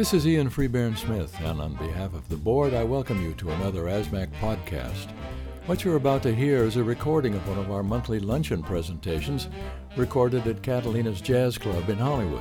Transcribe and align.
This 0.00 0.14
is 0.14 0.26
Ian 0.26 0.48
Freebairn 0.48 0.96
Smith, 0.96 1.38
and 1.40 1.60
on 1.60 1.74
behalf 1.74 2.14
of 2.14 2.26
the 2.30 2.36
board, 2.38 2.72
I 2.72 2.84
welcome 2.84 3.22
you 3.22 3.34
to 3.34 3.50
another 3.50 3.82
ASMAC 3.82 4.30
podcast. 4.40 5.10
What 5.66 5.84
you're 5.84 5.96
about 5.96 6.22
to 6.22 6.34
hear 6.34 6.64
is 6.64 6.76
a 6.76 6.82
recording 6.82 7.34
of 7.34 7.46
one 7.46 7.58
of 7.58 7.70
our 7.70 7.82
monthly 7.82 8.18
luncheon 8.18 8.62
presentations 8.62 9.48
recorded 9.98 10.46
at 10.46 10.62
Catalina's 10.62 11.20
Jazz 11.20 11.58
Club 11.58 11.90
in 11.90 11.98
Hollywood. 11.98 12.40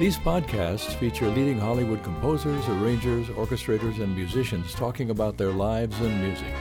These 0.00 0.16
podcasts 0.16 0.92
feature 0.98 1.28
leading 1.28 1.60
Hollywood 1.60 2.02
composers, 2.02 2.66
arrangers, 2.66 3.28
orchestrators, 3.28 4.02
and 4.02 4.12
musicians 4.16 4.74
talking 4.74 5.10
about 5.10 5.36
their 5.36 5.52
lives 5.52 5.96
and 6.00 6.20
music. 6.20 6.54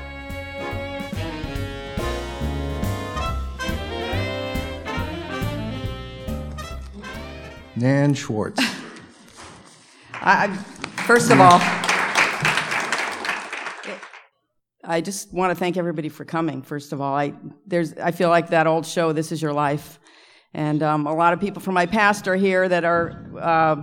Nan 7.76 8.14
Schwartz. 8.14 8.67
I, 10.22 10.54
first 11.06 11.32
of 11.32 11.40
all, 11.40 11.60
I 14.84 15.02
just 15.02 15.34
want 15.34 15.52
to 15.52 15.56
thank 15.56 15.78
everybody 15.78 16.10
for 16.10 16.26
coming. 16.26 16.62
First 16.62 16.94
of 16.94 17.02
all, 17.02 17.14
I 17.14 17.34
there's 17.66 17.94
I 17.98 18.12
feel 18.12 18.30
like 18.30 18.50
that 18.50 18.68
old 18.68 18.86
show, 18.86 19.12
"This 19.12 19.32
Is 19.32 19.42
Your 19.42 19.54
Life," 19.54 20.00
and 20.54 20.82
um, 20.82 21.08
a 21.08 21.14
lot 21.14 21.34
of 21.34 21.40
people 21.40 21.62
from 21.62 21.74
my 21.74 21.86
past 21.86 22.28
are 22.28 22.36
here 22.36 22.68
that 22.68 22.86
are 22.86 23.32
uh, 23.40 23.76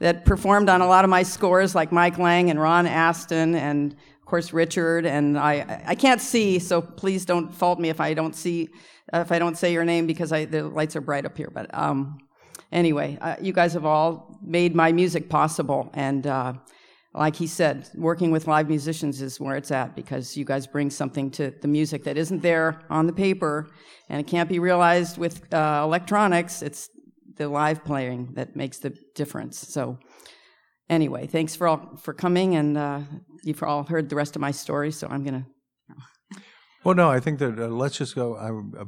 that 0.00 0.24
performed 0.24 0.68
on 0.68 0.80
a 0.80 0.86
lot 0.86 1.04
of 1.04 1.10
my 1.10 1.22
scores, 1.22 1.74
like 1.74 1.92
Mike 1.92 2.18
Lang 2.18 2.50
and 2.50 2.60
Ron 2.60 2.86
Aston, 2.86 3.54
and 3.54 3.92
of 3.92 4.26
course 4.26 4.52
Richard. 4.52 5.06
And 5.06 5.38
I 5.38 5.82
I 5.86 5.94
can't 5.94 6.20
see, 6.20 6.58
so 6.58 6.82
please 6.82 7.24
don't 7.24 7.54
fault 7.54 7.80
me 7.80 7.88
if 7.88 8.00
I 8.00 8.14
don't 8.14 8.36
see 8.36 8.68
if 9.12 9.32
I 9.32 9.38
don't 9.38 9.56
say 9.56 9.72
your 9.72 9.84
name 9.84 10.06
because 10.06 10.30
I, 10.30 10.44
the 10.44 10.64
lights 10.64 10.94
are 10.94 11.00
bright 11.00 11.24
up 11.24 11.36
here. 11.36 11.50
But 11.52 11.74
um, 11.74 12.18
anyway, 12.72 13.18
uh, 13.20 13.36
you 13.40 13.52
guys 13.52 13.72
have 13.72 13.84
all 13.84 14.38
made 14.42 14.74
my 14.74 14.92
music 14.92 15.28
possible. 15.28 15.90
And 15.94 16.26
uh, 16.26 16.54
like 17.14 17.36
he 17.36 17.46
said, 17.46 17.88
working 17.94 18.30
with 18.30 18.46
live 18.46 18.68
musicians 18.68 19.20
is 19.20 19.40
where 19.40 19.56
it's 19.56 19.70
at 19.70 19.96
because 19.96 20.36
you 20.36 20.44
guys 20.44 20.66
bring 20.66 20.90
something 20.90 21.30
to 21.32 21.52
the 21.60 21.68
music 21.68 22.04
that 22.04 22.16
isn't 22.16 22.42
there 22.42 22.80
on 22.88 23.06
the 23.06 23.12
paper 23.12 23.68
and 24.08 24.20
it 24.20 24.26
can't 24.26 24.48
be 24.48 24.58
realized 24.58 25.18
with 25.18 25.52
uh, 25.52 25.82
electronics. 25.84 26.62
It's 26.62 26.88
the 27.36 27.48
live 27.48 27.84
playing 27.84 28.34
that 28.34 28.54
makes 28.56 28.78
the 28.78 28.94
difference. 29.14 29.58
So, 29.58 29.98
anyway, 30.88 31.26
thanks 31.26 31.56
for 31.56 31.68
all 31.68 31.96
for 31.96 32.12
coming, 32.12 32.54
and 32.56 32.76
uh, 32.76 33.00
you've 33.42 33.62
all 33.62 33.84
heard 33.84 34.08
the 34.10 34.16
rest 34.16 34.36
of 34.36 34.40
my 34.40 34.50
story. 34.50 34.90
So 34.90 35.06
I'm 35.08 35.24
gonna. 35.24 35.46
Well, 36.84 36.94
no, 36.94 37.10
I 37.10 37.20
think 37.20 37.38
that 37.38 37.58
uh, 37.58 37.68
let's 37.68 37.96
just 37.98 38.14
go. 38.14 38.36
I, 38.36 38.80
uh, 38.80 38.84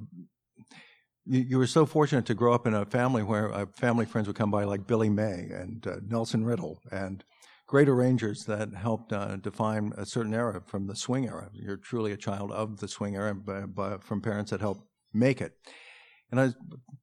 you, 1.24 1.40
you, 1.40 1.58
were 1.58 1.66
so 1.66 1.86
fortunate 1.86 2.26
to 2.26 2.34
grow 2.34 2.52
up 2.52 2.66
in 2.66 2.74
a 2.74 2.84
family 2.84 3.22
where 3.22 3.52
uh, 3.52 3.66
family 3.66 4.04
friends 4.04 4.26
would 4.26 4.36
come 4.36 4.50
by, 4.50 4.64
like 4.64 4.86
Billy 4.86 5.08
May 5.08 5.48
and 5.52 5.86
uh, 5.86 5.96
Nelson 6.06 6.44
Riddle, 6.44 6.80
and 6.90 7.24
great 7.66 7.88
arrangers 7.88 8.44
that 8.44 8.74
helped 8.74 9.12
uh, 9.12 9.36
define 9.36 9.92
a 9.96 10.04
certain 10.04 10.34
era 10.34 10.60
from 10.66 10.86
the 10.86 10.96
swing 10.96 11.26
era. 11.26 11.48
You're 11.52 11.76
truly 11.76 12.12
a 12.12 12.16
child 12.16 12.52
of 12.52 12.78
the 12.80 12.88
swing 12.88 13.16
era, 13.16 13.34
but, 13.34 13.74
but 13.74 14.04
from 14.04 14.20
parents 14.20 14.50
that 14.50 14.60
helped 14.60 14.86
make 15.12 15.40
it. 15.40 15.54
And 16.30 16.40
I 16.40 16.52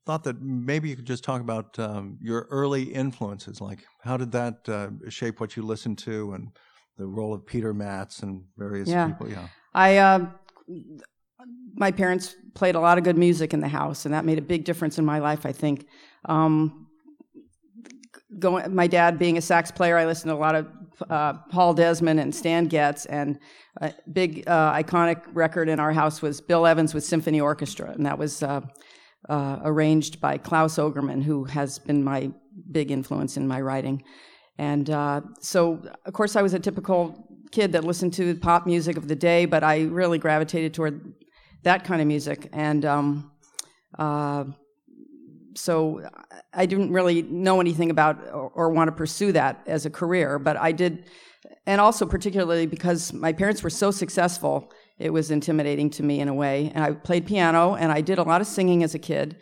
thought 0.05 0.23
that 0.23 0.41
maybe 0.41 0.89
you 0.89 0.95
could 0.95 1.05
just 1.05 1.23
talk 1.23 1.39
about 1.39 1.77
um, 1.77 2.17
your 2.19 2.47
early 2.49 2.83
influences. 2.83 3.61
Like, 3.61 3.85
how 4.01 4.17
did 4.17 4.31
that 4.31 4.67
uh, 4.67 4.89
shape 5.09 5.39
what 5.39 5.55
you 5.55 5.61
listened 5.61 5.99
to, 5.99 6.33
and 6.33 6.49
the 6.97 7.05
role 7.05 7.33
of 7.33 7.45
Peter 7.45 7.73
Matz 7.73 8.23
and 8.23 8.43
various 8.57 8.89
yeah. 8.89 9.07
people? 9.07 9.29
Yeah, 9.29 9.47
I 9.73 9.97
uh, 9.97 10.25
my 11.75 11.91
parents 11.91 12.35
played 12.53 12.75
a 12.75 12.79
lot 12.79 12.97
of 12.97 13.03
good 13.03 13.17
music 13.17 13.53
in 13.53 13.59
the 13.59 13.67
house, 13.67 14.05
and 14.05 14.13
that 14.13 14.25
made 14.25 14.37
a 14.37 14.41
big 14.41 14.65
difference 14.65 14.97
in 14.97 15.05
my 15.05 15.19
life. 15.19 15.45
I 15.45 15.51
think. 15.51 15.85
Um, 16.25 16.87
going, 18.37 18.73
my 18.75 18.87
dad 18.87 19.17
being 19.17 19.37
a 19.37 19.41
sax 19.41 19.71
player, 19.71 19.97
I 19.97 20.05
listened 20.05 20.29
to 20.29 20.35
a 20.35 20.37
lot 20.37 20.55
of 20.55 20.67
uh, 21.09 21.33
Paul 21.49 21.73
Desmond 21.73 22.19
and 22.19 22.33
Stan 22.33 22.65
Getz, 22.65 23.05
and 23.05 23.39
a 23.81 23.93
big 24.11 24.43
uh, 24.47 24.73
iconic 24.73 25.23
record 25.33 25.69
in 25.69 25.79
our 25.79 25.93
house 25.93 26.21
was 26.21 26.41
Bill 26.41 26.67
Evans 26.67 26.93
with 26.93 27.03
Symphony 27.03 27.39
Orchestra, 27.39 27.91
and 27.91 28.05
that 28.05 28.17
was 28.17 28.43
uh, 28.43 28.61
uh 29.29 29.59
arranged 29.63 30.19
by 30.21 30.37
Claus 30.37 30.77
Ogerman, 30.77 31.23
who 31.23 31.45
has 31.45 31.79
been 31.79 32.03
my 32.03 32.31
big 32.71 32.91
influence 32.91 33.37
in 33.37 33.47
my 33.47 33.61
writing. 33.61 34.03
And 34.57 34.89
uh, 34.89 35.21
so, 35.39 35.81
of 36.05 36.13
course, 36.13 36.35
I 36.35 36.41
was 36.41 36.53
a 36.53 36.59
typical 36.59 37.25
kid 37.51 37.71
that 37.71 37.83
listened 37.85 38.13
to 38.13 38.35
pop 38.35 38.65
music 38.65 38.97
of 38.97 39.07
the 39.07 39.15
day, 39.15 39.45
but 39.45 39.63
I 39.63 39.83
really 39.83 40.17
gravitated 40.17 40.73
toward 40.73 41.13
that 41.63 41.83
kind 41.83 42.01
of 42.01 42.07
music. 42.07 42.49
And 42.53 42.85
um, 42.85 43.31
uh, 43.97 44.45
so 45.55 46.07
I 46.53 46.65
didn't 46.65 46.91
really 46.91 47.21
know 47.23 47.59
anything 47.59 47.89
about 47.89 48.19
or, 48.27 48.51
or, 48.53 48.69
want 48.71 48.87
to 48.87 48.91
pursue 48.91 49.31
that 49.33 49.61
as 49.65 49.85
a 49.85 49.89
career, 49.89 50.39
but 50.39 50.57
I 50.57 50.71
did. 50.71 51.05
And 51.65 51.81
also, 51.81 52.05
particularly 52.05 52.65
because 52.65 53.13
my 53.13 53.33
parents 53.33 53.61
were 53.63 53.69
so 53.69 53.91
successful, 53.91 54.71
it 54.97 55.11
was 55.11 55.31
intimidating 55.31 55.89
to 55.91 56.03
me 56.03 56.19
in 56.19 56.27
a 56.27 56.33
way. 56.33 56.71
And 56.73 56.83
I 56.83 56.91
played 56.91 57.25
piano 57.25 57.75
and 57.75 57.91
I 57.91 58.01
did 58.01 58.19
a 58.19 58.23
lot 58.23 58.41
of 58.41 58.47
singing 58.47 58.83
as 58.83 58.95
a 58.95 58.99
kid. 58.99 59.37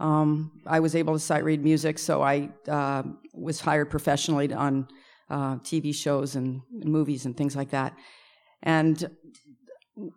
Um, 0.00 0.60
I 0.66 0.80
was 0.80 0.96
able 0.96 1.12
to 1.12 1.18
sight 1.18 1.44
read 1.44 1.62
music, 1.62 1.98
so 1.98 2.22
I 2.22 2.50
uh, 2.68 3.02
was 3.34 3.60
hired 3.60 3.90
professionally 3.90 4.52
on 4.52 4.88
uh, 5.30 5.56
TV 5.56 5.94
shows 5.94 6.34
and 6.34 6.62
movies 6.72 7.24
and 7.24 7.36
things 7.36 7.54
like 7.54 7.70
that. 7.70 7.96
And 8.62 9.08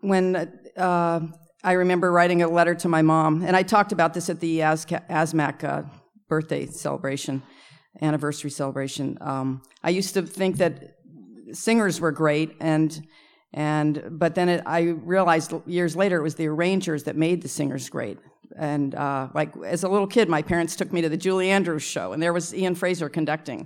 when 0.01 0.51
uh, 0.77 1.19
I 1.65 1.71
remember 1.71 2.11
writing 2.11 2.43
a 2.43 2.47
letter 2.47 2.75
to 2.75 2.87
my 2.87 3.01
mom, 3.01 3.41
and 3.41 3.55
I 3.55 3.63
talked 3.63 3.91
about 3.91 4.13
this 4.13 4.29
at 4.29 4.39
the 4.39 4.59
ASMAC 4.59 5.63
uh, 5.63 5.81
birthday 6.29 6.67
celebration, 6.67 7.41
anniversary 8.03 8.51
celebration. 8.51 9.17
Um, 9.19 9.63
I 9.83 9.89
used 9.89 10.13
to 10.13 10.21
think 10.21 10.57
that 10.57 10.97
singers 11.53 11.99
were 11.99 12.11
great, 12.11 12.55
and 12.59 13.07
and 13.51 14.03
but 14.11 14.35
then 14.35 14.47
it, 14.47 14.61
I 14.67 14.81
realized 14.81 15.53
years 15.65 15.95
later 15.95 16.17
it 16.17 16.21
was 16.21 16.35
the 16.35 16.45
arrangers 16.45 17.05
that 17.05 17.15
made 17.15 17.41
the 17.41 17.49
singers 17.49 17.89
great. 17.89 18.19
And 18.55 18.93
uh, 18.93 19.29
like 19.33 19.57
as 19.65 19.83
a 19.83 19.89
little 19.89 20.05
kid, 20.05 20.29
my 20.29 20.43
parents 20.43 20.75
took 20.75 20.93
me 20.93 21.01
to 21.01 21.09
the 21.09 21.17
Julie 21.17 21.49
Andrews 21.49 21.81
show, 21.81 22.13
and 22.13 22.21
there 22.21 22.31
was 22.31 22.53
Ian 22.53 22.75
Fraser 22.75 23.09
conducting, 23.09 23.65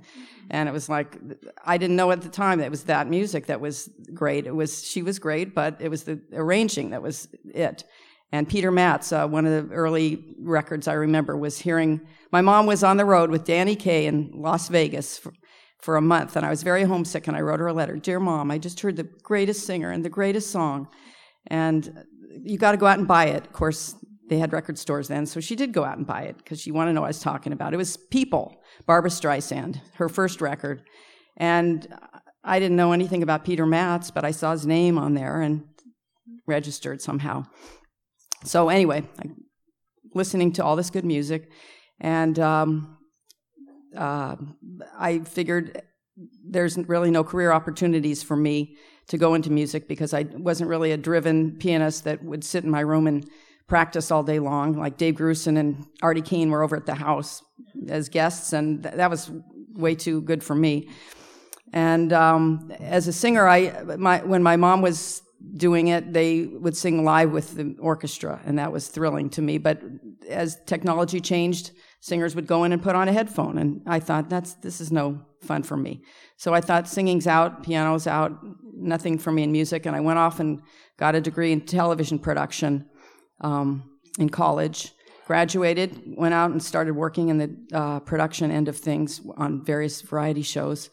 and 0.49 0.67
it 0.67 0.71
was 0.71 0.89
like 0.89 1.17
I 1.65 1.77
didn't 1.77 1.95
know 1.95 2.11
at 2.11 2.21
the 2.21 2.29
time 2.29 2.59
that 2.59 2.65
it 2.65 2.71
was 2.71 2.83
that 2.85 3.07
music 3.07 3.45
that 3.47 3.61
was 3.61 3.89
great. 4.13 4.47
It 4.47 4.55
was 4.55 4.83
she 4.85 5.01
was 5.01 5.19
great, 5.19 5.53
but 5.53 5.77
it 5.79 5.89
was 5.89 6.03
the 6.03 6.19
arranging 6.33 6.89
that 6.91 7.01
was 7.01 7.27
it. 7.53 7.83
And 8.31 8.47
Peter 8.47 8.71
Matz, 8.71 9.11
uh, 9.11 9.27
one 9.27 9.45
of 9.45 9.69
the 9.69 9.73
early 9.73 10.23
records 10.39 10.88
I 10.88 10.93
remember, 10.93 11.35
was 11.35 11.59
hearing. 11.59 12.01
My 12.31 12.41
mom 12.41 12.67
was 12.67 12.83
on 12.83 12.97
the 12.97 13.05
road 13.05 13.31
with 13.31 13.43
Danny 13.43 13.75
Kaye 13.75 14.05
in 14.05 14.31
Las 14.35 14.69
Vegas 14.69 15.17
for, 15.17 15.33
for 15.79 15.97
a 15.97 16.01
month, 16.01 16.35
and 16.35 16.45
I 16.45 16.49
was 16.49 16.61
very 16.61 16.83
homesick. 16.83 17.27
And 17.27 17.35
I 17.35 17.41
wrote 17.41 17.59
her 17.59 17.67
a 17.67 17.73
letter, 17.73 17.95
"Dear 17.97 18.19
Mom, 18.19 18.51
I 18.51 18.57
just 18.57 18.81
heard 18.81 18.97
the 18.97 19.09
greatest 19.23 19.65
singer 19.65 19.91
and 19.91 20.05
the 20.05 20.09
greatest 20.09 20.51
song, 20.51 20.88
and 21.47 22.05
you 22.43 22.57
got 22.57 22.71
to 22.71 22.77
go 22.77 22.85
out 22.85 22.99
and 22.99 23.07
buy 23.07 23.25
it." 23.25 23.45
Of 23.45 23.53
course, 23.53 23.95
they 24.29 24.38
had 24.38 24.53
record 24.53 24.78
stores 24.78 25.07
then, 25.07 25.25
so 25.25 25.40
she 25.40 25.56
did 25.56 25.73
go 25.73 25.84
out 25.84 25.97
and 25.97 26.07
buy 26.07 26.23
it 26.23 26.38
because 26.38 26.62
she 26.62 26.72
wanted 26.72 26.91
to 26.91 26.95
know 26.95 27.01
what 27.01 27.07
I 27.07 27.09
was 27.09 27.19
talking 27.19 27.51
about. 27.51 27.73
It 27.73 27.78
was 27.78 27.97
People, 27.97 28.62
Barbra 28.85 29.09
Streisand, 29.09 29.81
her 29.95 30.09
first 30.09 30.41
record. 30.41 30.84
And 31.38 31.88
I 32.44 32.59
didn't 32.59 32.78
know 32.78 32.91
anything 32.91 33.23
about 33.23 33.44
Peter 33.44 33.66
Matz, 33.66 34.12
but 34.12 34.25
I 34.25 34.31
saw 34.31 34.51
his 34.51 34.66
name 34.66 34.97
on 34.97 35.13
there 35.13 35.41
and 35.41 35.63
registered 36.47 37.01
somehow. 37.01 37.45
So, 38.44 38.69
anyway, 38.69 39.03
I, 39.19 39.29
listening 40.16 40.53
to 40.53 40.63
all 40.63 40.75
this 40.75 40.89
good 40.89 41.06
music, 41.06 41.50
and 42.00 42.39
um, 42.39 42.97
uh, 43.95 44.35
I 44.97 45.19
figured 45.19 45.81
there's 46.47 46.78
really 46.78 47.12
no 47.12 47.23
career 47.23 47.51
opportunities 47.51 48.23
for 48.23 48.35
me 48.35 48.75
to 49.07 49.18
go 49.18 49.34
into 49.34 49.51
music 49.51 49.88
because 49.88 50.13
I 50.13 50.23
wasn't 50.34 50.69
really 50.69 50.92
a 50.92 50.98
driven 50.98 51.57
pianist 51.57 52.03
that 52.03 52.24
would 52.24 52.44
sit 52.44 52.63
in 52.63 52.69
my 52.69 52.81
room 52.81 53.07
and 53.07 53.27
practice 53.69 54.12
all 54.12 54.24
day 54.24 54.39
long. 54.39 54.74
Like 54.74 54.98
Dave 54.98 55.16
Grusin 55.16 55.57
and 55.57 55.86
Artie 56.01 56.21
Kane 56.21 56.50
were 56.50 56.63
over 56.63 56.75
at 56.75 56.86
the 56.86 56.95
house 56.95 57.44
as 57.88 58.10
guests, 58.10 58.51
and 58.51 58.83
th- 58.83 58.95
that 58.95 59.10
was 59.10 59.31
way 59.75 59.95
too 59.95 60.21
good 60.21 60.44
for 60.44 60.56
me. 60.56 60.89
And 61.71 62.12
um, 62.12 62.74
as 62.80 63.07
a 63.07 63.13
singer, 63.13 63.48
I 63.48 63.83
my, 63.98 64.24
when 64.24 64.44
my 64.44 64.57
mom 64.57 64.81
was 64.81 65.21
doing 65.56 65.88
it, 65.88 66.12
they 66.12 66.45
would 66.45 66.75
sing 66.75 67.06
live 67.06 67.31
with 67.31 67.56
the 67.56 67.75
orchestra, 67.80 68.42
and 68.45 68.60
that 68.60 68.71
was 68.71 68.88
thrilling 68.88 69.30
to 69.30 69.42
me. 69.42 69.57
But 69.57 69.81
as 70.27 70.57
technology 70.65 71.22
changed, 71.22 71.72
singers 72.01 72.36
would 72.36 72.48
go 72.48 72.63
in 72.63 72.74
and 72.74 72.81
put 72.81 72.95
on 72.95 73.07
a 73.07 73.13
headphone, 73.13 73.57
and 73.57 73.81
I 73.86 74.00
thought 74.00 74.30
that's 74.30 74.56
this 74.56 74.81
is 74.81 74.92
no 74.92 75.22
fun 75.42 75.63
for 75.63 75.77
me. 75.77 76.04
So 76.38 76.54
I 76.54 76.62
thought 76.62 76.88
singing's 76.88 77.27
out, 77.27 77.63
piano's 77.63 78.07
out, 78.07 78.38
nothing 78.74 79.18
for 79.18 79.31
me 79.31 79.44
in 79.44 79.51
music, 79.51 79.86
and 79.86 79.95
I 79.95 80.00
went 80.00 80.19
off 80.19 80.39
and 80.39 80.62
got 80.98 81.15
a 81.15 81.22
degree 81.22 81.51
in 81.51 81.62
television 81.62 82.19
production 82.19 82.89
um, 83.41 84.00
in 84.18 84.30
college. 84.30 84.94
Graduated, 85.25 86.15
went 86.18 86.33
out 86.33 86.50
and 86.50 86.62
started 86.62 86.94
working 86.94 87.30
in 87.30 87.38
the 87.38 87.56
uh, 87.71 88.00
production 88.00 88.50
end 88.50 88.68
of 88.68 88.75
things 88.75 89.21
on 89.38 89.63
various 89.63 90.01
variety 90.01 90.41
shows, 90.41 90.89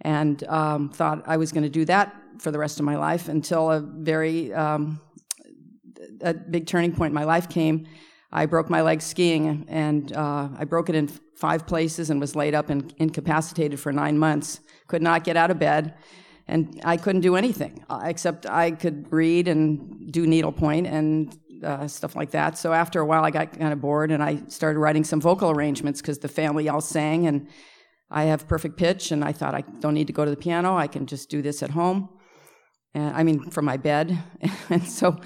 and 0.00 0.42
um, 0.44 0.88
thought 0.88 1.22
I 1.26 1.36
was 1.36 1.52
going 1.52 1.64
to 1.64 1.68
do 1.68 1.84
that 1.84 2.16
for 2.38 2.50
the 2.50 2.58
rest 2.58 2.78
of 2.78 2.86
my 2.86 2.96
life 2.96 3.28
until 3.28 3.70
a 3.70 3.80
very 3.80 4.52
um, 4.54 4.98
a 6.22 6.32
big 6.32 6.66
turning 6.66 6.94
point 6.94 7.10
in 7.10 7.14
my 7.14 7.24
life 7.24 7.50
came. 7.50 7.86
I 8.32 8.46
broke 8.46 8.70
my 8.70 8.82
leg 8.82 9.02
skiing, 9.02 9.66
and 9.68 10.12
uh, 10.14 10.48
I 10.58 10.64
broke 10.64 10.88
it 10.88 10.94
in 10.94 11.08
five 11.36 11.66
places 11.66 12.10
and 12.10 12.20
was 12.20 12.34
laid 12.34 12.54
up 12.54 12.70
and 12.70 12.94
incapacitated 12.96 13.78
for 13.78 13.92
nine 13.92 14.18
months. 14.18 14.60
Could 14.88 15.02
not 15.02 15.24
get 15.24 15.36
out 15.36 15.50
of 15.50 15.58
bed, 15.58 15.94
and 16.48 16.80
I 16.84 16.96
couldn't 16.96 17.22
do 17.22 17.36
anything 17.36 17.84
uh, 17.88 18.00
except 18.04 18.46
I 18.46 18.70
could 18.70 19.12
read 19.12 19.48
and 19.48 20.12
do 20.12 20.26
needlepoint 20.26 20.86
and 20.86 21.36
uh, 21.62 21.88
stuff 21.88 22.16
like 22.16 22.30
that. 22.32 22.58
So 22.58 22.72
after 22.72 23.00
a 23.00 23.06
while, 23.06 23.24
I 23.24 23.30
got 23.30 23.58
kind 23.58 23.72
of 23.72 23.80
bored, 23.80 24.10
and 24.10 24.22
I 24.22 24.42
started 24.48 24.78
writing 24.78 25.04
some 25.04 25.20
vocal 25.20 25.50
arrangements 25.50 26.00
because 26.00 26.18
the 26.18 26.28
family 26.28 26.68
all 26.68 26.80
sang, 26.80 27.26
and 27.26 27.48
I 28.10 28.24
have 28.24 28.46
perfect 28.46 28.76
pitch, 28.76 29.10
and 29.10 29.24
I 29.24 29.32
thought 29.32 29.54
I 29.54 29.62
don't 29.80 29.94
need 29.94 30.06
to 30.06 30.12
go 30.12 30.24
to 30.24 30.30
the 30.30 30.36
piano. 30.36 30.76
I 30.76 30.86
can 30.86 31.06
just 31.06 31.30
do 31.30 31.42
this 31.42 31.62
at 31.62 31.70
home, 31.70 32.08
and 32.94 33.14
I 33.16 33.22
mean 33.22 33.50
from 33.50 33.64
my 33.64 33.76
bed, 33.76 34.18
and 34.70 34.86
so. 34.86 35.20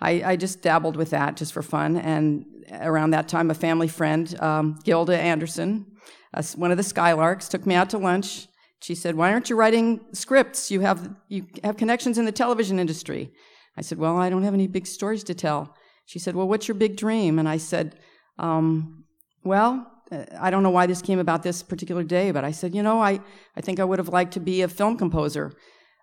I, 0.00 0.32
I, 0.32 0.36
just 0.36 0.60
dabbled 0.60 0.96
with 0.96 1.10
that 1.10 1.36
just 1.36 1.54
for 1.54 1.62
fun. 1.62 1.96
And 1.96 2.44
around 2.72 3.10
that 3.10 3.26
time, 3.26 3.50
a 3.50 3.54
family 3.54 3.88
friend, 3.88 4.38
um, 4.42 4.78
Gilda 4.84 5.18
Anderson, 5.18 5.86
uh, 6.34 6.42
one 6.56 6.70
of 6.70 6.76
the 6.76 6.82
Skylarks, 6.82 7.48
took 7.48 7.64
me 7.64 7.74
out 7.74 7.88
to 7.90 7.98
lunch. 7.98 8.48
She 8.82 8.94
said, 8.94 9.14
"Why 9.14 9.32
aren't 9.32 9.48
you 9.48 9.56
writing 9.56 10.00
scripts? 10.12 10.70
You 10.70 10.80
have 10.80 11.14
you 11.28 11.46
have 11.62 11.78
connections 11.78 12.18
in 12.18 12.26
the 12.26 12.32
television 12.32 12.78
industry." 12.78 13.32
I 13.76 13.82
said, 13.82 13.98
"Well, 13.98 14.16
I 14.16 14.30
don't 14.30 14.42
have 14.42 14.54
any 14.54 14.66
big 14.66 14.86
stories 14.86 15.24
to 15.24 15.34
tell." 15.34 15.74
She 16.06 16.18
said, 16.18 16.34
"Well, 16.36 16.48
what's 16.48 16.68
your 16.68 16.74
big 16.76 16.96
dream?" 16.96 17.38
And 17.38 17.48
I 17.48 17.58
said, 17.58 17.98
um, 18.38 19.04
"Well." 19.42 19.90
I 20.38 20.50
don't 20.50 20.62
know 20.62 20.70
why 20.70 20.86
this 20.86 21.00
came 21.02 21.18
about 21.18 21.42
this 21.42 21.62
particular 21.62 22.04
day, 22.04 22.30
but 22.30 22.44
I 22.44 22.52
said, 22.52 22.74
you 22.74 22.82
know, 22.82 23.00
I, 23.00 23.20
I 23.56 23.62
think 23.62 23.80
I 23.80 23.84
would 23.84 23.98
have 23.98 24.10
liked 24.10 24.34
to 24.34 24.40
be 24.40 24.60
a 24.60 24.68
film 24.68 24.96
composer 24.98 25.52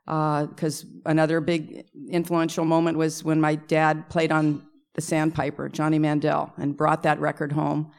because 0.06 0.84
uh, 0.84 1.10
another 1.10 1.40
big 1.40 1.86
influential 2.10 2.66
moment 2.66 2.98
was 2.98 3.24
when 3.24 3.40
my 3.40 3.56
dad 3.56 4.10
played 4.10 4.32
on 4.32 4.68
the 4.96 5.02
Sandpiper, 5.02 5.70
Johnny 5.70 6.00
Mandel, 6.00 6.52
and 6.58 6.76
brought 6.76 7.04
that 7.04 7.20
record 7.20 7.52
home. 7.52 7.92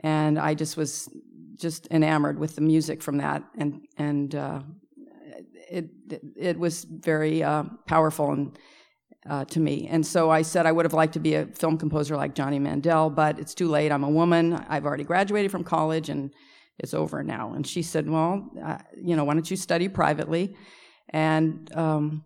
And 0.00 0.38
I 0.38 0.54
just 0.54 0.76
was 0.76 1.08
just 1.56 1.86
enamored 1.90 2.38
with 2.38 2.56
the 2.56 2.60
music 2.60 3.02
from 3.02 3.18
that, 3.18 3.42
and 3.56 3.80
and 3.96 4.34
uh, 4.34 4.60
it 5.70 5.88
it 6.36 6.58
was 6.58 6.84
very 6.84 7.42
uh, 7.42 7.64
powerful 7.86 8.32
and. 8.32 8.58
Uh, 9.26 9.42
to 9.46 9.58
me. 9.58 9.88
And 9.90 10.06
so 10.06 10.28
I 10.28 10.42
said 10.42 10.66
I 10.66 10.72
would 10.72 10.84
have 10.84 10.92
liked 10.92 11.14
to 11.14 11.18
be 11.18 11.34
a 11.34 11.46
film 11.46 11.78
composer 11.78 12.14
like 12.14 12.34
Johnny 12.34 12.58
Mandel, 12.58 13.08
but 13.08 13.38
it's 13.38 13.54
too 13.54 13.68
late. 13.68 13.90
I'm 13.90 14.04
a 14.04 14.10
woman. 14.10 14.52
I've 14.68 14.84
already 14.84 15.04
graduated 15.04 15.50
from 15.50 15.64
college 15.64 16.10
and 16.10 16.30
it's 16.78 16.92
over 16.92 17.22
now. 17.22 17.54
And 17.54 17.66
she 17.66 17.82
said, 17.82 18.08
Well, 18.08 18.50
uh, 18.62 18.78
you 19.02 19.16
know, 19.16 19.24
why 19.24 19.32
don't 19.32 19.50
you 19.50 19.56
study 19.56 19.88
privately? 19.88 20.56
And 21.08 21.74
um, 21.74 22.24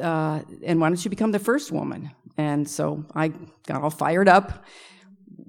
uh, 0.00 0.42
and 0.64 0.80
why 0.80 0.88
don't 0.88 1.02
you 1.02 1.10
become 1.10 1.32
the 1.32 1.38
first 1.38 1.72
woman? 1.72 2.10
And 2.36 2.68
so 2.68 3.04
I 3.14 3.28
got 3.66 3.82
all 3.82 3.90
fired 3.90 4.28
up, 4.28 4.64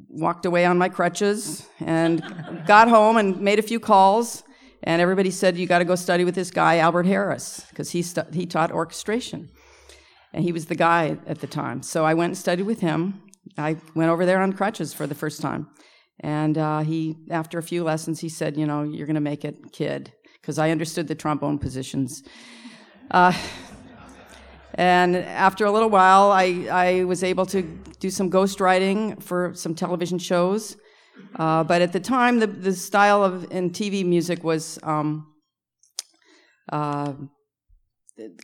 walked 0.08 0.46
away 0.46 0.66
on 0.66 0.78
my 0.78 0.90
crutches, 0.90 1.68
and 1.80 2.22
got 2.66 2.88
home 2.88 3.18
and 3.18 3.40
made 3.42 3.60
a 3.60 3.64
few 3.64 3.80
calls. 3.80 4.44
And 4.84 5.02
everybody 5.02 5.30
said, 5.30 5.58
You 5.58 5.68
got 5.68 5.80
to 5.80 5.86
go 5.86 5.96
study 5.96 6.24
with 6.24 6.36
this 6.36 6.52
guy, 6.52 6.78
Albert 6.78 7.06
Harris, 7.06 7.66
because 7.70 7.92
he, 7.92 8.02
stu- 8.02 8.24
he 8.32 8.46
taught 8.46 8.72
orchestration. 8.72 9.50
And 10.34 10.44
he 10.44 10.52
was 10.52 10.66
the 10.66 10.76
guy 10.76 11.18
at 11.26 11.40
the 11.40 11.48
time. 11.48 11.82
So 11.82 12.06
I 12.06 12.14
went 12.14 12.32
and 12.32 12.38
studied 12.38 12.64
with 12.64 12.82
him. 12.82 13.22
I 13.58 13.78
went 13.96 14.12
over 14.12 14.26
there 14.26 14.42
on 14.42 14.54
crutches 14.54 14.94
for 14.94 15.08
the 15.08 15.16
first 15.16 15.42
time. 15.42 15.68
And 16.22 16.58
uh, 16.58 16.80
he, 16.80 17.16
after 17.32 17.58
a 17.58 17.64
few 17.64 17.84
lessons, 17.84 18.20
he 18.20 18.30
said, 18.30 18.58
You 18.58 18.66
know, 18.66 18.84
you're 18.84 19.08
going 19.08 19.16
to 19.16 19.22
make 19.22 19.46
it, 19.46 19.72
kid, 19.72 20.14
because 20.42 20.60
I 20.60 20.70
understood 20.70 21.08
the 21.08 21.16
trombone 21.16 21.58
positions. 21.58 22.24
Uh, 23.10 23.34
and 24.76 25.16
after 25.16 25.66
a 25.66 25.72
little 25.72 25.90
while, 25.90 26.32
I, 26.32 26.68
I 26.72 27.04
was 27.06 27.24
able 27.24 27.46
to 27.48 27.62
do 28.00 28.10
some 28.10 28.30
ghostwriting 28.30 29.22
for 29.22 29.54
some 29.56 29.76
television 29.76 30.20
shows. 30.20 30.78
Uh, 31.36 31.64
but 31.64 31.82
at 31.82 31.92
the 31.92 32.00
time, 32.00 32.40
the, 32.40 32.48
the 32.48 32.74
style 32.74 33.24
of 33.24 33.52
in 33.52 33.72
TV 33.72 34.06
music 34.06 34.44
was 34.44 34.80
um, 34.84 35.28
uh, 36.72 37.14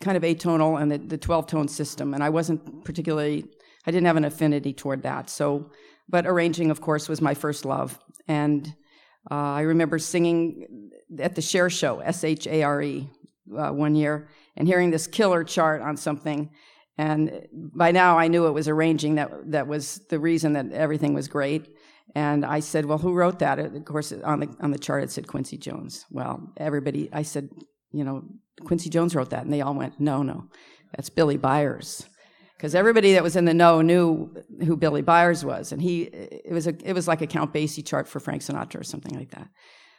kind 0.01 0.17
of 0.17 0.23
atonal 0.23 0.81
and 0.81 0.91
the, 0.91 0.97
the 0.97 1.17
12 1.17 1.47
tone 1.47 1.67
system. 1.67 2.13
And 2.13 2.23
I 2.23 2.29
wasn't 2.29 2.83
particularly, 2.85 3.45
I 3.85 3.91
didn't 3.91 4.07
have 4.07 4.17
an 4.17 4.25
affinity 4.25 4.73
toward 4.73 5.03
that. 5.03 5.29
So, 5.29 5.71
but 6.07 6.25
arranging, 6.25 6.71
of 6.71 6.81
course, 6.81 7.09
was 7.09 7.21
my 7.21 7.33
first 7.33 7.65
love. 7.65 7.99
And 8.27 8.67
uh, 9.29 9.35
I 9.35 9.61
remember 9.61 9.99
singing 9.99 10.91
at 11.19 11.35
the 11.35 11.41
Share 11.41 11.69
Show, 11.69 11.99
S 11.99 12.23
H 12.23 12.47
A 12.47 12.63
R 12.63 12.81
E, 12.81 13.09
uh, 13.57 13.71
one 13.71 13.95
year 13.95 14.27
and 14.57 14.67
hearing 14.67 14.91
this 14.91 15.07
killer 15.07 15.43
chart 15.43 15.81
on 15.81 15.97
something. 15.97 16.49
And 16.97 17.47
by 17.51 17.91
now 17.91 18.17
I 18.17 18.27
knew 18.27 18.47
it 18.47 18.51
was 18.51 18.67
arranging 18.67 19.15
that, 19.15 19.31
that 19.51 19.67
was 19.67 20.01
the 20.09 20.19
reason 20.19 20.53
that 20.53 20.71
everything 20.71 21.13
was 21.13 21.27
great. 21.27 21.67
And 22.15 22.45
I 22.45 22.61
said, 22.61 22.85
Well, 22.85 22.97
who 22.97 23.13
wrote 23.13 23.39
that? 23.39 23.59
Of 23.59 23.85
course, 23.85 24.13
on 24.13 24.39
the, 24.39 24.55
on 24.61 24.71
the 24.71 24.79
chart 24.79 25.03
it 25.03 25.11
said 25.11 25.27
Quincy 25.27 25.57
Jones. 25.57 26.05
Well, 26.09 26.53
everybody, 26.57 27.09
I 27.11 27.23
said, 27.23 27.49
You 27.91 28.05
know, 28.05 28.23
Quincy 28.63 28.89
Jones 28.89 29.15
wrote 29.15 29.31
that. 29.31 29.43
And 29.43 29.51
they 29.51 29.61
all 29.61 29.73
went, 29.73 29.99
No, 29.99 30.23
no, 30.23 30.45
that's 30.95 31.09
Billy 31.09 31.37
Byers. 31.37 32.07
Because 32.55 32.73
everybody 32.73 33.13
that 33.13 33.23
was 33.23 33.35
in 33.35 33.45
the 33.45 33.53
know 33.53 33.81
knew 33.81 34.33
who 34.65 34.77
Billy 34.77 35.01
Byers 35.01 35.43
was. 35.43 35.73
And 35.73 35.81
he, 35.81 36.03
it 36.03 36.53
was, 36.53 36.67
a, 36.67 36.75
it 36.87 36.93
was 36.93 37.07
like 37.07 37.21
a 37.21 37.27
Count 37.27 37.53
Basie 37.53 37.85
chart 37.85 38.07
for 38.07 38.21
Frank 38.21 38.41
Sinatra 38.41 38.79
or 38.79 38.83
something 38.83 39.17
like 39.17 39.31
that. 39.31 39.49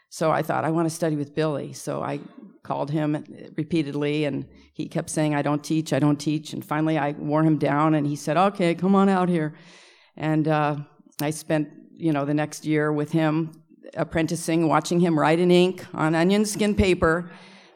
So 0.09 0.31
I 0.31 0.43
thought, 0.43 0.65
I 0.65 0.71
want 0.71 0.89
to 0.89 0.95
study 0.95 1.17
with 1.17 1.35
Billy. 1.35 1.75
So 1.75 2.03
I 2.03 2.21
called 2.63 2.91
him 2.91 3.23
repeatedly, 3.57 4.25
and 4.25 4.47
he 4.73 4.89
kept 4.89 5.11
saying, 5.11 5.35
I 5.35 5.43
don't 5.43 5.63
teach, 5.63 5.93
I 5.93 5.99
don't 5.99 6.17
teach. 6.17 6.53
And 6.53 6.65
finally, 6.65 6.97
I 6.97 7.13
wore 7.13 7.43
him 7.43 7.59
down, 7.59 7.95
and 7.95 8.07
he 8.07 8.17
said, 8.17 8.37
Okay, 8.37 8.75
come 8.75 8.95
on 8.95 9.09
out 9.09 9.29
here. 9.29 9.55
And 10.17 10.49
uh, 10.49 10.77
I 11.21 11.31
spent, 11.31 11.69
you 11.93 12.13
know, 12.13 12.25
the 12.25 12.35
next 12.35 12.65
year 12.65 12.93
with 12.93 13.13
him 13.13 13.53
apprenticing, 13.95 14.69
watching 14.69 15.01
him 15.01 15.19
write 15.19 15.39
in 15.39 15.51
ink 15.51 15.85
on 15.93 16.15
onion 16.15 16.45
skin 16.45 16.75
paper, 16.75 17.31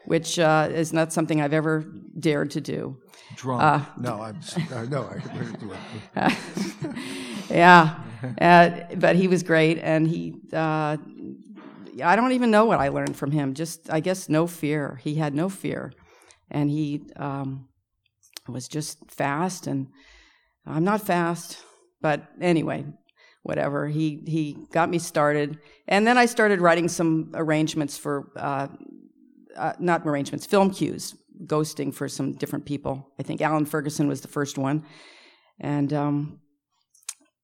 which 0.05 0.39
uh, 0.39 0.69
is 0.71 0.93
not 0.93 1.13
something 1.13 1.41
I've 1.41 1.53
ever 1.53 1.85
dared 2.17 2.51
to 2.51 2.61
do. 2.61 2.97
Drunk? 3.35 3.61
Uh, 3.61 3.85
no, 3.97 4.21
I'm 4.21 4.39
uh, 4.73 4.83
no. 4.85 5.09
I, 5.09 5.19
do 5.57 5.71
it. 5.71 6.95
yeah, 7.49 7.99
uh, 8.41 8.95
but 8.95 9.15
he 9.15 9.27
was 9.27 9.41
great, 9.41 9.79
and 9.79 10.07
he 10.07 10.35
uh, 10.51 10.97
I 12.03 12.15
don't 12.15 12.31
even 12.31 12.51
know 12.51 12.65
what 12.65 12.79
I 12.79 12.89
learned 12.89 13.15
from 13.15 13.31
him. 13.31 13.53
Just, 13.53 13.91
I 13.91 13.99
guess, 13.99 14.29
no 14.29 14.47
fear. 14.47 14.99
He 15.03 15.15
had 15.15 15.33
no 15.33 15.49
fear. 15.49 15.91
And 16.49 16.69
he 16.69 17.01
um, 17.15 17.67
was 18.47 18.67
just 18.67 19.11
fast. 19.11 19.67
And 19.67 19.87
I'm 20.65 20.83
not 20.83 21.01
fast. 21.01 21.63
But 22.01 22.27
anyway, 22.39 22.85
whatever. 23.43 23.87
He, 23.87 24.23
he 24.25 24.57
got 24.71 24.89
me 24.89 24.99
started. 24.99 25.59
And 25.87 26.07
then 26.07 26.17
I 26.17 26.25
started 26.25 26.61
writing 26.61 26.87
some 26.87 27.31
arrangements 27.33 27.97
for, 27.97 28.31
uh, 28.35 28.67
uh, 29.57 29.73
not 29.79 30.05
arrangements, 30.05 30.45
film 30.45 30.71
cues, 30.71 31.15
ghosting 31.45 31.93
for 31.93 32.07
some 32.07 32.33
different 32.33 32.65
people. 32.65 33.11
I 33.19 33.23
think 33.23 33.41
Allyn 33.41 33.65
Ferguson 33.65 34.07
was 34.07 34.21
the 34.21 34.27
first 34.27 34.57
one. 34.57 34.85
And 35.59 35.93
um, 35.93 36.39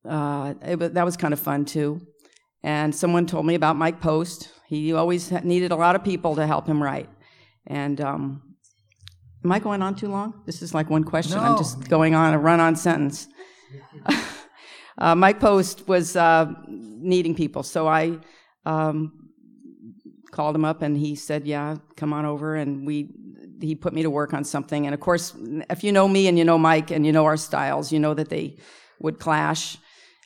uh, 0.08 0.54
it, 0.62 0.94
that 0.94 1.06
was 1.06 1.18
kind 1.18 1.34
of 1.34 1.40
fun 1.40 1.66
too. 1.66 2.02
And 2.64 2.94
someone 2.94 3.26
told 3.26 3.46
me 3.46 3.56
about 3.56 3.76
Mike 3.76 4.02
Post. 4.02 4.52
He 4.68 4.94
always 4.94 5.32
needed 5.32 5.72
a 5.72 5.76
lot 5.76 5.96
of 5.96 6.04
people 6.04 6.36
to 6.36 6.46
help 6.46 6.68
him 6.68 6.82
write. 6.82 7.10
And 7.66 8.00
um, 8.02 8.56
am 9.44 9.52
I 9.52 9.60
going 9.60 9.82
on 9.82 9.96
too 9.96 10.08
long? 10.08 10.42
This 10.46 10.62
is 10.62 10.74
like 10.74 10.90
one 10.90 11.04
question. 11.04 11.38
No. 11.38 11.44
I'm 11.44 11.58
just 11.58 11.88
going 11.88 12.16
on 12.16 12.34
a 12.34 12.40
run 12.40 12.60
on 12.60 12.76
sentence. 12.76 13.28
uh, 14.98 15.16
Mike 15.16 15.40
Post 15.40 15.88
was 15.88 16.16
uh, 16.16 16.52
needing 16.68 17.36
people, 17.36 17.64
so 17.64 17.88
I 17.88 18.20
um, 18.66 19.27
called 20.38 20.56
him 20.56 20.64
up 20.64 20.84
and 20.84 20.96
he 20.96 21.16
said, 21.16 21.48
"Yeah, 21.48 21.78
come 21.96 22.14
on 22.14 22.24
over." 22.24 22.56
And 22.56 22.86
we 22.86 23.10
he 23.60 23.74
put 23.74 23.92
me 23.92 24.04
to 24.04 24.10
work 24.10 24.36
on 24.36 24.44
something. 24.44 24.86
And 24.86 24.94
of 24.94 25.02
course, 25.02 25.34
if 25.76 25.84
you 25.84 25.92
know 25.92 26.08
me 26.08 26.28
and 26.28 26.38
you 26.38 26.46
know 26.46 26.60
Mike 26.60 26.92
and 26.92 27.06
you 27.08 27.12
know 27.12 27.26
our 27.26 27.38
styles, 27.38 27.92
you 27.92 28.00
know 28.00 28.14
that 28.14 28.30
they 28.30 28.58
would 29.00 29.18
clash. 29.20 29.78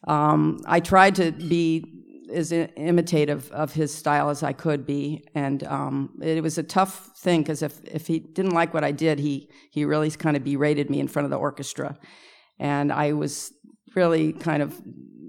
Um, 0.08 0.60
I 0.65 0.82
tried 0.82 1.15
to 1.15 1.32
be 1.32 1.86
as 2.34 2.51
imitative 2.51 3.50
of 3.51 3.74
his 3.74 3.94
style 3.94 4.30
as 4.30 4.44
I 4.44 4.53
could 4.53 4.86
be, 4.86 5.24
and 5.34 5.63
um, 5.63 5.94
it 6.22 6.44
was 6.44 6.58
a 6.58 6.63
tough 6.63 6.94
thing 7.18 7.41
because 7.41 7.62
if 7.62 7.74
if 7.86 8.08
he 8.08 8.20
didn't 8.20 8.56
like 8.60 8.74
what 8.74 8.84
I 8.84 8.91
did, 8.91 9.18
he 9.20 9.50
he 9.72 9.86
really 9.86 10.12
kind 10.12 10.36
of 10.36 10.44
berated 10.44 10.89
me 10.89 11.00
in 11.00 11.08
front 11.08 11.24
of 11.25 11.32
the 11.32 11.38
orchestra, 11.38 11.98
and 12.60 12.91
I 12.91 13.13
was 13.13 13.53
really 13.96 14.34
kind 14.34 14.62
of 14.62 14.70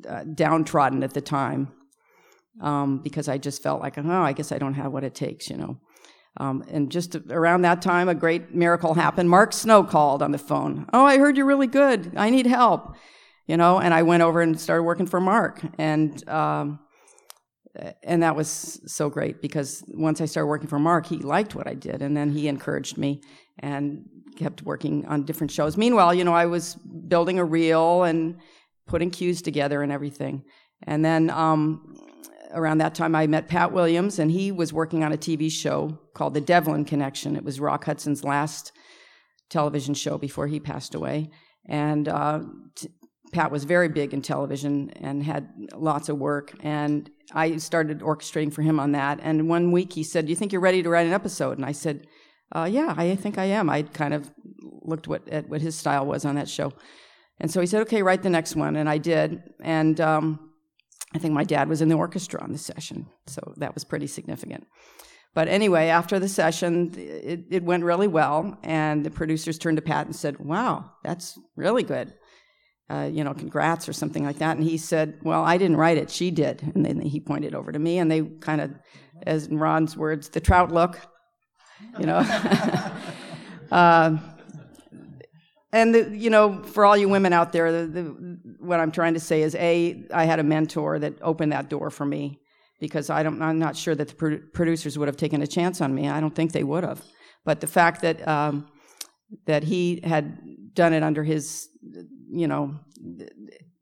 uh, 0.08 0.24
downtrodden 0.24 1.04
at 1.04 1.14
the 1.14 1.20
time 1.20 1.68
um, 2.60 2.98
because 2.98 3.28
I 3.28 3.38
just 3.38 3.62
felt 3.62 3.80
like, 3.80 3.98
oh, 3.98 4.22
I 4.22 4.32
guess 4.32 4.52
I 4.52 4.58
don't 4.58 4.74
have 4.74 4.92
what 4.92 5.04
it 5.04 5.14
takes, 5.14 5.48
you 5.50 5.56
know. 5.56 5.78
Um, 6.38 6.64
and 6.70 6.90
just 6.90 7.14
around 7.30 7.62
that 7.62 7.82
time, 7.82 8.08
a 8.08 8.14
great 8.14 8.54
miracle 8.54 8.94
happened. 8.94 9.28
Mark 9.28 9.52
Snow 9.52 9.84
called 9.84 10.22
on 10.22 10.32
the 10.32 10.38
phone. 10.38 10.86
Oh, 10.92 11.04
I 11.04 11.18
heard 11.18 11.36
you're 11.36 11.46
really 11.46 11.66
good. 11.66 12.12
I 12.16 12.30
need 12.30 12.46
help 12.46 12.96
you 13.48 13.56
know 13.56 13.80
and 13.80 13.92
i 13.92 14.02
went 14.02 14.22
over 14.22 14.40
and 14.40 14.60
started 14.60 14.84
working 14.84 15.04
for 15.04 15.18
mark 15.20 15.60
and 15.76 16.28
um, 16.28 16.78
and 18.02 18.22
that 18.22 18.36
was 18.36 18.80
so 18.86 19.08
great 19.08 19.40
because 19.40 19.82
once 19.88 20.20
I 20.20 20.26
started 20.26 20.48
working 20.48 20.68
for 20.68 20.78
Mark, 20.78 21.06
he 21.06 21.16
liked 21.18 21.54
what 21.54 21.66
I 21.66 21.74
did, 21.74 22.02
and 22.02 22.16
then 22.16 22.30
he 22.30 22.48
encouraged 22.48 22.98
me 22.98 23.22
and 23.58 24.04
kept 24.36 24.62
working 24.62 25.06
on 25.06 25.24
different 25.24 25.50
shows. 25.50 25.76
Meanwhile, 25.76 26.14
you 26.14 26.24
know, 26.24 26.34
I 26.34 26.46
was 26.46 26.74
building 26.74 27.38
a 27.38 27.44
reel 27.44 28.02
and 28.04 28.38
putting 28.86 29.10
cues 29.10 29.42
together 29.42 29.82
and 29.82 29.90
everything. 29.90 30.44
And 30.82 31.04
then 31.04 31.30
um, 31.30 31.96
around 32.52 32.78
that 32.78 32.94
time, 32.94 33.14
I 33.14 33.26
met 33.26 33.48
Pat 33.48 33.72
Williams, 33.72 34.18
and 34.18 34.30
he 34.30 34.52
was 34.52 34.72
working 34.72 35.04
on 35.04 35.12
a 35.12 35.16
TV 35.16 35.50
show 35.50 35.98
called 36.14 36.34
The 36.34 36.40
Devlin 36.40 36.84
Connection. 36.84 37.36
It 37.36 37.44
was 37.44 37.60
Rock 37.60 37.84
Hudson's 37.84 38.24
last 38.24 38.72
television 39.50 39.94
show 39.94 40.18
before 40.18 40.46
he 40.46 40.58
passed 40.58 40.94
away. 40.94 41.30
And 41.66 42.08
uh, 42.08 42.40
t- 42.74 42.88
Pat 43.32 43.50
was 43.50 43.64
very 43.64 43.88
big 43.88 44.12
in 44.12 44.22
television 44.22 44.90
and 44.96 45.22
had 45.22 45.48
lots 45.74 46.08
of 46.08 46.18
work. 46.18 46.54
And 46.60 47.10
I 47.32 47.56
started 47.56 48.00
orchestrating 48.00 48.52
for 48.52 48.62
him 48.62 48.80
on 48.80 48.92
that. 48.92 49.20
And 49.22 49.48
one 49.48 49.72
week 49.72 49.92
he 49.92 50.02
said, 50.02 50.26
Do 50.26 50.30
you 50.30 50.36
think 50.36 50.52
you're 50.52 50.60
ready 50.60 50.82
to 50.82 50.90
write 50.90 51.06
an 51.06 51.12
episode? 51.12 51.58
And 51.58 51.64
I 51.64 51.72
said, 51.72 52.06
uh, 52.54 52.68
Yeah, 52.70 52.94
I 52.96 53.14
think 53.16 53.38
I 53.38 53.44
am. 53.44 53.70
I 53.70 53.82
kind 53.82 54.14
of 54.14 54.30
looked 54.82 55.08
what, 55.08 55.28
at 55.28 55.48
what 55.48 55.60
his 55.60 55.76
style 55.76 56.06
was 56.06 56.24
on 56.24 56.34
that 56.34 56.48
show. 56.48 56.72
And 57.40 57.50
so 57.50 57.60
he 57.60 57.66
said, 57.66 57.82
Okay, 57.82 58.02
write 58.02 58.22
the 58.22 58.30
next 58.30 58.56
one. 58.56 58.76
And 58.76 58.88
I 58.88 58.98
did. 58.98 59.42
And 59.62 60.00
um, 60.00 60.51
I 61.14 61.18
think 61.18 61.34
my 61.34 61.44
dad 61.44 61.68
was 61.68 61.82
in 61.82 61.88
the 61.88 61.94
orchestra 61.94 62.42
on 62.42 62.52
the 62.52 62.58
session. 62.58 63.06
So 63.26 63.54
that 63.56 63.74
was 63.74 63.84
pretty 63.84 64.06
significant. 64.06 64.66
But 65.34 65.48
anyway, 65.48 65.88
after 65.88 66.18
the 66.18 66.28
session, 66.28 66.92
it, 66.96 67.44
it 67.50 67.62
went 67.62 67.84
really 67.84 68.08
well. 68.08 68.58
And 68.62 69.04
the 69.04 69.10
producers 69.10 69.58
turned 69.58 69.78
to 69.78 69.82
Pat 69.82 70.06
and 70.06 70.14
said, 70.14 70.38
Wow, 70.38 70.92
that's 71.02 71.38
really 71.56 71.82
good 71.82 72.12
uh, 72.92 73.08
you 73.10 73.24
know, 73.24 73.32
congrats 73.32 73.88
or 73.88 73.92
something 73.92 74.24
like 74.24 74.38
that. 74.38 74.56
And 74.56 74.64
he 74.64 74.76
said, 74.76 75.18
well, 75.22 75.42
I 75.42 75.56
didn't 75.56 75.78
write 75.78 75.96
it, 75.96 76.10
she 76.10 76.30
did. 76.30 76.62
And 76.74 76.84
then 76.84 77.00
he 77.00 77.20
pointed 77.20 77.54
over 77.54 77.72
to 77.72 77.78
me, 77.78 77.98
and 77.98 78.10
they 78.10 78.22
kind 78.22 78.60
of, 78.60 78.70
as 79.22 79.46
in 79.46 79.58
Ron's 79.58 79.96
words, 79.96 80.28
the 80.28 80.40
trout 80.40 80.70
look, 80.70 81.00
you 81.98 82.04
know. 82.04 82.18
uh, 83.70 84.16
and 85.72 85.94
the, 85.94 86.16
you 86.16 86.30
know, 86.30 86.62
for 86.62 86.84
all 86.84 86.96
you 86.96 87.08
women 87.08 87.32
out 87.32 87.52
there, 87.52 87.72
the, 87.72 87.86
the, 87.86 88.02
what 88.60 88.80
I'm 88.80 88.92
trying 88.92 89.14
to 89.14 89.20
say 89.20 89.42
is, 89.42 89.54
a, 89.54 90.04
I 90.12 90.24
had 90.24 90.38
a 90.38 90.42
mentor 90.42 90.98
that 90.98 91.14
opened 91.22 91.52
that 91.52 91.68
door 91.68 91.90
for 91.90 92.04
me 92.04 92.40
because 92.80 93.10
I 93.10 93.22
don't, 93.22 93.40
I'm 93.40 93.58
not 93.58 93.76
sure 93.76 93.94
that 93.94 94.08
the 94.08 94.14
pro- 94.14 94.40
producers 94.52 94.98
would 94.98 95.08
have 95.08 95.16
taken 95.16 95.40
a 95.42 95.46
chance 95.46 95.80
on 95.80 95.94
me. 95.94 96.08
I 96.08 96.20
don't 96.20 96.34
think 96.34 96.52
they 96.52 96.64
would 96.64 96.84
have. 96.84 97.02
But 97.44 97.60
the 97.60 97.66
fact 97.66 98.02
that 98.02 98.26
um, 98.28 98.68
that 99.46 99.64
he 99.64 100.00
had 100.04 100.74
done 100.74 100.92
it 100.92 101.02
under 101.02 101.24
his 101.24 101.68
you 102.32 102.48
know, 102.48 102.74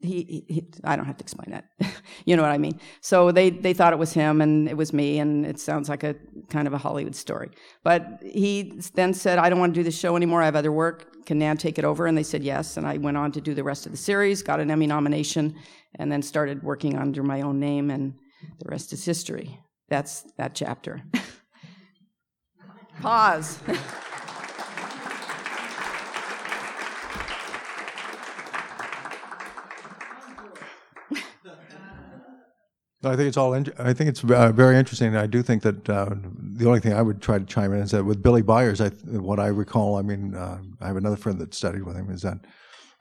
he, 0.00 0.44
he, 0.49 0.66
I 0.82 0.97
don't 0.97 1.04
have 1.04 1.16
to 1.18 1.23
explain 1.23 1.50
that. 1.50 1.66
you 2.25 2.37
know 2.37 2.42
what 2.42 2.50
I 2.50 2.59
mean? 2.59 2.80
So 3.00 3.30
they, 3.30 3.50
they 3.50 3.73
thought 3.73 3.92
it 3.92 3.99
was 3.99 4.12
him 4.12 4.40
and 4.40 4.68
it 4.68 4.76
was 4.76 4.92
me, 4.92 5.18
and 5.20 5.47
it 5.47 5.61
sounds 5.61 5.88
like 5.88 6.02
a 6.02 6.16
kind 6.49 6.66
of 6.66 6.73
a 6.73 6.78
Hollywood 6.78 7.14
story. 7.14 7.50
But 7.85 8.20
he 8.23 8.80
then 8.94 9.14
said, 9.14 9.38
I 9.38 9.49
don't 9.49 9.61
want 9.61 9.75
to 9.75 9.80
do 9.80 9.85
this 9.85 9.99
show 9.99 10.16
anymore. 10.16 10.42
I 10.42 10.47
have 10.47 10.56
other 10.56 10.73
work. 10.73 11.10
Can 11.27 11.39
Nan 11.39 11.57
take 11.57 11.79
it 11.79 11.85
over? 11.85 12.07
And 12.07 12.17
they 12.17 12.23
said 12.23 12.43
yes. 12.43 12.77
And 12.77 12.87
I 12.87 12.97
went 12.97 13.17
on 13.17 13.33
to 13.33 13.41
do 13.41 13.55
the 13.55 13.65
rest 13.65 13.87
of 13.87 13.93
the 13.93 13.99
series, 13.99 14.43
got 14.43 14.61
an 14.61 14.71
Emmy 14.71 14.87
nomination, 14.87 15.55
and 15.97 16.11
then 16.11 16.23
started 16.23 16.62
working 16.62 16.97
under 16.97 17.23
my 17.23 17.43
own 17.43 17.59
name, 17.61 17.91
and 17.91 18.15
the 18.59 18.69
rest 18.69 18.93
is 18.93 19.05
history. 19.05 19.59
That's 19.89 20.23
that 20.37 20.55
chapter. 20.55 21.03
Pause. 23.00 23.59
I 33.02 33.16
think 33.16 33.28
it's 33.28 33.38
all. 33.38 33.54
In, 33.54 33.66
I 33.78 33.95
think 33.95 34.11
it's 34.11 34.23
uh, 34.23 34.52
very 34.52 34.76
interesting. 34.76 35.16
I 35.16 35.26
do 35.26 35.42
think 35.42 35.62
that 35.62 35.88
uh, 35.88 36.11
the 36.38 36.66
only 36.66 36.80
thing 36.80 36.92
I 36.92 37.00
would 37.00 37.23
try 37.23 37.38
to 37.38 37.45
chime 37.47 37.73
in 37.73 37.80
is 37.80 37.92
that 37.92 38.04
with 38.04 38.23
Billy 38.23 38.42
Byers, 38.42 38.80
I, 38.80 38.88
what 38.88 39.40
I 39.40 39.47
recall, 39.47 39.97
I 39.97 40.02
mean, 40.02 40.35
uh, 40.35 40.59
I 40.83 40.87
have 40.87 40.97
another 40.97 41.16
friend 41.16 41.38
that 41.38 41.54
studied 41.54 41.83
with 41.85 41.97
him. 41.97 42.11
Is 42.11 42.21
that 42.23 42.38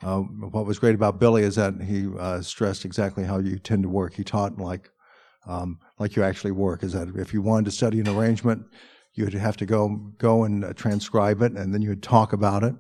uh, 0.02 0.20
what 0.20 0.66
was 0.66 0.80
great 0.80 0.96
about 0.96 1.20
Billy 1.20 1.44
is 1.44 1.56
that 1.56 1.82
he 1.82 2.08
uh, 2.18 2.42
stressed 2.42 2.86
exactly 2.86 3.26
how 3.26 3.40
you 3.40 3.60
tend 3.60 3.84
to 3.84 3.90
work. 3.90 4.14
He 4.14 4.24
taught 4.24 4.58
like 4.58 4.90
um, 5.46 5.80
like 5.98 6.16
you 6.16 6.24
actually 6.24 6.52
work. 6.52 6.82
Is 6.84 6.94
that 6.94 7.10
if 7.18 7.34
you 7.34 7.42
wanted 7.42 7.66
to 7.66 7.72
study 7.72 8.00
an 8.00 8.08
arrangement, 8.08 8.64
you'd 9.16 9.34
have 9.34 9.58
to 9.58 9.66
go 9.66 9.98
go 10.18 10.46
and 10.46 10.64
uh, 10.64 10.74
transcribe 10.74 11.42
it, 11.42 11.54
and 11.54 11.74
then 11.74 11.82
you'd 11.82 12.04
talk 12.04 12.32
about 12.32 12.64
it 12.64 12.74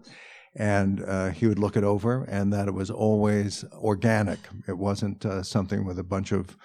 and 0.55 1.03
uh, 1.03 1.29
he 1.29 1.45
would 1.45 1.59
look 1.59 1.77
it 1.77 1.83
over, 1.83 2.23
and 2.23 2.51
that 2.51 2.67
it 2.67 2.73
was 2.73 2.89
always 2.89 3.63
organic. 3.75 4.39
It 4.67 4.77
wasn't 4.77 5.23
uh, 5.23 5.43
something 5.43 5.85
with 5.85 5.99
a 5.99 6.03
bunch 6.03 6.31
of 6.31 6.57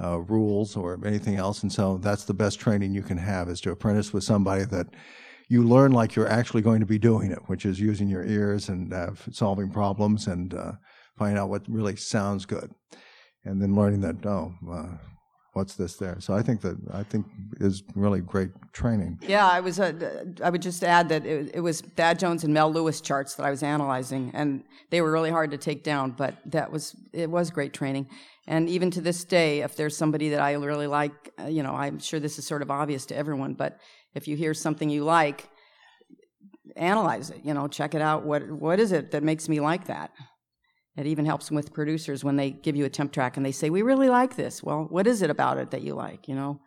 uh, 0.00 0.20
rules 0.20 0.76
or 0.76 0.98
anything 1.04 1.36
else. 1.36 1.62
And 1.62 1.72
so 1.72 1.98
that's 1.98 2.24
the 2.24 2.34
best 2.34 2.58
training 2.58 2.94
you 2.94 3.02
can 3.02 3.18
have 3.18 3.48
is 3.48 3.60
to 3.62 3.70
apprentice 3.70 4.12
with 4.12 4.24
somebody 4.24 4.64
that 4.64 4.86
you 5.48 5.62
learn 5.62 5.92
like 5.92 6.14
you're 6.14 6.28
actually 6.28 6.62
going 6.62 6.80
to 6.80 6.86
be 6.86 6.98
doing 6.98 7.30
it, 7.30 7.40
which 7.46 7.66
is 7.66 7.78
using 7.78 8.08
your 8.08 8.24
ears 8.24 8.68
and 8.68 8.92
uh, 8.92 9.10
solving 9.30 9.70
problems 9.70 10.26
and 10.26 10.54
uh, 10.54 10.72
finding 11.18 11.38
out 11.38 11.50
what 11.50 11.62
really 11.68 11.96
sounds 11.96 12.46
good. 12.46 12.70
And 13.44 13.60
then 13.60 13.74
learning 13.74 14.00
that, 14.00 14.24
oh, 14.24 14.54
uh, 14.70 14.96
what's 15.52 15.74
this 15.74 15.96
there? 15.96 16.16
So 16.20 16.34
I 16.34 16.42
think 16.42 16.60
that 16.62 16.78
I 16.92 17.02
think 17.02 17.26
is 17.60 17.82
really 17.94 18.20
great 18.20 18.50
training. 18.72 19.18
Yeah, 19.26 19.46
I 19.46 19.60
was. 19.60 19.78
Uh, 19.78 20.24
I 20.42 20.50
would 20.50 20.62
just 20.62 20.82
add 20.82 21.08
that 21.10 21.26
it, 21.26 21.50
it, 21.54 21.60
was 21.60 21.80
Thad 21.80 22.18
Jones 22.18 22.44
and 22.44 22.54
Mel 22.54 22.72
Lewis 22.72 23.00
charts 23.00 23.34
that 23.34 23.44
I 23.44 23.50
was 23.50 23.62
analyzing, 23.62 24.30
and 24.34 24.64
they 24.90 25.00
were 25.00 25.10
really 25.10 25.30
hard 25.30 25.50
to 25.50 25.58
take 25.58 25.82
down. 25.82 26.12
But 26.12 26.36
that 26.46 26.70
was 26.70 26.96
it 27.12 27.30
was 27.30 27.50
great 27.50 27.72
training. 27.72 28.08
And 28.46 28.68
even 28.68 28.90
to 28.92 29.00
this 29.00 29.24
day, 29.24 29.60
if 29.60 29.76
there's 29.76 29.96
somebody 29.96 30.30
that 30.30 30.40
I 30.40 30.52
really 30.54 30.88
like, 30.88 31.32
uh, 31.40 31.46
you 31.46 31.62
know, 31.62 31.74
I'm 31.74 31.98
sure 31.98 32.18
this 32.18 32.38
is 32.38 32.46
sort 32.46 32.62
of 32.62 32.70
obvious 32.70 33.06
to 33.06 33.16
everyone, 33.16 33.54
but 33.54 33.78
if 34.14 34.26
you 34.26 34.36
hear 34.36 34.52
something 34.52 34.90
you 34.90 35.04
like, 35.04 35.48
analyze 36.76 37.30
it. 37.30 37.44
You 37.44 37.54
know, 37.54 37.68
check 37.68 37.94
it 37.94 38.02
out. 38.02 38.24
What 38.24 38.50
what 38.50 38.80
is 38.80 38.92
it 38.92 39.10
that 39.12 39.22
makes 39.22 39.48
me 39.48 39.60
like 39.60 39.86
that? 39.86 40.10
It 40.96 41.06
even 41.06 41.24
helps 41.24 41.50
with 41.50 41.72
producers 41.72 42.22
when 42.22 42.36
they 42.36 42.50
give 42.50 42.76
you 42.76 42.84
a 42.84 42.90
temp 42.90 43.12
track 43.12 43.36
and 43.36 43.46
they 43.46 43.52
say, 43.52 43.70
"We 43.70 43.82
really 43.82 44.08
like 44.08 44.36
this." 44.36 44.62
Well, 44.62 44.86
what 44.90 45.06
is 45.06 45.22
it 45.22 45.30
about 45.30 45.58
it 45.58 45.70
that 45.70 45.82
you 45.82 45.94
like? 45.94 46.28
You 46.28 46.34
know, 46.34 46.60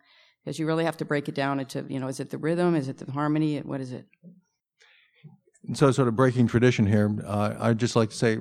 because 0.44 0.58
you 0.58 0.66
really 0.66 0.84
have 0.84 0.96
to 0.98 1.04
break 1.04 1.28
it 1.28 1.34
down 1.34 1.60
into, 1.60 1.84
you 1.88 2.00
know, 2.00 2.08
is 2.08 2.20
it 2.20 2.30
the 2.30 2.38
rhythm? 2.38 2.74
Is 2.74 2.88
it 2.88 2.98
the 2.98 3.10
harmony? 3.10 3.58
What 3.58 3.80
is 3.80 3.92
it? 3.92 4.06
So, 5.74 5.90
sort 5.90 6.08
of 6.08 6.14
breaking 6.16 6.46
tradition 6.46 6.86
here, 6.86 7.16
uh, 7.26 7.54
I'd 7.58 7.78
just 7.78 7.96
like 7.96 8.10
to 8.10 8.16
say, 8.16 8.38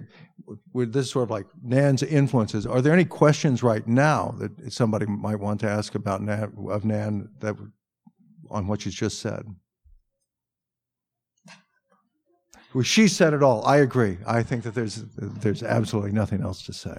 with 0.73 0.93
this 0.93 1.09
sort 1.09 1.23
of 1.23 1.31
like 1.31 1.47
Nan's 1.63 2.03
influences, 2.03 2.65
are 2.65 2.81
there 2.81 2.93
any 2.93 3.05
questions 3.05 3.63
right 3.63 3.85
now 3.87 4.35
that 4.39 4.71
somebody 4.71 5.05
might 5.05 5.39
want 5.39 5.59
to 5.61 5.69
ask 5.69 5.95
about 5.95 6.21
Nan, 6.21 6.53
of 6.69 6.85
Nan 6.85 7.29
that 7.39 7.55
on 8.51 8.67
what 8.67 8.81
she's 8.81 8.93
just 8.93 9.19
said? 9.19 9.43
Well, 12.75 12.83
she 12.83 13.07
said 13.07 13.33
it 13.33 13.41
all. 13.41 13.65
I 13.65 13.77
agree. 13.77 14.17
I 14.27 14.43
think 14.43 14.63
that 14.63 14.75
there's 14.75 15.05
there's 15.15 15.63
absolutely 15.63 16.11
nothing 16.11 16.41
else 16.41 16.61
to 16.63 16.73
say. 16.73 16.97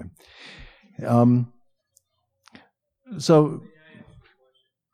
Um, 1.06 1.52
so, 3.18 3.62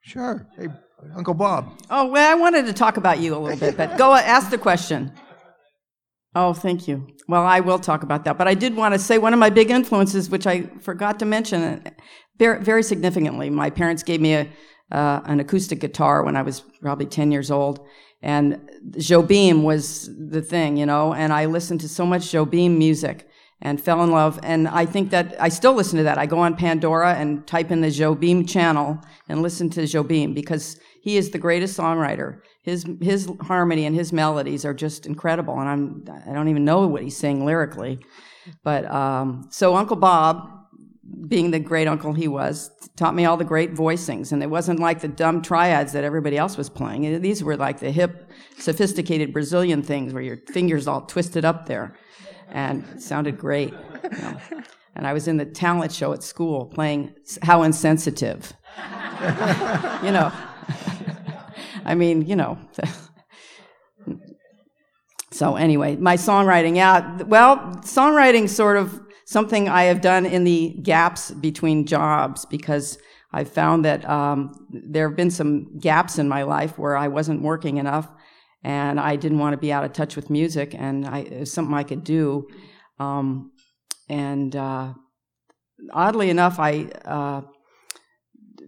sure. 0.03 0.49
Hey, 0.57 0.69
Uncle 1.14 1.35
Bob. 1.35 1.78
Oh, 1.90 2.06
well, 2.06 2.30
I 2.30 2.35
wanted 2.35 2.66
to 2.66 2.73
talk 2.73 2.97
about 2.97 3.18
you 3.21 3.35
a 3.35 3.38
little 3.38 3.59
bit, 3.59 3.76
but 3.76 3.97
go 3.99 4.14
ask 4.14 4.50
the 4.50 4.59
question. 4.59 5.12
Oh, 6.35 6.54
thank 6.54 6.88
you. 6.88 7.06
Well, 7.28 7.44
I 7.44 7.61
will 7.61 7.78
talk 7.78 8.02
about 8.02 8.25
that, 8.25 8.38
but 8.38 8.49
I 8.49 8.54
did 8.54 8.75
want 8.75 8.94
to 8.94 8.99
say 8.99 9.18
one 9.18 9.32
of 9.32 9.38
my 9.38 9.50
big 9.50 9.71
influences, 9.71 10.30
which 10.30 10.47
I 10.47 10.62
forgot 10.80 11.18
to 11.18 11.25
mention, 11.25 11.85
very, 12.38 12.62
very 12.62 12.82
significantly. 12.82 13.50
My 13.50 13.68
parents 13.71 14.02
gave 14.02 14.21
me 14.21 14.35
a 14.35 14.49
uh, 14.90 15.23
an 15.25 15.40
acoustic 15.40 15.80
guitar 15.80 16.23
when 16.23 16.37
I 16.37 16.42
was 16.42 16.61
probably 16.80 17.06
ten 17.06 17.32
years 17.32 17.50
old, 17.50 17.87
and 18.21 18.61
Jobim 18.92 19.62
was 19.62 20.11
the 20.18 20.42
thing, 20.42 20.76
you 20.76 20.87
know. 20.87 21.14
And 21.14 21.32
I 21.32 21.47
listened 21.47 21.80
to 21.80 21.88
so 21.88 22.04
much 22.04 22.23
Jobim 22.23 22.76
music 22.76 23.28
and 23.62 23.80
fell 23.80 24.02
in 24.02 24.11
love. 24.11 24.38
And 24.42 24.68
I 24.68 24.85
think 24.85 25.11
that 25.11 25.40
I 25.40 25.49
still 25.49 25.73
listen 25.73 25.97
to 25.99 26.02
that. 26.04 26.18
I 26.18 26.26
go 26.26 26.40
on 26.40 26.56
Pandora 26.56 27.14
and 27.14 27.47
type 27.47 27.71
in 27.71 27.80
the 27.80 27.88
Jobim 27.88 28.47
channel 28.47 28.99
and 29.28 29.40
listen 29.40 29.71
to 29.71 29.82
Jobim 29.82 30.35
because 30.35 30.78
he 31.02 31.16
is 31.16 31.30
the 31.30 31.38
greatest 31.38 31.76
songwriter. 31.76 32.38
His 32.62 32.87
his 33.00 33.28
harmony 33.40 33.87
and 33.87 33.94
his 33.94 34.12
melodies 34.12 34.64
are 34.64 34.73
just 34.73 35.04
incredible, 35.04 35.59
and 35.59 35.68
I'm 35.68 36.04
I 36.28 36.32
don't 36.32 36.49
even 36.49 36.64
know 36.64 36.87
what 36.87 37.02
he's 37.02 37.16
saying 37.16 37.44
lyrically, 37.44 37.99
but 38.62 38.88
um, 38.88 39.49
so 39.50 39.75
Uncle 39.75 39.97
Bob, 39.97 40.49
being 41.26 41.50
the 41.50 41.59
great 41.59 41.88
uncle 41.88 42.12
he 42.12 42.28
was, 42.28 42.71
taught 42.94 43.16
me 43.16 43.25
all 43.25 43.37
the 43.37 43.44
great 43.44 43.75
voicings, 43.75 44.30
and 44.30 44.44
it 44.44 44.47
wasn't 44.49 44.78
like 44.78 45.00
the 45.00 45.09
dumb 45.09 45.42
triads 45.42 45.92
that 45.92 46.04
everybody 46.04 46.38
else 46.38 46.56
was 46.56 46.71
playing. 46.71 47.21
These 47.21 47.42
were 47.42 47.56
like 47.56 47.80
the 47.80 47.90
hip, 47.90 48.30
sophisticated 48.56 49.32
Brazilian 49.32 49.82
things 49.82 50.14
where 50.14 50.23
your 50.23 50.37
fingers 50.52 50.87
all 50.87 51.00
twisted 51.00 51.44
up 51.44 51.66
there, 51.66 51.97
and 52.49 52.85
it 52.94 53.02
sounded 53.02 53.38
great. 53.38 53.75
You 54.04 54.18
know. 54.18 54.40
And 54.94 55.04
I 55.04 55.14
was 55.14 55.26
in 55.26 55.37
the 55.37 55.47
talent 55.47 55.90
show 55.90 56.12
at 56.12 56.23
school 56.23 56.66
playing 56.66 57.12
How 57.42 57.62
Insensitive. 57.64 58.52
you 60.04 60.12
know. 60.12 60.30
I 61.85 61.95
mean, 61.95 62.23
you 62.27 62.37
know. 62.37 62.59
so 65.31 65.57
anyway, 65.57 65.97
my 65.97 66.17
songwriting, 66.17 66.77
yeah. 66.77 67.23
Well, 67.23 67.59
songwriting 67.83 68.49
sort 68.49 68.77
of 68.77 69.01
something 69.27 69.69
I 69.69 69.85
have 69.85 70.01
done 70.01 70.27
in 70.27 70.45
the 70.45 70.77
gaps 70.83 71.31
between 71.31 71.87
jobs 71.87 72.45
because 72.47 72.99
I've 73.33 73.51
found 73.51 73.85
that 73.85 74.09
um, 74.09 74.53
there 74.71 75.09
have 75.09 75.17
been 75.17 75.31
some 75.31 75.79
gaps 75.79 76.19
in 76.19 76.29
my 76.29 76.43
life 76.43 76.79
where 76.79 76.97
I 76.97 77.09
wasn't 77.09 77.43
working 77.43 77.79
enough 77.79 78.09
and 78.62 79.01
I 79.01 79.17
didn't 79.17 79.39
want 79.39 79.55
to 79.55 79.57
be 79.57 79.73
out 79.73 79.85
of 79.85 79.93
touch 79.93 80.17
with 80.17 80.29
music 80.29 80.75
and 80.75 81.07
I, 81.07 81.21
it 81.21 81.41
was 81.41 81.53
something 81.53 81.75
I 81.75 81.83
could 81.83 82.05
do. 82.05 82.47
Um, 82.99 83.53
and 84.09 84.55
uh, 84.55 84.93
oddly 85.93 86.29
enough, 86.29 86.59
I 86.59 86.91
uh, 87.05 87.43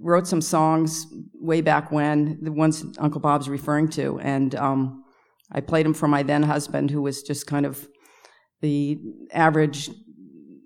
wrote 0.05 0.27
some 0.27 0.43
songs 0.43 1.07
way 1.41 1.63
back 1.63 1.91
when, 1.91 2.39
the 2.43 2.53
ones 2.53 2.85
Uncle 2.99 3.21
Bob's 3.21 3.49
referring 3.49 3.89
to, 3.89 4.21
and 4.21 4.55
um, 4.55 5.03
I 5.51 5.61
played 5.61 5.87
them 5.87 5.95
for 5.95 6.07
my 6.07 6.23
then 6.23 6.43
husband, 6.43 6.91
who 6.91 7.01
was 7.01 7.23
just 7.23 7.47
kind 7.47 7.65
of 7.65 7.89
the 8.61 8.99
average 9.33 9.91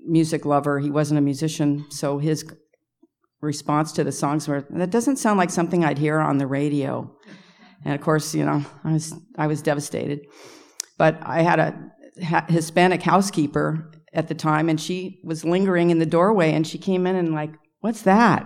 music 0.04 0.44
lover. 0.44 0.80
He 0.80 0.90
wasn't 0.90 1.18
a 1.18 1.22
musician, 1.22 1.86
so 1.90 2.18
his 2.18 2.44
response 3.40 3.92
to 3.92 4.04
the 4.04 4.10
songs 4.10 4.48
were, 4.48 4.66
"That 4.70 4.90
doesn't 4.90 5.16
sound 5.16 5.38
like 5.38 5.50
something 5.50 5.84
I'd 5.84 5.98
hear 5.98 6.18
on 6.18 6.38
the 6.38 6.46
radio." 6.48 7.14
And 7.84 7.94
of 7.94 8.00
course, 8.00 8.34
you 8.34 8.44
know, 8.44 8.64
I 8.82 8.92
was 8.92 9.14
I 9.36 9.46
was 9.46 9.62
devastated. 9.62 10.26
But 10.98 11.16
I 11.22 11.42
had 11.42 11.60
a 11.60 11.92
Hispanic 12.48 13.02
housekeeper 13.02 13.92
at 14.12 14.26
the 14.26 14.34
time, 14.34 14.68
and 14.68 14.80
she 14.80 15.20
was 15.22 15.44
lingering 15.44 15.90
in 15.90 16.00
the 16.00 16.06
doorway, 16.06 16.52
and 16.52 16.66
she 16.66 16.78
came 16.78 17.06
in 17.06 17.14
and 17.14 17.34
like, 17.34 17.52
"What's 17.80 18.02
that?" 18.02 18.44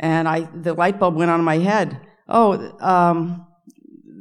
And 0.00 0.28
I, 0.28 0.40
the 0.40 0.74
light 0.74 0.98
bulb 0.98 1.16
went 1.16 1.30
on 1.30 1.40
in 1.40 1.44
my 1.44 1.58
head. 1.58 2.00
Oh, 2.28 2.76
um, 2.80 3.46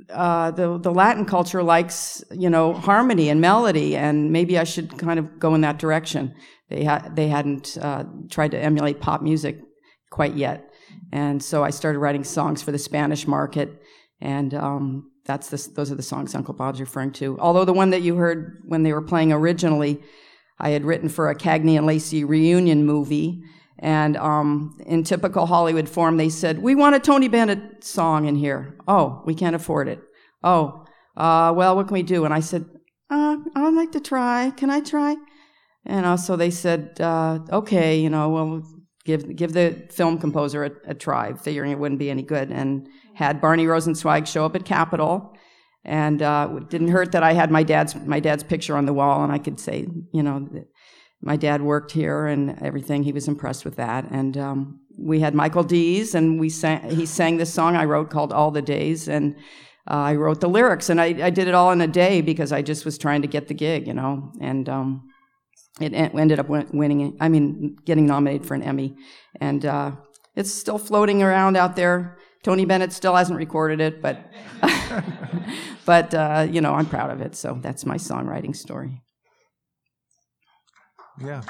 uh, 0.10 0.52
the 0.52 0.78
the 0.78 0.92
Latin 0.92 1.26
culture 1.26 1.62
likes 1.62 2.24
you 2.32 2.50
know 2.50 2.74
harmony 2.74 3.30
and 3.30 3.42
melody, 3.42 3.96
and 3.96 4.32
maybe 4.32 4.58
I 4.58 4.64
should 4.64 4.98
kind 4.98 5.20
of 5.20 5.40
go 5.40 5.54
in 5.54 5.62
that 5.62 5.80
direction. 5.80 6.34
They 6.70 6.84
had 6.84 7.16
they 7.16 7.28
hadn't 7.28 7.78
uh, 7.82 8.06
tried 8.30 8.52
to 8.52 8.60
emulate 8.60 9.02
pop 9.02 9.22
music 9.22 9.60
quite 10.10 10.36
yet, 10.36 10.74
and 11.12 11.44
so 11.44 11.64
I 11.64 11.72
started 11.72 12.00
writing 12.00 12.24
songs 12.24 12.64
for 12.64 12.72
the 12.72 12.78
Spanish 12.78 13.28
market, 13.28 13.82
and 14.22 14.54
um, 14.54 15.12
that's 15.26 15.50
the, 15.50 15.74
those 15.76 15.92
are 15.92 15.96
the 15.96 16.04
songs 16.04 16.34
Uncle 16.34 16.54
Bob's 16.54 16.80
referring 16.80 17.12
to. 17.14 17.38
Although 17.40 17.66
the 17.66 17.74
one 17.74 17.90
that 17.90 18.02
you 18.02 18.16
heard 18.16 18.62
when 18.66 18.84
they 18.84 18.94
were 18.94 19.02
playing 19.02 19.34
originally, 19.34 20.02
I 20.58 20.70
had 20.70 20.86
written 20.86 21.10
for 21.10 21.30
a 21.30 21.36
Cagney 21.36 21.78
and 21.78 21.86
Lacey 21.86 22.24
reunion 22.24 22.86
movie. 22.86 23.44
And 23.80 24.18
um, 24.18 24.78
in 24.86 25.04
typical 25.04 25.46
Hollywood 25.46 25.88
form, 25.88 26.18
they 26.18 26.30
said, 26.30 26.60
We 26.60 26.76
want 26.76 26.96
a 26.96 27.00
Tony 27.00 27.28
Bennett 27.28 27.84
song 27.84 28.26
in 28.26 28.36
here. 28.36 28.78
Oh, 28.88 29.22
we 29.26 29.36
can't 29.36 29.56
afford 29.56 29.88
it. 29.88 30.02
Oh, 30.44 30.86
uh, 31.16 31.54
well, 31.56 31.76
what 31.76 31.88
can 31.88 31.94
we 31.94 32.04
do? 32.04 32.26
And 32.26 32.34
I 32.34 32.40
said, 32.40 32.66
uh, 33.10 33.38
I'd 33.56 33.74
like 33.74 33.92
to 33.94 34.00
try. 34.00 34.52
Can 34.58 34.70
I 34.70 34.82
try? 34.82 35.16
And 35.86 36.06
also 36.06 36.36
they 36.36 36.50
said, 36.50 37.00
uh, 37.00 37.40
Okay, 37.52 38.00
you 38.00 38.10
know, 38.10 38.30
well, 38.30 38.64
give, 39.06 39.36
give 39.36 39.54
the 39.54 39.88
film 39.92 40.18
composer 40.18 40.66
a, 40.66 40.72
a 40.88 40.94
try, 40.94 41.34
figuring 41.34 41.72
it 41.72 41.80
wouldn't 41.80 42.00
be 42.00 42.10
any 42.10 42.24
good. 42.24 42.52
And 42.52 42.88
had 43.14 43.42
Barney 43.42 43.66
Rosenzweig 43.66 44.28
show 44.28 44.46
up 44.46 44.56
at 44.56 44.66
Capitol 44.66 45.38
and 45.88 46.22
uh, 46.22 46.50
it 46.58 46.70
didn't 46.70 46.90
hurt 46.90 47.14
that 47.14 47.24
I 47.24 47.32
had 47.34 47.50
my 47.50 47.64
dad's 47.64 47.96
my 47.96 48.20
dad's 48.20 48.44
picture 48.44 48.76
on 48.76 48.86
the 48.86 48.94
wall, 48.94 49.24
and 49.24 49.32
I 49.32 49.38
could 49.38 49.58
say, 49.58 49.88
you 50.14 50.22
know, 50.22 50.48
my 51.22 51.36
dad 51.36 51.62
worked 51.62 51.92
here 51.92 52.28
and 52.28 52.62
everything. 52.62 53.04
He 53.04 53.12
was 53.12 53.28
impressed 53.28 53.66
with 53.66 53.76
that. 53.78 54.06
And 54.12 54.38
um, 54.38 54.80
we 54.98 55.20
had 55.20 55.34
Michael 55.34 55.64
Dees, 55.64 56.16
and 56.16 56.40
we 56.40 56.50
sang, 56.50 56.90
he 56.90 57.06
sang 57.06 57.38
this 57.38 57.54
song 57.54 57.76
I 57.76 57.86
wrote 57.86 58.10
called 58.10 58.32
All 58.32 58.52
the 58.52 58.62
Days. 58.62 59.08
And 59.08 59.36
uh, 59.90 59.94
I 59.94 60.16
wrote 60.16 60.42
the 60.42 60.50
lyrics, 60.50 60.90
and 60.90 61.00
I, 61.00 61.06
I, 61.06 61.30
did 61.30 61.48
it 61.48 61.54
all 61.54 61.72
in 61.72 61.80
a 61.82 61.88
day 61.88 62.22
because 62.22 62.52
I 62.52 62.62
just 62.62 62.84
was 62.84 62.98
trying 62.98 63.22
to 63.22 63.28
get 63.28 63.48
the 63.48 63.54
gig, 63.54 63.88
you 63.88 63.94
know. 63.94 64.34
And 64.42 64.68
um, 64.68 65.08
it 65.80 65.94
ended 65.94 66.40
up 66.40 66.50
winning, 66.50 67.18
I 67.22 67.30
mean, 67.30 67.78
getting 67.86 68.06
nominated 68.06 68.46
for 68.46 68.54
an 68.54 68.64
Emmy. 68.64 68.96
And 69.40 69.66
uh, 69.66 69.92
it's 70.36 70.54
still 70.54 70.78
floating 70.78 71.24
around 71.24 71.56
out 71.56 71.76
there. 71.76 72.18
Tony 72.44 72.66
Bennett 72.66 72.92
still 72.94 73.16
hasn't 73.16 73.38
recorded 73.38 73.80
it, 73.82 74.02
but, 74.02 74.32
but 75.86 76.14
uh, 76.14 76.48
you 76.50 76.62
know, 76.62 76.74
I'm 76.74 76.86
proud 76.86 77.10
of 77.10 77.22
it. 77.22 77.36
So 77.36 77.58
that's 77.62 77.86
my 77.86 77.96
songwriting 77.96 78.56
story. 78.56 79.02
Yeah. 81.20 81.42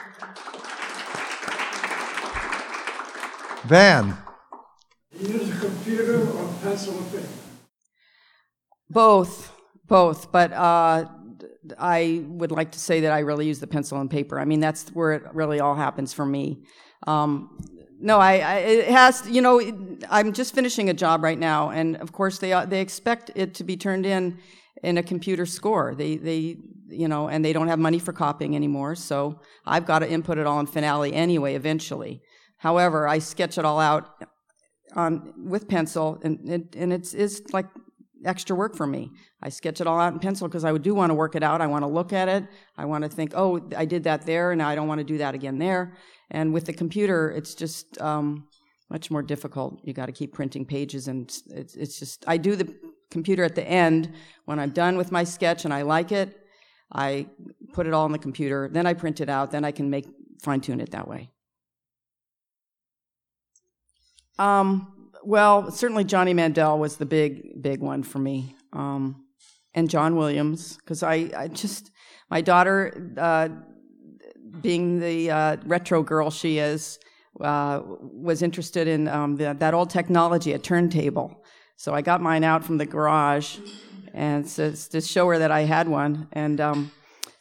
Van. 3.66 4.18
Use 5.20 5.50
a 5.50 5.60
computer 5.60 6.30
or 6.30 6.54
pencil 6.62 6.98
and 6.98 7.12
paper? 7.12 7.28
Both, 8.90 9.52
both. 9.88 10.32
But 10.32 10.54
uh, 10.54 11.06
I 11.78 12.24
would 12.28 12.52
like 12.52 12.72
to 12.72 12.80
say 12.80 13.02
that 13.02 13.12
I 13.12 13.20
really 13.20 13.48
use 13.48 13.60
the 13.60 13.68
pencil 13.68 14.00
and 14.00 14.10
paper. 14.10 14.40
I 14.40 14.46
mean, 14.46 14.62
that's 14.62 14.90
where 14.90 15.14
it 15.14 15.24
really 15.34 15.60
all 15.60 15.76
happens 15.76 16.14
for 16.14 16.26
me. 16.26 16.64
Um, 17.06 17.58
no, 18.00 18.20
I, 18.20 18.38
I, 18.38 18.56
it 18.60 18.88
has. 18.90 19.28
You 19.28 19.42
know, 19.42 19.60
I'm 20.10 20.32
just 20.32 20.54
finishing 20.54 20.90
a 20.90 20.94
job 20.94 21.24
right 21.24 21.38
now, 21.38 21.72
and 21.72 21.98
of 21.98 22.12
course 22.12 22.38
they 22.38 22.54
they 22.68 22.80
expect 22.80 23.32
it 23.36 23.56
to 23.56 23.64
be 23.64 23.76
turned 23.76 24.06
in 24.06 24.38
in 24.84 24.98
a 24.98 25.04
computer 25.04 25.46
score. 25.46 25.96
They 25.96 26.18
they 26.18 26.58
you 26.90 27.08
know, 27.08 27.28
and 27.28 27.44
they 27.44 27.54
don't 27.54 27.68
have 27.68 27.80
money 27.80 28.00
for 28.00 28.14
copying 28.14 28.56
anymore. 28.56 28.96
So 28.96 29.40
I've 29.66 29.86
got 29.86 30.00
to 30.00 30.10
input 30.10 30.38
it 30.38 30.48
all 30.48 30.60
in 30.60 30.68
Finale 30.68 31.14
anyway, 31.14 31.56
eventually. 31.56 32.22
However, 32.58 33.08
I 33.08 33.20
sketch 33.20 33.58
it 33.58 33.66
all 33.66 33.80
out 33.80 34.10
on 34.96 35.34
with 35.38 35.68
pencil, 35.68 36.20
and 36.24 36.50
it, 36.50 36.76
and 36.76 36.94
it's 36.94 37.14
is 37.14 37.42
like 37.52 37.68
extra 38.26 38.56
work 38.56 38.76
for 38.76 38.88
me. 38.88 39.12
I 39.42 39.50
sketch 39.50 39.80
it 39.80 39.88
all 39.88 40.00
out 40.00 40.14
in 40.14 40.20
pencil 40.20 40.48
because 40.48 40.66
I 40.66 40.76
do 40.78 40.96
want 40.96 41.12
to 41.12 41.14
work 41.14 41.36
it 41.36 41.44
out. 41.44 41.62
I 41.62 41.68
want 41.68 41.84
to 41.84 41.88
look 41.88 42.14
at 42.14 42.28
it. 42.28 42.46
I 42.78 42.86
want 42.86 43.04
to 43.04 43.10
think, 43.10 43.34
oh, 43.36 43.70
I 43.76 43.86
did 43.86 44.04
that 44.06 44.26
there, 44.26 44.52
and 44.52 44.62
I 44.62 44.76
don't 44.76 44.88
want 44.88 45.00
to 45.00 45.06
do 45.06 45.18
that 45.20 45.36
again 45.36 45.60
there. 45.60 45.98
And 46.32 46.54
with 46.54 46.66
the 46.66 46.74
computer, 46.74 47.30
it's 47.30 47.54
just 47.54 48.00
um, 48.02 48.48
much 48.90 49.12
more 49.12 49.22
difficult. 49.22 49.80
You 49.84 49.94
got 49.94 50.08
to 50.08 50.12
keep 50.12 50.34
printing 50.34 50.66
pages, 50.66 51.08
and 51.08 51.32
it's, 51.52 51.76
it's 51.76 52.00
just 52.00 52.24
I 52.28 52.38
do 52.38 52.56
the 52.56 52.74
computer 53.10 53.44
at 53.44 53.56
the 53.56 53.68
end 53.68 54.14
when 54.46 54.60
I'm 54.60 54.72
done 54.72 54.98
with 54.98 55.12
my 55.12 55.24
sketch 55.24 55.66
and 55.66 55.74
I 55.74 55.84
like 55.84 56.12
it. 56.12 56.38
I 56.92 57.28
put 57.74 57.88
it 57.88 57.94
all 57.94 58.06
on 58.06 58.12
the 58.12 58.18
computer, 58.18 58.70
then 58.72 58.86
I 58.86 58.94
print 58.94 59.20
it 59.20 59.30
out, 59.30 59.52
then 59.52 59.66
I 59.66 59.72
can 59.72 59.90
make 59.90 60.08
fine 60.42 60.62
tune 60.62 60.80
it 60.80 60.92
that 60.92 61.08
way. 61.08 61.30
Um, 64.40 65.10
well, 65.24 65.72
certainly 65.72 66.04
Johnny 66.04 66.34
Mandel 66.34 66.80
was 66.80 66.98
the 66.98 67.06
big, 67.06 67.62
big 67.62 67.82
one 67.82 68.04
for 68.04 68.20
me, 68.20 68.56
um, 68.72 69.26
and 69.74 69.90
John 69.90 70.16
Williams, 70.16 70.78
because 70.78 71.04
I, 71.04 71.30
I 71.36 71.48
just 71.50 71.92
my 72.30 72.42
daughter, 72.42 73.14
uh, 73.18 73.50
being 74.62 75.00
the 75.00 75.30
uh, 75.32 75.58
retro 75.66 76.04
girl 76.04 76.30
she 76.30 76.58
is, 76.58 77.00
uh, 77.42 77.82
was 77.86 78.42
interested 78.42 78.88
in 78.88 79.08
um, 79.08 79.36
the, 79.36 79.56
that 79.60 79.74
old 79.74 79.90
technology, 79.90 80.54
a 80.54 80.60
turntable. 80.60 81.44
So 81.78 81.94
I 81.94 82.02
got 82.02 82.22
mine 82.22 82.44
out 82.44 82.66
from 82.66 82.78
the 82.78 82.86
garage 82.86 83.58
and 84.18 84.50
so 84.50 84.72
to 84.72 85.00
show 85.00 85.28
her 85.28 85.38
that 85.38 85.52
I 85.52 85.62
had 85.62 85.88
one. 85.88 86.28
And 86.34 86.60
um, 86.60 86.92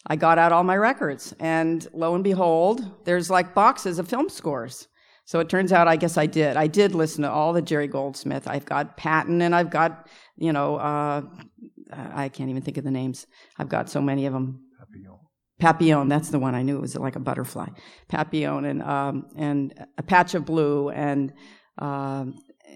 I 0.07 0.17
got 0.17 0.39
out 0.39 0.53
all 0.53 0.63
my 0.63 0.77
records, 0.77 1.35
and 1.41 1.87
lo 1.93 2.15
and 2.15 2.23
behold, 2.23 3.05
there's 3.05 3.31
like 3.31 3.55
boxes 3.55 3.99
of 3.99 4.09
film 4.09 4.29
scores. 4.29 4.87
So 5.25 5.41
it 5.41 5.49
turns 5.49 5.73
out, 5.73 5.89
I 5.89 5.97
guess 5.97 6.17
I 6.17 6.27
did. 6.27 6.57
I 6.57 6.69
did 6.69 6.95
listen 6.95 7.23
to 7.23 7.31
all 7.31 7.53
the 7.53 7.63
Jerry 7.63 7.89
Goldsmith. 7.89 8.47
I've 8.47 8.65
got 8.65 8.97
Patton, 8.97 9.43
and 9.43 9.55
I've 9.55 9.71
got, 9.71 10.07
you 10.37 10.53
know, 10.53 10.77
uh, 10.77 11.23
I 11.91 12.29
can't 12.29 12.49
even 12.49 12.63
think 12.63 12.77
of 12.77 12.85
the 12.85 12.93
names. 12.93 13.27
I've 13.59 13.69
got 13.69 13.91
so 13.91 14.01
many 14.01 14.27
of 14.27 14.33
them. 14.33 14.61
Papillon. 14.79 15.19
Papillon, 15.59 16.09
that's 16.09 16.29
the 16.29 16.39
one 16.39 16.55
I 16.55 16.63
knew. 16.63 16.77
It 16.77 16.83
was 16.83 16.95
like 16.95 17.17
a 17.17 17.21
butterfly. 17.21 17.69
Papillon 18.09 18.67
and 18.67 18.83
um, 18.83 19.27
and 19.37 19.87
a 19.99 20.03
patch 20.03 20.35
of 20.35 20.45
blue 20.45 20.91
and 20.91 21.33
uh, 21.79 22.27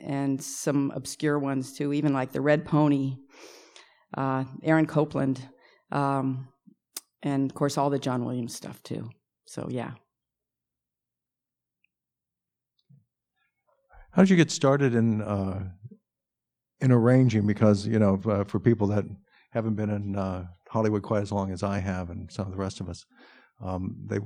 and 0.04 0.42
some 0.42 0.92
obscure 0.94 1.38
ones 1.38 1.72
too, 1.72 1.92
even 1.92 2.12
like 2.12 2.32
the 2.32 2.40
Red 2.40 2.64
Pony 2.64 3.16
uh, 4.16 4.44
Aaron 4.62 4.86
Copland, 4.86 5.40
um, 5.92 6.48
and 7.22 7.50
of 7.50 7.54
course 7.54 7.78
all 7.78 7.90
the 7.90 7.98
John 7.98 8.24
Williams 8.24 8.54
stuff 8.54 8.82
too. 8.82 9.08
So 9.46 9.68
yeah. 9.70 9.92
How 14.12 14.22
did 14.22 14.30
you 14.30 14.36
get 14.36 14.50
started 14.50 14.94
in 14.94 15.22
uh, 15.22 15.62
in 16.80 16.90
arranging? 16.90 17.46
Because 17.46 17.86
you 17.86 17.98
know, 17.98 18.20
uh, 18.26 18.44
for 18.44 18.58
people 18.58 18.88
that 18.88 19.04
haven't 19.52 19.74
been 19.74 19.90
in 19.90 20.16
uh, 20.16 20.46
Hollywood 20.68 21.02
quite 21.02 21.22
as 21.22 21.32
long 21.32 21.52
as 21.52 21.62
I 21.62 21.78
have, 21.78 22.10
and 22.10 22.30
some 22.30 22.46
of 22.46 22.52
the 22.52 22.58
rest 22.58 22.80
of 22.80 22.88
us, 22.88 23.04
um, 23.62 23.96
they 24.06 24.18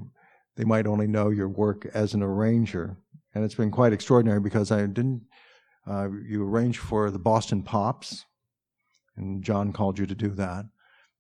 they 0.57 0.65
might 0.65 0.87
only 0.87 1.07
know 1.07 1.29
your 1.29 1.49
work 1.49 1.87
as 1.93 2.15
an 2.15 2.23
arranger, 2.23 2.97
and 3.35 3.45
it's 3.45 3.55
been 3.55 3.71
quite 3.71 3.93
extraordinary 3.93 4.41
because 4.41 4.71
I 4.71 4.87
didn't. 4.87 5.23
Uh, 5.87 6.09
you 6.27 6.47
arranged 6.47 6.81
for 6.81 7.11
the 7.11 7.19
Boston 7.19 7.63
Pops, 7.63 8.25
and 9.17 9.43
John 9.43 9.73
called 9.73 9.99
you 9.99 10.07
to 10.07 10.15
do 10.15 10.29
that. 10.31 10.65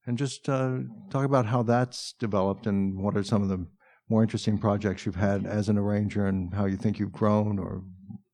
And 0.06 0.18
just 0.18 0.48
uh, 0.48 0.78
talk 1.10 1.24
about 1.24 1.46
how 1.46 1.62
that's 1.62 2.14
developed 2.18 2.66
and 2.66 2.98
what 2.98 3.16
are 3.16 3.22
some 3.22 3.42
of 3.42 3.48
the 3.48 3.66
more 4.08 4.22
interesting 4.22 4.58
projects 4.58 5.06
you've 5.06 5.16
had 5.16 5.46
as 5.46 5.68
an 5.68 5.78
arranger 5.78 6.26
and 6.26 6.52
how 6.54 6.66
you 6.66 6.76
think 6.76 6.98
you've 6.98 7.12
grown 7.12 7.58
or 7.58 7.82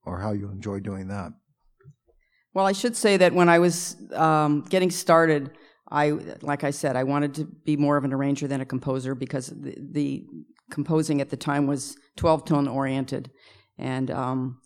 or 0.04 0.18
how 0.18 0.32
you 0.32 0.48
enjoy 0.50 0.80
doing 0.80 1.08
that. 1.08 1.32
Well, 2.54 2.66
I 2.66 2.72
should 2.72 2.96
say 2.96 3.16
that 3.18 3.32
when 3.32 3.48
I 3.48 3.58
was 3.58 3.96
um, 4.12 4.62
getting 4.62 4.90
started, 4.90 5.52
I 5.88 6.10
like 6.42 6.64
I 6.64 6.70
said, 6.70 6.96
I 6.96 7.04
wanted 7.04 7.34
to 7.34 7.44
be 7.44 7.76
more 7.76 7.96
of 7.96 8.04
an 8.04 8.12
arranger 8.12 8.48
than 8.48 8.60
a 8.60 8.64
composer 8.64 9.14
because 9.14 9.48
the, 9.48 9.76
the 9.78 10.24
composing 10.70 11.20
at 11.20 11.30
the 11.30 11.36
time 11.36 11.66
was 11.66 11.96
12 12.16 12.44
tone 12.44 12.68
oriented, 12.68 13.30
and 13.78 14.10
um, 14.10 14.60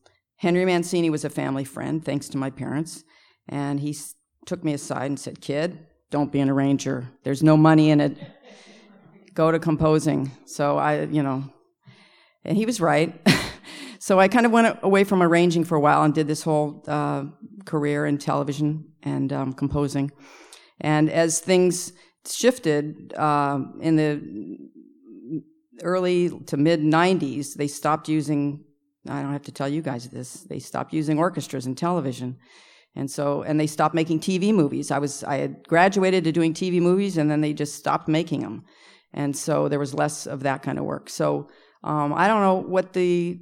Henry 0.45 0.67
Mancini 0.67 1.09
was 1.09 1.25
a 1.25 1.31
family 1.31 1.65
friend, 1.65 2.05
thanks 2.05 2.29
to 2.29 2.37
my 2.37 2.51
parents, 2.51 3.03
and 3.49 3.81
he 3.81 3.97
took 4.45 4.63
me 4.63 4.75
aside 4.75 5.07
and 5.07 5.19
said, 5.19 5.41
Kid, 5.41 5.87
don't 6.11 6.31
be 6.31 6.39
an 6.39 6.51
arranger. 6.51 7.09
There's 7.23 7.43
no 7.43 7.57
money 7.57 7.89
in 7.89 7.99
it. 7.99 8.19
go 9.33 9.51
to 9.51 9.59
composing. 9.59 10.31
So 10.45 10.77
I, 10.77 11.05
you 11.05 11.23
know, 11.23 11.45
and 12.45 12.59
he 12.59 12.67
was 12.67 12.79
right. 12.79 13.19
so 13.99 14.21
I 14.21 14.29
kind 14.29 14.45
of 14.45 14.53
went 14.53 14.79
away 14.83 15.05
from 15.05 15.23
arranging 15.23 15.65
for 15.65 15.77
a 15.77 15.81
while 15.81 16.03
and 16.03 16.13
did 16.13 16.29
this 16.29 16.43
whole 16.43 16.85
uh, 16.87 17.25
career 17.65 18.05
in 18.05 18.19
television 18.19 18.93
and 19.03 19.33
um, 19.33 19.55
composing. 19.55 20.13
And 20.79 21.09
as 21.09 21.41
things 21.41 21.95
shifted 22.31 23.15
uh, 23.15 23.61
in 23.81 23.97
the 23.97 24.59
early 25.83 26.29
to 26.49 26.59
mid 26.59 26.81
90s, 26.81 27.55
they 27.55 27.67
stopped 27.67 28.11
using, 28.11 28.63
I 29.09 29.23
don't 29.23 29.33
have 29.33 29.43
to 29.43 29.53
tell 29.53 29.69
you 29.69 29.83
guys 29.83 30.09
this, 30.09 30.43
they 30.43 30.59
stopped 30.59 30.93
using 30.93 31.19
orchestras 31.19 31.67
in 31.67 31.75
television. 31.75 32.39
And 32.97 33.11
so, 33.11 33.43
and 33.43 33.59
they 33.59 33.67
stopped 33.67 33.95
making 33.95 34.21
TV 34.21 34.55
movies. 34.55 34.91
I 34.91 34.99
was, 34.99 35.25
I 35.25 35.37
had 35.39 35.67
graduated 35.67 36.25
to 36.25 36.33
doing 36.33 36.55
TV 36.55 36.81
movies 36.81 37.17
and 37.17 37.31
then 37.31 37.41
they 37.41 37.53
just 37.53 37.75
stopped 37.75 38.09
making 38.09 38.41
them. 38.41 38.65
And 39.13 39.37
so 39.37 39.69
there 39.69 39.79
was 39.79 39.95
less 39.95 40.27
of 40.27 40.43
that 40.45 40.63
kind 40.63 40.79
of 40.79 40.85
work. 40.85 41.09
So, 41.11 41.49
um, 41.83 42.15
I 42.15 42.29
don't 42.29 42.41
know 42.41 42.55
what 42.55 42.93
the, 42.95 43.39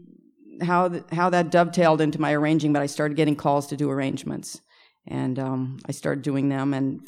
how, 0.62 0.88
the, 0.88 1.05
how 1.12 1.31
that 1.31 1.51
dovetailed 1.51 2.01
into 2.01 2.20
my 2.20 2.33
arranging, 2.33 2.72
but 2.72 2.83
I 2.83 2.87
started 2.87 3.16
getting 3.16 3.37
calls 3.37 3.68
to 3.68 3.77
do 3.77 3.90
arrangements. 3.90 4.61
And 5.07 5.38
um, 5.38 5.79
I 5.87 5.92
started 5.92 6.22
doing 6.22 6.48
them 6.48 6.75
and 6.75 7.01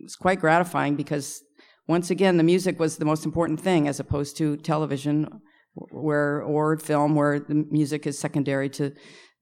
it 0.00 0.04
was 0.04 0.16
quite 0.16 0.40
gratifying 0.40 0.96
because 0.96 1.42
once 1.88 2.10
again, 2.10 2.36
the 2.36 2.42
music 2.42 2.78
was 2.78 2.96
the 2.96 3.04
most 3.04 3.24
important 3.24 3.60
thing 3.60 3.86
as 3.86 4.00
opposed 4.00 4.36
to 4.38 4.56
television 4.56 5.42
where 5.74 6.42
or 6.42 6.76
film 6.78 7.14
where 7.14 7.40
the 7.40 7.54
music 7.70 8.06
is 8.06 8.18
secondary 8.18 8.68
to 8.68 8.92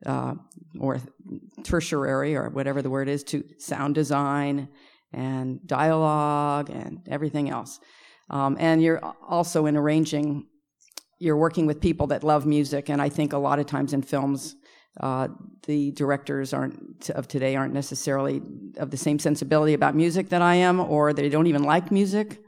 uh, 0.07 0.35
or 0.79 1.01
tertiary 1.63 2.35
or 2.37 2.49
whatever 2.51 2.83
the 2.83 2.91
word 2.91 3.09
is 3.09 3.23
to 3.25 3.45
sound 3.59 3.95
design 3.95 4.69
and 5.13 5.67
dialogue 5.67 6.71
and 6.71 7.01
everything 7.11 7.51
else. 7.51 7.81
Um, 8.31 8.57
and 8.61 8.83
you're 8.83 9.01
also 9.29 9.67
in 9.67 9.77
arranging, 9.77 10.47
you're 11.19 11.37
working 11.37 11.67
with 11.67 11.81
people 11.81 12.07
that 12.09 12.23
love 12.23 12.47
music. 12.47 12.89
And 12.89 13.03
I 13.03 13.09
think 13.09 13.33
a 13.33 13.39
lot 13.39 13.59
of 13.59 13.67
times 13.67 13.93
in 13.93 14.03
films, 14.03 14.55
uh, 15.01 15.29
the 15.67 15.91
directors 15.93 16.53
aren't 16.53 17.11
of 17.11 17.29
today 17.29 17.57
aren't 17.57 17.75
necessarily 17.75 18.41
of 18.77 18.91
the 18.91 18.97
same 18.97 19.19
sensibility 19.19 19.75
about 19.75 19.95
music 19.95 20.29
that 20.31 20.43
I 20.43 20.57
am, 20.57 20.81
or 20.81 21.13
they 21.13 21.29
don't 21.29 21.47
even 21.47 21.63
like 21.63 21.91
music. 21.91 22.43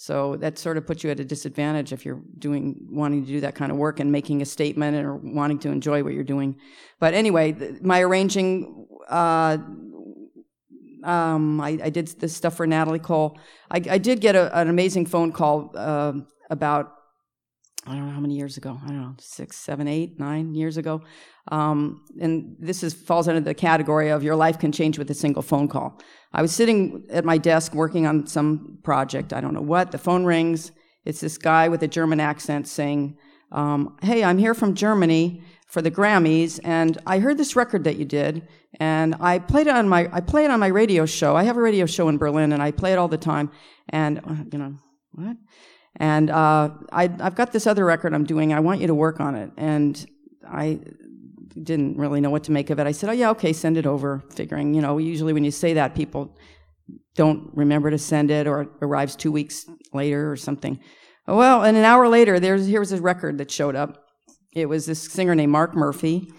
So 0.00 0.36
that 0.36 0.58
sort 0.58 0.78
of 0.78 0.86
puts 0.86 1.04
you 1.04 1.10
at 1.10 1.20
a 1.20 1.26
disadvantage 1.26 1.92
if 1.92 2.06
you're 2.06 2.22
doing 2.38 2.88
wanting 2.90 3.20
to 3.26 3.30
do 3.30 3.40
that 3.42 3.54
kind 3.54 3.70
of 3.70 3.76
work 3.76 4.00
and 4.00 4.10
making 4.10 4.40
a 4.40 4.46
statement 4.46 4.96
or 4.96 5.16
wanting 5.16 5.58
to 5.58 5.68
enjoy 5.68 6.02
what 6.02 6.14
you're 6.14 6.24
doing. 6.24 6.56
But 7.00 7.12
anyway, 7.12 7.54
my 7.82 8.00
arranging. 8.00 8.86
Uh, 9.06 9.58
um, 11.04 11.60
I, 11.60 11.78
I, 11.84 11.90
did 11.90 12.08
this 12.18 12.34
stuff 12.34 12.56
for 12.56 12.66
Natalie 12.66 12.98
Cole. 12.98 13.38
I, 13.70 13.82
I 13.90 13.98
did 13.98 14.20
get 14.20 14.36
a, 14.36 14.58
an 14.58 14.68
amazing 14.68 15.04
phone 15.04 15.32
call 15.32 15.72
uh, 15.74 16.12
about 16.48 16.92
I 17.86 17.94
don't 17.94 18.06
know 18.06 18.12
how 18.12 18.20
many 18.20 18.36
years 18.36 18.56
ago. 18.58 18.78
I 18.84 18.88
don't 18.88 19.00
know, 19.00 19.14
six, 19.18 19.56
seven, 19.56 19.88
eight, 19.88 20.18
nine 20.18 20.54
years 20.54 20.76
ago. 20.76 21.00
Um, 21.50 22.04
and 22.20 22.56
this 22.58 22.82
is 22.82 22.92
falls 22.92 23.26
under 23.26 23.40
the 23.40 23.54
category 23.54 24.10
of 24.10 24.22
your 24.22 24.36
life 24.36 24.58
can 24.58 24.70
change 24.70 24.98
with 24.98 25.10
a 25.10 25.14
single 25.14 25.42
phone 25.42 25.66
call. 25.66 25.98
I 26.32 26.42
was 26.42 26.52
sitting 26.54 27.06
at 27.10 27.24
my 27.24 27.38
desk 27.38 27.74
working 27.74 28.06
on 28.06 28.26
some 28.26 28.78
project. 28.82 29.32
I 29.32 29.40
don't 29.40 29.54
know 29.54 29.62
what. 29.62 29.92
The 29.92 29.98
phone 29.98 30.24
rings. 30.24 30.72
It's 31.06 31.20
this 31.20 31.38
guy 31.38 31.68
with 31.68 31.82
a 31.82 31.88
German 31.88 32.20
accent 32.20 32.68
saying, 32.68 33.16
um, 33.50 33.96
"Hey, 34.02 34.22
I'm 34.22 34.36
here 34.36 34.52
from 34.52 34.74
Germany 34.74 35.42
for 35.66 35.80
the 35.80 35.90
Grammys, 35.90 36.60
and 36.62 36.98
I 37.06 37.20
heard 37.20 37.38
this 37.38 37.56
record 37.56 37.84
that 37.84 37.96
you 37.96 38.04
did, 38.04 38.46
and 38.78 39.16
I 39.20 39.38
played 39.38 39.66
it 39.66 39.74
on 39.74 39.88
my 39.88 40.08
I 40.12 40.20
play 40.20 40.44
it 40.44 40.50
on 40.50 40.60
my 40.60 40.66
radio 40.66 41.06
show. 41.06 41.34
I 41.34 41.44
have 41.44 41.56
a 41.56 41.62
radio 41.62 41.86
show 41.86 42.08
in 42.10 42.18
Berlin, 42.18 42.52
and 42.52 42.62
I 42.62 42.72
play 42.72 42.92
it 42.92 42.98
all 42.98 43.08
the 43.08 43.16
time. 43.16 43.50
And 43.88 44.18
uh, 44.18 44.44
you 44.52 44.58
know 44.58 44.74
what? 45.12 45.36
And 45.96 46.30
uh, 46.30 46.70
I, 46.92 47.10
I've 47.20 47.34
got 47.34 47.52
this 47.52 47.66
other 47.66 47.84
record 47.84 48.14
I'm 48.14 48.24
doing. 48.24 48.52
I 48.52 48.60
want 48.60 48.80
you 48.80 48.86
to 48.86 48.94
work 48.94 49.20
on 49.20 49.34
it. 49.34 49.50
And 49.56 50.06
I 50.48 50.80
didn't 51.62 51.96
really 51.96 52.20
know 52.20 52.30
what 52.30 52.44
to 52.44 52.52
make 52.52 52.70
of 52.70 52.78
it. 52.78 52.86
I 52.86 52.92
said, 52.92 53.10
"Oh 53.10 53.12
yeah, 53.12 53.30
okay, 53.30 53.52
send 53.52 53.76
it 53.76 53.86
over." 53.86 54.22
Figuring, 54.34 54.74
you 54.74 54.80
know, 54.80 54.98
usually 54.98 55.32
when 55.32 55.44
you 55.44 55.50
say 55.50 55.74
that, 55.74 55.94
people 55.94 56.36
don't 57.14 57.50
remember 57.54 57.90
to 57.90 57.98
send 57.98 58.30
it, 58.30 58.46
or 58.46 58.62
it 58.62 58.68
arrives 58.82 59.16
two 59.16 59.32
weeks 59.32 59.66
later 59.92 60.30
or 60.30 60.36
something. 60.36 60.80
Well, 61.26 61.62
and 61.64 61.76
an 61.76 61.84
hour 61.84 62.08
later, 62.08 62.40
there's 62.40 62.66
here 62.66 62.80
was 62.80 62.92
a 62.92 63.00
record 63.00 63.38
that 63.38 63.50
showed 63.50 63.76
up. 63.76 64.06
It 64.52 64.66
was 64.66 64.86
this 64.86 65.00
singer 65.00 65.34
named 65.34 65.52
Mark 65.52 65.74
Murphy, 65.74 66.32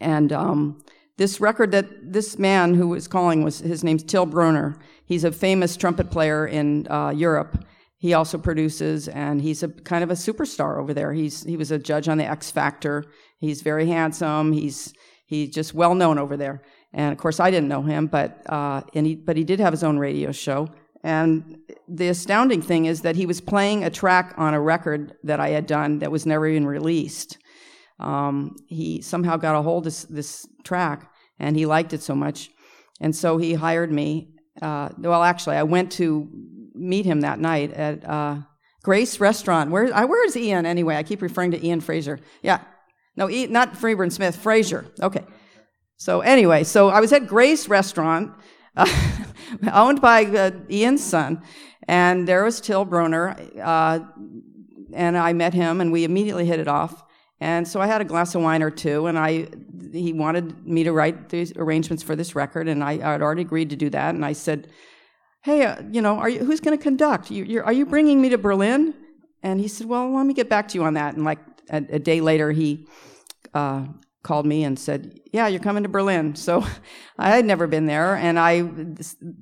and 0.00 0.32
um, 0.32 0.82
this 1.16 1.40
record 1.40 1.72
that 1.72 2.12
this 2.12 2.38
man 2.38 2.74
who 2.74 2.88
was 2.88 3.08
calling 3.08 3.42
was 3.42 3.60
his 3.60 3.82
name's 3.84 4.02
Till 4.02 4.26
Brönner. 4.26 4.80
He's 5.04 5.24
a 5.24 5.32
famous 5.32 5.76
trumpet 5.76 6.10
player 6.10 6.46
in 6.46 6.86
uh, 6.88 7.10
Europe 7.10 7.64
he 7.98 8.14
also 8.14 8.38
produces, 8.38 9.08
and 9.08 9.42
he's 9.42 9.62
a 9.64 9.68
kind 9.68 10.04
of 10.04 10.10
a 10.10 10.14
superstar 10.14 10.78
over 10.78 10.94
there. 10.94 11.12
He's 11.12 11.42
he 11.42 11.56
was 11.56 11.72
a 11.72 11.78
judge 11.78 12.08
on 12.08 12.16
the 12.16 12.24
X 12.24 12.50
Factor. 12.50 13.04
He's 13.38 13.62
very 13.62 13.86
handsome. 13.86 14.52
He's 14.52 14.94
he's 15.26 15.50
just 15.50 15.74
well 15.74 15.94
known 15.96 16.16
over 16.16 16.36
there. 16.36 16.62
And 16.92 17.12
of 17.12 17.18
course, 17.18 17.40
I 17.40 17.50
didn't 17.50 17.68
know 17.68 17.82
him, 17.82 18.06
but 18.06 18.40
uh, 18.48 18.82
and 18.94 19.04
he 19.04 19.16
but 19.16 19.36
he 19.36 19.42
did 19.42 19.58
have 19.58 19.72
his 19.72 19.82
own 19.82 19.98
radio 19.98 20.30
show. 20.30 20.68
And 21.02 21.58
the 21.88 22.08
astounding 22.08 22.62
thing 22.62 22.86
is 22.86 23.02
that 23.02 23.16
he 23.16 23.26
was 23.26 23.40
playing 23.40 23.84
a 23.84 23.90
track 23.90 24.34
on 24.36 24.54
a 24.54 24.60
record 24.60 25.14
that 25.24 25.40
I 25.40 25.50
had 25.50 25.66
done 25.66 26.00
that 26.00 26.10
was 26.10 26.26
never 26.26 26.46
even 26.46 26.66
released. 26.66 27.38
Um, 28.00 28.56
he 28.68 29.00
somehow 29.02 29.36
got 29.36 29.56
a 29.56 29.62
hold 29.62 29.86
of 29.86 29.92
this, 29.92 30.04
this, 30.04 30.46
track, 30.62 31.10
and 31.38 31.56
he 31.56 31.66
liked 31.66 31.92
it 31.92 32.02
so 32.02 32.14
much, 32.14 32.50
and 33.00 33.14
so 33.14 33.38
he 33.38 33.54
hired 33.54 33.90
me. 33.90 34.34
Uh, 34.62 34.90
well, 34.98 35.22
actually, 35.22 35.56
I 35.56 35.64
went 35.64 35.90
to 35.92 36.28
meet 36.78 37.04
him 37.04 37.20
that 37.22 37.38
night 37.38 37.72
at 37.72 38.04
uh, 38.04 38.38
Grace 38.82 39.20
Restaurant. 39.20 39.70
Where, 39.70 39.92
uh, 39.94 40.06
where 40.06 40.24
is 40.26 40.36
Ian 40.36 40.66
anyway? 40.66 40.96
I 40.96 41.02
keep 41.02 41.22
referring 41.22 41.50
to 41.52 41.64
Ian 41.64 41.80
Fraser. 41.80 42.20
Yeah. 42.42 42.60
No, 43.16 43.26
not 43.26 43.74
Freebairn 43.74 44.12
Smith, 44.12 44.36
Fraser. 44.36 44.86
Okay. 45.02 45.24
So 45.96 46.20
anyway, 46.20 46.62
so 46.62 46.88
I 46.88 47.00
was 47.00 47.12
at 47.12 47.26
Grace 47.26 47.68
Restaurant, 47.68 48.32
uh, 48.76 48.86
owned 49.72 50.00
by 50.00 50.24
uh, 50.24 50.52
Ian's 50.70 51.02
son, 51.02 51.42
and 51.88 52.28
there 52.28 52.44
was 52.44 52.60
Till 52.60 52.86
Brönner, 52.86 53.36
uh, 53.60 54.00
and 54.92 55.18
I 55.18 55.32
met 55.32 55.54
him, 55.54 55.80
and 55.80 55.90
we 55.90 56.04
immediately 56.04 56.46
hit 56.46 56.60
it 56.60 56.68
off. 56.68 57.02
And 57.40 57.66
so 57.66 57.80
I 57.80 57.86
had 57.86 58.00
a 58.00 58.04
glass 58.04 58.34
of 58.34 58.42
wine 58.42 58.62
or 58.62 58.70
two, 58.70 59.06
and 59.06 59.18
I 59.18 59.48
he 59.92 60.12
wanted 60.12 60.66
me 60.66 60.84
to 60.84 60.92
write 60.92 61.30
the 61.30 61.52
arrangements 61.56 62.02
for 62.02 62.14
this 62.14 62.34
record, 62.34 62.68
and 62.68 62.84
I 62.84 62.98
had 62.98 63.22
already 63.22 63.42
agreed 63.42 63.70
to 63.70 63.76
do 63.76 63.90
that. 63.90 64.14
And 64.14 64.24
I 64.24 64.34
said, 64.34 64.68
hey, 65.48 65.64
uh, 65.64 65.80
you 65.90 66.02
know, 66.02 66.24
you, 66.26 66.40
who's 66.40 66.60
going 66.60 66.76
to 66.76 66.82
conduct? 66.82 67.30
You, 67.30 67.62
are 67.62 67.72
you 67.72 67.86
bringing 67.86 68.20
me 68.20 68.28
to 68.28 68.38
Berlin? 68.38 68.92
And 69.42 69.58
he 69.60 69.66
said, 69.66 69.86
well, 69.86 70.14
let 70.14 70.26
me 70.26 70.34
get 70.34 70.50
back 70.50 70.68
to 70.68 70.74
you 70.74 70.84
on 70.84 70.94
that. 70.94 71.14
And 71.14 71.24
like 71.24 71.38
a, 71.70 71.76
a 71.76 71.98
day 71.98 72.20
later, 72.20 72.52
he 72.52 72.86
uh, 73.54 73.86
called 74.22 74.44
me 74.44 74.64
and 74.64 74.78
said, 74.78 75.18
yeah, 75.32 75.46
you're 75.46 75.60
coming 75.60 75.84
to 75.84 75.88
Berlin. 75.88 76.34
So 76.34 76.66
I 77.18 77.30
had 77.30 77.46
never 77.46 77.66
been 77.66 77.86
there, 77.86 78.14
and 78.16 78.38
I 78.38 78.68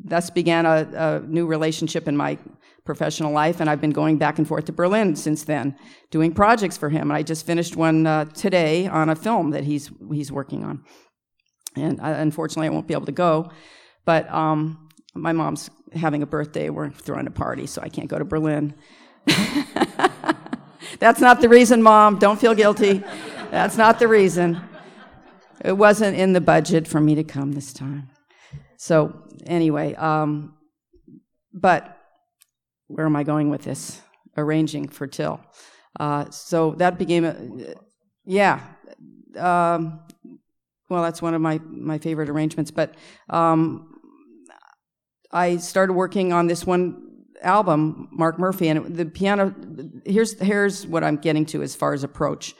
thus 0.04 0.30
began 0.30 0.64
a, 0.64 0.88
a 0.94 1.20
new 1.26 1.44
relationship 1.46 2.06
in 2.06 2.16
my 2.16 2.38
professional 2.84 3.32
life, 3.32 3.58
and 3.58 3.68
I've 3.68 3.80
been 3.80 3.90
going 3.90 4.16
back 4.16 4.38
and 4.38 4.46
forth 4.46 4.66
to 4.66 4.72
Berlin 4.72 5.16
since 5.16 5.42
then, 5.42 5.76
doing 6.12 6.32
projects 6.32 6.76
for 6.76 6.88
him. 6.88 7.10
And 7.10 7.14
I 7.14 7.24
just 7.24 7.44
finished 7.44 7.74
one 7.74 8.06
uh, 8.06 8.26
today 8.26 8.86
on 8.86 9.08
a 9.08 9.16
film 9.16 9.50
that 9.50 9.64
he's 9.64 9.90
he's 10.12 10.30
working 10.30 10.62
on, 10.62 10.84
and 11.74 11.98
uh, 12.00 12.14
unfortunately, 12.18 12.68
I 12.68 12.70
won't 12.70 12.86
be 12.86 12.94
able 12.94 13.06
to 13.06 13.12
go. 13.12 13.50
But 14.04 14.32
um, 14.32 14.88
my 15.14 15.32
mom's 15.32 15.68
having 15.94 16.22
a 16.22 16.26
birthday. 16.26 16.70
We're 16.70 16.90
throwing 16.90 17.26
a 17.26 17.30
party, 17.30 17.66
so 17.66 17.82
I 17.82 17.88
can't 17.88 18.08
go 18.08 18.18
to 18.18 18.24
Berlin. 18.24 18.74
That's 20.98 21.20
not 21.20 21.40
the 21.40 21.48
reason, 21.48 21.82
Mom. 21.82 22.18
Don't 22.18 22.40
feel 22.40 22.54
guilty. 22.54 23.02
That's 23.50 23.76
not 23.76 23.98
the 23.98 24.08
reason. 24.08 24.60
It 25.64 25.72
wasn't 25.72 26.16
in 26.16 26.32
the 26.32 26.40
budget 26.40 26.86
for 26.86 27.00
me 27.00 27.14
to 27.16 27.24
come 27.24 27.52
this 27.52 27.72
time. 27.72 28.10
So, 28.76 29.24
anyway, 29.46 29.94
um, 29.94 30.54
but 31.52 31.96
where 32.88 33.06
am 33.06 33.16
I 33.16 33.22
going 33.22 33.50
with 33.50 33.62
this? 33.62 34.00
Arranging 34.36 34.88
for 34.88 35.06
Till. 35.06 35.40
Uh, 35.98 36.30
so 36.30 36.72
that 36.72 36.98
became 36.98 37.24
a, 37.24 37.36
yeah. 38.24 38.60
Um, 39.36 40.00
well, 40.88 41.02
that's 41.02 41.22
one 41.22 41.34
of 41.34 41.40
my, 41.40 41.58
my 41.64 41.98
favorite 41.98 42.28
arrangements. 42.28 42.70
But 42.70 42.94
um, 43.30 43.95
I 45.36 45.58
started 45.58 45.92
working 45.92 46.32
on 46.32 46.46
this 46.46 46.64
one 46.64 47.12
album, 47.42 48.08
Mark 48.10 48.38
Murphy, 48.38 48.68
and 48.68 48.96
the 48.96 49.04
piano. 49.04 49.54
Here's 50.06 50.40
here's 50.40 50.86
what 50.86 51.04
I'm 51.04 51.18
getting 51.18 51.44
to 51.46 51.62
as 51.62 51.76
far 51.76 51.92
as 51.92 52.02
approach. 52.02 52.54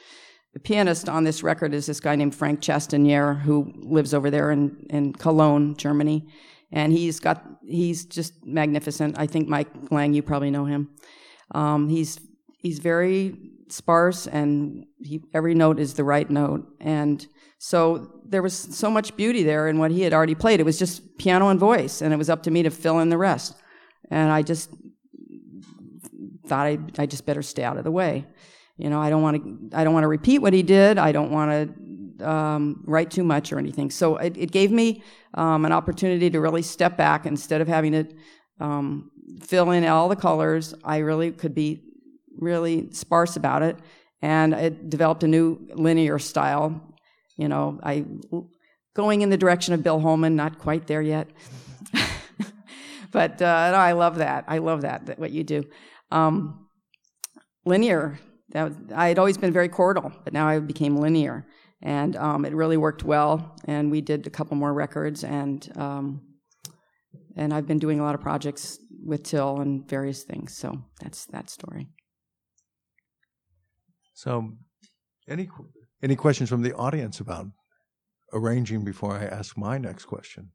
The 0.53 0.61
pianist 0.61 1.09
on 1.09 1.25
this 1.25 1.43
record 1.43 1.73
is 1.73 1.87
this 1.87 2.01
guy 2.01 2.17
named 2.17 2.35
Frank 2.35 2.61
Chastenier, 2.61 3.41
who 3.41 3.73
lives 3.77 4.13
over 4.13 4.31
there 4.31 4.51
in 4.51 4.87
in 4.91 5.15
Cologne, 5.15 5.75
Germany, 5.77 6.29
and 6.71 6.93
he's 6.93 7.19
got 7.19 7.43
he's 7.67 8.05
just 8.05 8.45
magnificent. 8.45 9.19
I 9.19 9.27
think 9.27 9.49
Mike 9.49 9.69
Lang, 9.91 10.13
you 10.13 10.23
probably 10.23 10.51
know 10.51 10.67
him. 10.67 10.91
Um, 11.55 11.89
he's 11.89 12.21
he's 12.59 12.79
very 12.79 13.39
sparse, 13.69 14.27
and 14.27 14.85
he, 14.99 15.23
every 15.33 15.55
note 15.55 15.81
is 15.81 15.95
the 15.95 16.05
right 16.05 16.29
note, 16.29 16.67
and 16.81 17.27
so 17.59 18.21
there 18.25 18.43
was 18.43 18.55
so 18.55 18.91
much 18.91 19.17
beauty 19.17 19.43
there 19.43 19.67
in 19.69 19.79
what 19.79 19.91
he 19.91 20.03
had 20.03 20.13
already 20.13 20.35
played. 20.35 20.61
It 20.61 20.67
was 20.67 20.79
just 20.79 21.16
piano 21.27 21.49
and 21.49 21.59
voice, 21.59 22.03
and 22.03 22.15
it 22.15 22.17
was 22.17 22.31
up 22.31 22.45
to 22.45 22.53
me 22.53 22.63
to 22.63 22.71
fill 22.71 23.01
in 23.01 23.09
the 23.09 23.19
rest. 23.19 23.57
And 24.13 24.31
I 24.31 24.43
just 24.43 24.71
thought 26.47 26.67
I, 26.69 26.79
I 26.99 27.07
just 27.07 27.27
better 27.27 27.43
stay 27.43 27.65
out 27.65 27.77
of 27.77 27.83
the 27.83 27.91
way. 27.91 28.25
You 28.77 28.91
know, 28.91 29.01
I 29.01 29.11
don't 29.11 29.23
want 29.23 29.37
to. 29.43 29.77
I 29.77 29.83
don't 29.83 29.93
want 29.93 30.05
to 30.05 30.09
repeat 30.09 30.39
what 30.39 30.53
he 30.53 30.63
did. 30.63 30.99
I 30.99 31.11
don't 31.11 31.33
want 31.33 31.51
to 31.51 32.29
um, 32.31 32.85
write 32.87 33.11
too 33.11 33.25
much 33.25 33.53
or 33.53 33.59
anything. 33.59 33.91
So 33.91 34.19
it, 34.19 34.37
it 34.37 34.53
gave 34.53 34.71
me 34.71 35.03
um, 35.35 35.65
an 35.65 35.73
opportunity 35.73 36.31
to 36.31 36.41
really 36.41 36.63
step 36.63 36.97
back 36.97 37.27
instead 37.27 37.61
of 37.61 37.67
having 37.67 37.93
to 37.93 38.05
um, 38.61 39.11
fill 39.41 39.73
in 39.73 39.85
all 39.85 40.09
the 40.09 40.15
colors. 40.29 40.75
I 40.85 40.99
really 40.99 41.33
could 41.33 41.57
be 41.57 41.83
really 42.39 42.93
sparse 42.93 43.35
about 43.35 43.65
it, 43.65 43.77
and 44.23 44.55
it 44.55 44.89
developed 44.89 45.25
a 45.25 45.29
new 45.29 45.67
linear 45.75 46.21
style. 46.21 46.95
You 47.37 47.49
know, 47.49 47.81
I 47.83 48.05
going 48.97 49.21
in 49.21 49.29
the 49.29 49.37
direction 49.37 49.75
of 49.75 49.83
Bill 49.83 50.01
Holman, 50.01 50.35
not 50.35 50.59
quite 50.59 50.87
there 50.87 51.03
yet. 51.03 51.29
but 53.13 53.41
uh, 53.43 53.71
no, 53.71 53.77
I 53.77 53.93
love 53.93 54.17
that. 54.17 54.47
I 54.49 54.59
love 54.59 54.81
that, 54.81 55.05
that 55.07 55.19
what 55.19 55.31
you 55.31 55.45
do. 55.45 55.65
Um, 56.11 56.67
linear. 57.67 58.19
I 58.55 59.09
had 59.09 59.19
always 59.19 59.37
been 59.37 59.53
very 59.53 59.69
chordal, 59.69 60.15
but 60.25 60.33
now 60.33 60.49
I 60.49 60.61
became 60.61 60.97
linear, 60.97 61.47
and 61.83 62.17
um, 62.17 62.47
it 62.47 62.55
really 62.55 62.79
worked 62.79 63.05
well. 63.05 63.55
And 63.67 63.91
we 63.91 64.01
did 64.01 64.27
a 64.27 64.31
couple 64.31 64.57
more 64.57 64.73
records, 64.73 65.25
and 65.25 65.71
um, 65.77 66.23
and 67.37 67.53
I've 67.53 67.67
been 67.67 67.79
doing 67.79 68.01
a 68.01 68.03
lot 68.03 68.15
of 68.15 68.23
projects 68.23 68.79
with 69.05 69.25
Till 69.25 69.61
and 69.61 69.87
various 69.87 70.23
things. 70.23 70.57
So 70.57 70.85
that's 71.03 71.27
that 71.27 71.51
story. 71.51 71.89
So, 74.15 74.53
any 75.29 75.51
any 76.03 76.17
questions 76.17 76.49
from 76.49 76.63
the 76.63 76.73
audience 76.75 77.21
about 77.21 77.49
arranging 78.33 78.85
before 78.85 79.13
I 79.15 79.25
ask 79.25 79.57
my 79.57 79.79
next 79.79 80.07
question? 80.07 80.51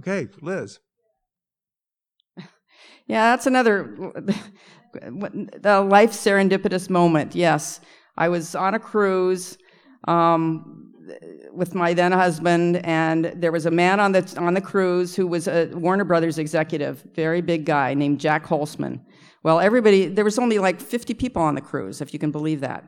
Okay, 0.00 0.28
Liz. 0.40 0.78
Yeah, 3.06 3.32
that's 3.32 3.48
another 3.48 3.96
the 4.94 5.80
life 5.80 6.12
serendipitous 6.12 6.88
moment. 6.88 7.34
Yes, 7.34 7.80
I 8.16 8.28
was 8.28 8.54
on 8.54 8.74
a 8.74 8.78
cruise 8.78 9.58
um, 10.06 10.92
with 11.52 11.74
my 11.74 11.92
then 11.92 12.12
husband, 12.12 12.76
and 12.86 13.32
there 13.34 13.50
was 13.50 13.66
a 13.66 13.70
man 13.70 13.98
on 13.98 14.12
the 14.12 14.34
on 14.38 14.54
the 14.54 14.60
cruise 14.60 15.16
who 15.16 15.26
was 15.26 15.48
a 15.48 15.70
Warner 15.72 16.04
Brothers 16.04 16.38
executive, 16.38 17.04
very 17.14 17.40
big 17.40 17.64
guy 17.64 17.94
named 17.94 18.20
Jac 18.20 18.46
Holzman. 18.46 19.00
Well, 19.42 19.58
everybody 19.58 20.06
there 20.06 20.24
was 20.24 20.38
only 20.38 20.58
like 20.58 20.80
50 20.80 21.14
people 21.14 21.42
on 21.42 21.56
the 21.56 21.60
cruise, 21.60 22.00
if 22.00 22.12
you 22.12 22.20
can 22.20 22.30
believe 22.30 22.60
that. 22.60 22.84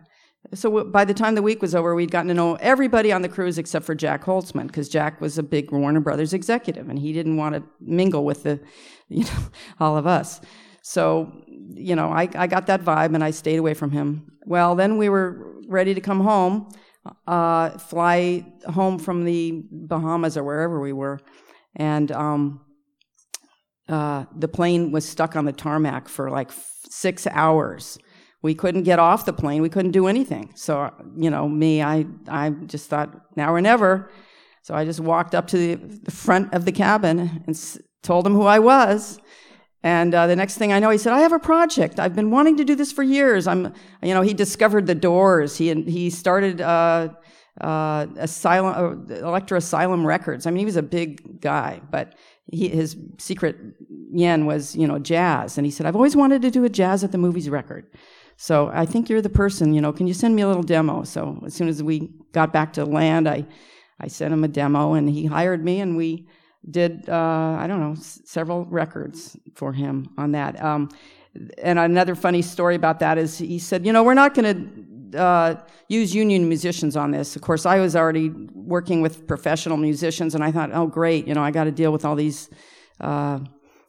So 0.54 0.84
by 0.84 1.04
the 1.04 1.14
time 1.14 1.34
the 1.34 1.42
week 1.42 1.62
was 1.62 1.74
over, 1.74 1.94
we'd 1.94 2.10
gotten 2.10 2.28
to 2.28 2.34
know 2.34 2.56
everybody 2.56 3.12
on 3.12 3.22
the 3.22 3.28
cruise 3.28 3.58
except 3.58 3.86
for 3.86 3.94
Jac 3.94 4.24
Holzman, 4.24 4.66
because 4.66 4.88
Jac 4.88 5.20
was 5.20 5.38
a 5.38 5.42
big 5.42 5.70
Warner 5.70 6.00
Brothers 6.00 6.34
executive, 6.34 6.88
and 6.88 6.98
he 6.98 7.12
didn't 7.12 7.36
want 7.36 7.54
to 7.54 7.62
mingle 7.80 8.24
with 8.24 8.42
the, 8.42 8.60
you 9.08 9.24
know, 9.24 9.44
all 9.80 9.96
of 9.96 10.06
us. 10.06 10.40
So, 10.82 11.32
you 11.46 11.94
know, 11.94 12.08
I, 12.08 12.28
I 12.34 12.48
got 12.48 12.66
that 12.66 12.82
vibe, 12.82 13.14
and 13.14 13.22
I 13.22 13.30
stayed 13.30 13.56
away 13.56 13.74
from 13.74 13.92
him. 13.92 14.32
Well, 14.44 14.74
then 14.74 14.98
we 14.98 15.08
were 15.08 15.54
ready 15.68 15.94
to 15.94 16.00
come 16.00 16.20
home, 16.20 16.68
uh, 17.26 17.70
fly 17.78 18.44
home 18.68 18.98
from 18.98 19.24
the 19.24 19.62
Bahamas 19.70 20.36
or 20.36 20.42
wherever 20.42 20.80
we 20.80 20.92
were, 20.92 21.20
and 21.76 22.10
um, 22.10 22.60
uh, 23.88 24.24
the 24.36 24.48
plane 24.48 24.90
was 24.90 25.08
stuck 25.08 25.36
on 25.36 25.44
the 25.44 25.52
tarmac 25.52 26.08
for 26.08 26.30
like 26.30 26.48
f- 26.48 26.80
six 26.90 27.26
hours 27.28 27.98
we 28.42 28.54
couldn't 28.54 28.82
get 28.82 28.98
off 28.98 29.24
the 29.24 29.32
plane. 29.32 29.62
We 29.62 29.68
couldn't 29.68 29.92
do 29.92 30.08
anything. 30.08 30.50
So, 30.56 30.92
you 31.16 31.30
know, 31.30 31.48
me, 31.48 31.80
I, 31.80 32.06
I 32.28 32.50
just 32.50 32.90
thought, 32.90 33.36
now 33.36 33.52
or 33.54 33.60
never. 33.60 34.10
So 34.62 34.74
I 34.74 34.84
just 34.84 35.00
walked 35.00 35.34
up 35.34 35.46
to 35.48 35.76
the, 35.76 36.10
front 36.10 36.52
of 36.52 36.64
the 36.64 36.72
cabin 36.72 37.18
and 37.46 37.50
s- 37.50 37.78
told 38.02 38.26
him 38.26 38.34
who 38.34 38.42
I 38.42 38.58
was. 38.58 39.20
And 39.84 40.14
uh, 40.14 40.26
the 40.26 40.36
next 40.36 40.58
thing 40.58 40.72
I 40.72 40.78
know, 40.78 40.90
he 40.90 40.98
said, 40.98 41.12
"I 41.12 41.20
have 41.20 41.32
a 41.32 41.40
project. 41.40 41.98
I've 41.98 42.14
been 42.14 42.30
wanting 42.30 42.56
to 42.58 42.64
do 42.64 42.76
this 42.76 42.92
for 42.92 43.02
years. 43.02 43.48
I'm, 43.48 43.74
you 44.00 44.14
know, 44.14 44.22
he 44.22 44.32
discovered 44.32 44.86
the 44.86 44.94
Doors. 44.94 45.56
He 45.56 45.74
he 45.82 46.08
started 46.08 46.60
uh, 46.60 47.08
uh, 47.60 48.06
Asylum, 48.16 49.08
uh, 49.10 49.14
Elektra 49.16 49.58
Asylum 49.58 50.06
Records. 50.06 50.46
I 50.46 50.52
mean, 50.52 50.60
he 50.60 50.64
was 50.64 50.76
a 50.76 50.84
big 50.84 51.40
guy, 51.40 51.80
but 51.90 52.14
he, 52.46 52.68
his 52.68 52.96
secret 53.18 53.56
yen 54.12 54.46
was, 54.46 54.76
you 54.76 54.86
know, 54.86 55.00
jazz. 55.00 55.58
And 55.58 55.66
he 55.66 55.72
said, 55.72 55.84
"I've 55.84 55.96
always 55.96 56.14
wanted 56.14 56.42
to 56.42 56.52
do 56.52 56.64
a 56.64 56.68
jazz 56.68 57.02
at 57.02 57.10
the 57.10 57.18
movies 57.18 57.50
record." 57.50 57.86
So 58.42 58.72
I 58.74 58.86
think 58.86 59.08
you're 59.08 59.22
the 59.22 59.28
person, 59.28 59.72
you 59.72 59.80
know, 59.80 59.92
can 59.92 60.08
you 60.08 60.14
send 60.14 60.34
me 60.34 60.42
a 60.42 60.48
little 60.48 60.64
demo? 60.64 61.04
So 61.04 61.40
as 61.46 61.54
soon 61.54 61.68
as 61.68 61.80
we 61.80 62.10
got 62.32 62.52
back 62.52 62.72
to 62.72 62.84
land, 62.84 63.28
I, 63.28 63.46
I 64.00 64.08
sent 64.08 64.34
him 64.34 64.42
a 64.42 64.48
demo 64.48 64.94
and 64.94 65.08
he 65.08 65.26
hired 65.26 65.64
me 65.64 65.78
and 65.78 65.96
we 65.96 66.26
did, 66.68 67.08
uh, 67.08 67.56
I 67.60 67.68
don't 67.68 67.78
know, 67.78 67.92
s- 67.92 68.20
several 68.24 68.64
records 68.64 69.36
for 69.54 69.72
him 69.72 70.08
on 70.18 70.32
that. 70.32 70.60
Um, 70.60 70.88
and 71.58 71.78
another 71.78 72.16
funny 72.16 72.42
story 72.42 72.74
about 72.74 72.98
that 72.98 73.16
is 73.16 73.38
he 73.38 73.60
said, 73.60 73.86
you 73.86 73.92
know, 73.92 74.02
we're 74.02 74.12
not 74.14 74.34
going 74.34 75.06
to 75.12 75.20
uh, 75.20 75.54
use 75.86 76.12
union 76.12 76.48
musicians 76.48 76.96
on 76.96 77.12
this. 77.12 77.36
Of 77.36 77.42
course, 77.42 77.64
I 77.64 77.78
was 77.78 77.94
already 77.94 78.30
working 78.30 79.02
with 79.02 79.24
professional 79.28 79.76
musicians 79.76 80.34
and 80.34 80.42
I 80.42 80.50
thought, 80.50 80.70
oh, 80.72 80.88
great, 80.88 81.28
you 81.28 81.34
know, 81.34 81.44
I 81.44 81.52
got 81.52 81.64
to 81.64 81.70
deal 81.70 81.92
with 81.92 82.04
all 82.04 82.16
these. 82.16 82.50
Uh, 83.00 83.38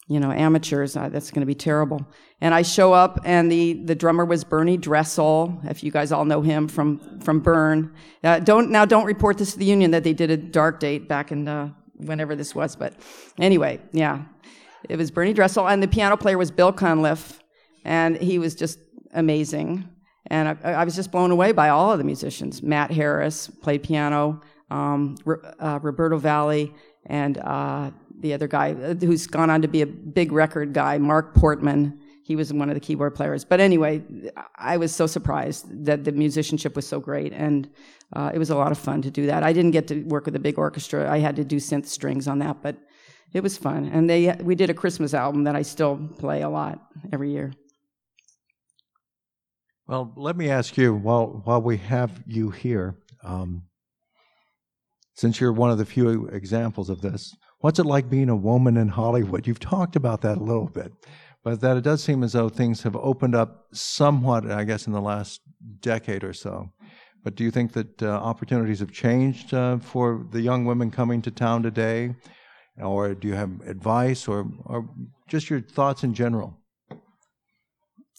you 0.08 0.20
know, 0.20 0.32
amateurs. 0.32 0.98
Uh, 0.98 1.10
that's 1.10 1.32
going 1.32 1.42
to 1.42 1.46
be 1.46 1.56
terrible. 1.56 2.06
And 2.42 2.54
I 2.54 2.62
show 2.62 2.94
up, 2.94 3.20
and 3.24 3.52
the 3.52 3.74
the 3.74 3.96
drummer 3.96 4.26
was 4.26 4.44
Bernie 4.44 4.78
Dressel. 4.78 5.60
If 5.64 5.84
you 5.84 5.92
guys 5.92 6.12
all 6.12 6.26
know 6.26 6.42
him 6.42 6.68
from 6.68 7.20
from 7.20 7.40
Burn, 7.40 7.94
uh, 8.24 8.40
don't 8.40 8.70
now 8.70 8.86
don't 8.86 9.06
report 9.06 9.38
this 9.38 9.54
to 9.54 9.60
the 9.60 9.66
union 9.66 9.92
that 9.92 10.04
they 10.04 10.14
did 10.14 10.30
a 10.30 10.38
dark 10.38 10.80
date 10.80 11.08
back 11.08 11.32
in 11.32 11.48
uh, 11.48 11.70
whenever 11.96 12.36
this 12.36 12.54
was. 12.54 12.76
But 12.76 12.96
anyway, 13.40 13.80
yeah, 13.92 14.24
it 14.90 14.98
was 14.98 15.12
Bernie 15.12 15.34
Dressel, 15.34 15.68
and 15.68 15.82
the 15.82 15.88
piano 15.88 16.18
player 16.18 16.38
was 16.38 16.52
Bill 16.52 16.74
Cunliffe, 16.74 17.40
and 17.86 18.18
he 18.18 18.40
was 18.40 18.56
just 18.56 18.80
amazing. 19.14 19.88
And 20.28 20.50
I, 20.64 20.72
I 20.72 20.84
was 20.84 20.96
just 20.96 21.12
blown 21.12 21.32
away 21.32 21.52
by 21.52 21.70
all 21.70 21.92
of 21.92 21.98
the 21.98 22.04
musicians. 22.04 22.64
Matt 22.64 22.92
Harris 22.92 23.48
played 23.62 23.84
piano, 23.84 24.42
um, 24.72 25.16
uh, 25.60 25.80
Roberto 25.82 26.18
Vally, 26.18 26.74
and 27.06 27.38
uh, 27.38 27.92
the 28.20 28.34
other 28.34 28.48
guy 28.48 28.74
uh, 28.74 28.96
who's 28.96 29.28
gone 29.28 29.50
on 29.50 29.62
to 29.62 29.68
be 29.68 29.82
a 29.82 29.88
big 29.88 30.32
record 30.32 30.74
guy, 30.74 30.98
Mark 30.98 31.34
Portmann. 31.36 32.00
He 32.26 32.38
was 32.38 32.54
one 32.54 32.70
of 32.70 32.76
the 32.76 32.80
keyboard 32.80 33.16
players. 33.16 33.44
But 33.44 33.60
anyway, 33.60 34.02
I 34.56 34.78
was 34.78 34.96
so 34.96 35.08
surprised 35.08 35.86
that 35.86 36.06
the 36.06 36.14
musicianship 36.14 36.74
was 36.74 36.88
so 36.88 37.02
great, 37.02 37.34
and 37.34 37.70
uh, 38.14 38.32
it 38.34 38.38
was 38.38 38.50
a 38.50 38.56
lot 38.56 38.72
of 38.72 38.78
fun 38.78 39.02
to 39.02 39.12
do 39.12 39.26
that. 39.26 39.44
I 39.44 39.52
didn't 39.52 39.72
get 39.72 39.88
to 39.90 40.04
work 40.04 40.26
with 40.26 40.36
a 40.36 40.40
big 40.40 40.58
orchestra. 40.58 41.12
I 41.12 41.20
had 41.20 41.36
to 41.36 41.44
do 41.44 41.58
synth 41.58 41.88
strings 41.88 42.28
on 42.28 42.40
that, 42.40 42.62
but 42.62 42.78
it 43.34 43.44
was 43.44 43.58
fun. 43.58 43.90
And 43.92 44.10
they 44.10 44.34
we 44.42 44.56
did 44.56 44.70
a 44.70 44.74
Christmas 44.74 45.14
album 45.14 45.44
that 45.44 45.56
I 45.56 45.64
still 45.64 45.98
play 46.18 46.44
a 46.44 46.50
lot 46.50 46.80
every 47.12 47.32
year. 47.32 47.52
Well, 49.88 50.14
let 50.16 50.38
me 50.38 50.50
ask 50.50 50.78
you 50.78 50.96
while 50.96 51.42
while 51.44 51.62
we 51.62 51.78
have 51.78 52.24
you 52.26 52.52
here, 52.52 52.96
um, 53.24 53.64
since 55.16 55.42
you're 55.42 55.52
one 55.52 55.72
of 55.72 55.78
the 55.78 55.86
few 55.86 56.28
examples 56.28 56.90
of 56.90 57.02
this, 57.02 57.36
what's 57.64 57.80
it 57.80 57.86
like 57.86 58.10
being 58.10 58.28
a 58.28 58.36
woman 58.36 58.76
in 58.76 58.90
Hollywood? 58.90 59.48
You've 59.48 59.60
talked 59.60 59.96
about 59.96 60.20
that 60.22 60.38
a 60.38 60.44
little 60.44 60.68
bit, 60.68 60.92
but 61.46 61.62
that 61.62 61.78
it 61.78 61.84
does 61.86 62.04
seem 62.04 62.22
as 62.22 62.34
though 62.34 62.50
things 62.50 62.84
have 62.84 62.98
opened 62.98 63.36
up 63.36 63.68
somewhat, 63.72 64.52
I 64.52 64.66
guess, 64.66 64.86
in 64.86 64.92
the 64.92 65.00
last 65.00 65.40
decade 65.80 66.26
or 66.26 66.34
so. 66.34 66.74
But 67.24 67.36
do 67.36 67.46
you 67.46 67.52
think 67.52 67.72
that 67.72 68.04
uh, 68.04 68.10
opportunities 68.10 68.82
have 68.82 68.92
changed 68.92 69.54
uh, 69.54 69.78
for 69.78 70.28
the 70.32 70.42
young 70.42 70.66
women 70.66 70.92
coming 70.92 71.22
to 71.22 71.32
town 71.32 71.64
today? 71.64 72.14
Or 72.82 73.14
do 73.14 73.30
you 73.30 73.36
have 73.36 73.62
advice 73.66 74.28
or, 74.28 74.46
or 74.66 74.90
just 75.30 75.50
your 75.50 75.62
thoughts 75.62 76.04
in 76.04 76.14
general? 76.14 76.58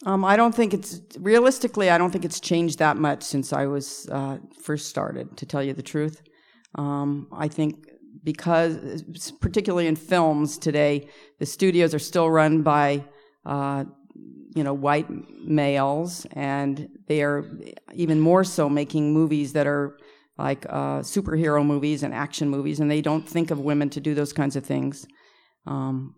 Um, 0.07 0.25
I 0.25 0.37
don't 0.37 0.55
think 0.55 0.73
it's 0.73 1.03
realistically. 1.19 1.91
I 1.91 1.99
don't 1.99 2.11
think 2.11 2.25
it's 2.25 2.41
changed 2.41 2.79
that 2.79 2.97
much 2.97 3.23
since 3.23 3.53
I 3.53 3.67
was 3.67 4.09
uh, 4.11 4.39
first 4.63 4.89
started. 4.89 5.37
To 5.37 5.45
tell 5.45 5.63
you 5.63 5.75
the 5.75 5.83
truth, 5.83 6.23
um, 6.77 7.29
I 7.31 7.49
think 7.49 7.89
because 8.25 9.05
particularly 9.41 9.87
in 9.87 9.97
films 9.97 10.59
today, 10.59 11.09
the 11.39 11.47
studios 11.47 11.95
are 11.95 11.99
still 11.99 12.31
run 12.31 12.63
by 12.63 13.05
uh, 13.45 13.85
you 14.55 14.65
know 14.65 14.75
white 14.75 15.07
males, 15.45 16.27
and 16.33 16.89
they 17.07 17.23
are 17.23 17.45
even 17.93 18.19
more 18.19 18.43
so 18.43 18.69
making 18.69 19.13
movies 19.13 19.53
that 19.53 19.67
are 19.67 19.99
like 20.39 20.67
uh, 20.69 21.01
superhero 21.01 21.65
movies 21.65 22.03
and 22.03 22.15
action 22.15 22.49
movies, 22.49 22.81
and 22.81 22.91
they 22.91 23.03
don't 23.03 23.29
think 23.29 23.51
of 23.51 23.61
women 23.61 23.91
to 23.91 24.01
do 24.01 24.15
those 24.15 24.33
kinds 24.33 24.57
of 24.57 24.65
things. 24.65 25.07
Um, 25.67 26.15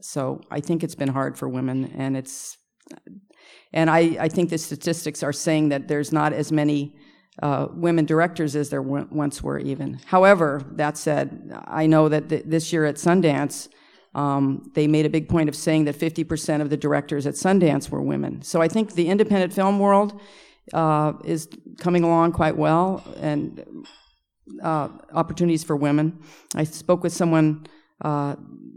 so 0.00 0.40
I 0.50 0.60
think 0.60 0.82
it's 0.82 0.96
been 0.96 1.08
hard 1.08 1.38
for 1.38 1.48
women, 1.48 1.94
and 1.96 2.16
it's 2.16 2.58
and 3.72 3.90
I, 3.90 4.16
I 4.20 4.28
think 4.28 4.50
the 4.50 4.58
statistics 4.58 5.22
are 5.22 5.32
saying 5.32 5.70
that 5.70 5.88
there's 5.88 6.12
not 6.12 6.32
as 6.32 6.52
many 6.52 6.96
uh, 7.42 7.66
women 7.72 8.04
directors 8.04 8.54
as 8.54 8.70
there 8.70 8.82
once 8.82 9.42
were, 9.42 9.58
even. 9.58 10.00
However, 10.06 10.62
that 10.72 10.96
said, 10.96 11.52
I 11.66 11.86
know 11.86 12.08
that 12.08 12.28
th- 12.28 12.44
this 12.46 12.72
year 12.72 12.84
at 12.84 12.94
Sundance, 12.96 13.68
um, 14.14 14.70
they 14.74 14.86
made 14.86 15.04
a 15.04 15.10
big 15.10 15.28
point 15.28 15.48
of 15.48 15.56
saying 15.56 15.84
that 15.86 15.96
50% 15.96 16.60
of 16.60 16.70
the 16.70 16.76
directors 16.76 17.26
at 17.26 17.34
Sundance 17.34 17.90
were 17.90 18.00
women. 18.00 18.42
So 18.42 18.62
I 18.62 18.68
think 18.68 18.94
the 18.94 19.08
independent 19.08 19.52
film 19.52 19.80
world 19.80 20.20
uh, 20.72 21.14
is 21.24 21.48
coming 21.78 22.04
along 22.04 22.32
quite 22.32 22.56
well, 22.56 23.02
and 23.18 23.64
uh, 24.62 24.88
opportunities 25.12 25.64
for 25.64 25.76
women. 25.76 26.20
I 26.54 26.64
spoke 26.64 27.02
with 27.02 27.12
someone 27.12 27.66
uh, 28.02 28.36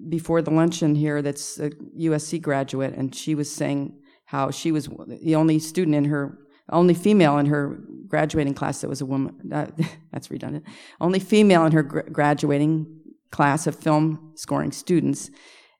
before 0.09 0.41
the 0.41 0.51
luncheon 0.51 0.95
here 0.95 1.21
that's 1.21 1.59
a 1.59 1.69
USC 1.99 2.41
graduate, 2.41 2.95
and 2.95 3.13
she 3.13 3.35
was 3.35 3.53
saying 3.53 3.99
how 4.25 4.51
she 4.51 4.71
was 4.71 4.89
the 5.07 5.35
only 5.35 5.59
student 5.59 5.95
in 5.95 6.05
her, 6.05 6.39
only 6.69 6.93
female 6.93 7.37
in 7.37 7.45
her 7.45 7.79
graduating 8.07 8.53
class 8.53 8.81
that 8.81 8.89
was 8.89 9.01
a 9.01 9.05
woman. 9.05 9.51
Uh, 9.51 9.67
that's 10.11 10.31
redundant. 10.31 10.65
Only 10.99 11.19
female 11.19 11.65
in 11.65 11.71
her 11.71 11.83
gr- 11.83 12.01
graduating 12.01 12.87
class 13.31 13.67
of 13.67 13.75
film 13.75 14.31
scoring 14.35 14.71
students. 14.71 15.29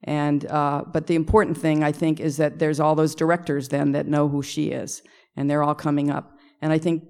And 0.03 0.45
uh, 0.47 0.83
but 0.91 1.07
the 1.07 1.15
important 1.15 1.57
thing 1.57 1.83
I 1.83 1.91
think 1.91 2.19
is 2.19 2.37
that 2.37 2.59
there's 2.59 2.79
all 2.79 2.95
those 2.95 3.15
directors 3.15 3.69
then 3.69 3.93
that 3.93 4.07
know 4.07 4.27
who 4.27 4.43
she 4.43 4.67
is, 4.69 5.01
and 5.35 5.49
they're 5.49 5.63
all 5.63 5.75
coming 5.75 6.09
up. 6.09 6.37
And 6.61 6.71
I 6.71 6.77
think 6.77 7.03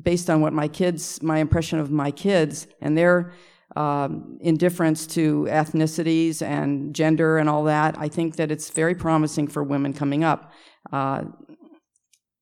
based 0.00 0.30
on 0.30 0.40
what 0.40 0.52
my 0.52 0.68
kids, 0.68 1.22
my 1.22 1.38
impression 1.38 1.78
of 1.78 1.90
my 1.90 2.10
kids 2.10 2.66
and 2.80 2.96
their 2.96 3.32
um, 3.76 4.38
indifference 4.40 5.06
to 5.06 5.46
ethnicities 5.50 6.40
and 6.40 6.94
gender 6.94 7.38
and 7.38 7.48
all 7.48 7.64
that, 7.64 7.96
I 7.98 8.08
think 8.08 8.36
that 8.36 8.50
it's 8.50 8.70
very 8.70 8.94
promising 8.94 9.46
for 9.46 9.62
women 9.62 9.92
coming 9.92 10.24
up. 10.24 10.52
Uh, 10.90 11.24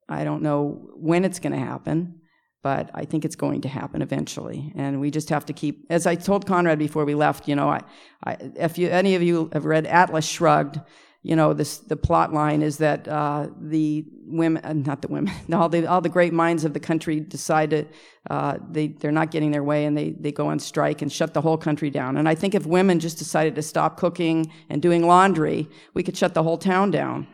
I 0.08 0.24
don't 0.24 0.42
know 0.42 0.90
when 0.94 1.24
it's 1.24 1.38
going 1.38 1.52
to 1.52 1.58
happen, 1.58 2.20
but 2.62 2.90
I 2.94 3.04
think 3.04 3.24
it's 3.24 3.36
going 3.36 3.60
to 3.60 3.68
happen 3.68 4.02
eventually. 4.02 4.72
And 4.76 5.00
we 5.00 5.10
just 5.10 5.28
have 5.30 5.46
to 5.46 5.52
keep, 5.52 5.86
as 5.90 6.06
I 6.06 6.14
told 6.14 6.46
Conrad 6.46 6.78
before 6.78 7.04
we 7.04 7.14
left, 7.14 7.48
you 7.48 7.56
know, 7.56 7.68
I, 7.68 7.80
I, 8.24 8.36
if 8.56 8.78
you, 8.78 8.88
any 8.88 9.14
of 9.14 9.22
you 9.22 9.50
have 9.52 9.64
read 9.64 9.86
Atlas 9.86 10.26
Shrugged, 10.26 10.80
you 11.22 11.34
know, 11.34 11.52
this, 11.52 11.78
the 11.78 11.96
plot 11.96 12.32
line 12.32 12.62
is 12.62 12.78
that 12.78 13.08
uh, 13.08 13.48
the 13.60 14.04
women, 14.26 14.64
uh, 14.64 14.72
not 14.72 15.02
the 15.02 15.08
women, 15.08 15.32
all 15.52 15.68
the, 15.68 15.84
all 15.86 16.00
the 16.00 16.08
great 16.08 16.32
minds 16.32 16.64
of 16.64 16.72
the 16.72 16.80
country 16.80 17.18
decide 17.18 17.70
to, 17.70 17.84
uh, 18.30 18.58
they, 18.70 18.88
they're 18.88 19.10
not 19.10 19.32
getting 19.32 19.50
their 19.50 19.64
way 19.64 19.86
and 19.86 19.96
they, 19.96 20.10
they 20.10 20.30
go 20.30 20.46
on 20.48 20.60
strike 20.60 21.02
and 21.02 21.12
shut 21.12 21.34
the 21.34 21.40
whole 21.40 21.56
country 21.56 21.90
down. 21.90 22.16
And 22.16 22.28
I 22.28 22.36
think 22.36 22.54
if 22.54 22.64
women 22.64 23.00
just 23.00 23.18
decided 23.18 23.56
to 23.56 23.62
stop 23.62 23.96
cooking 23.96 24.52
and 24.68 24.80
doing 24.80 25.04
laundry, 25.06 25.68
we 25.94 26.04
could 26.04 26.16
shut 26.16 26.34
the 26.34 26.44
whole 26.44 26.58
town 26.58 26.92
down 26.92 27.26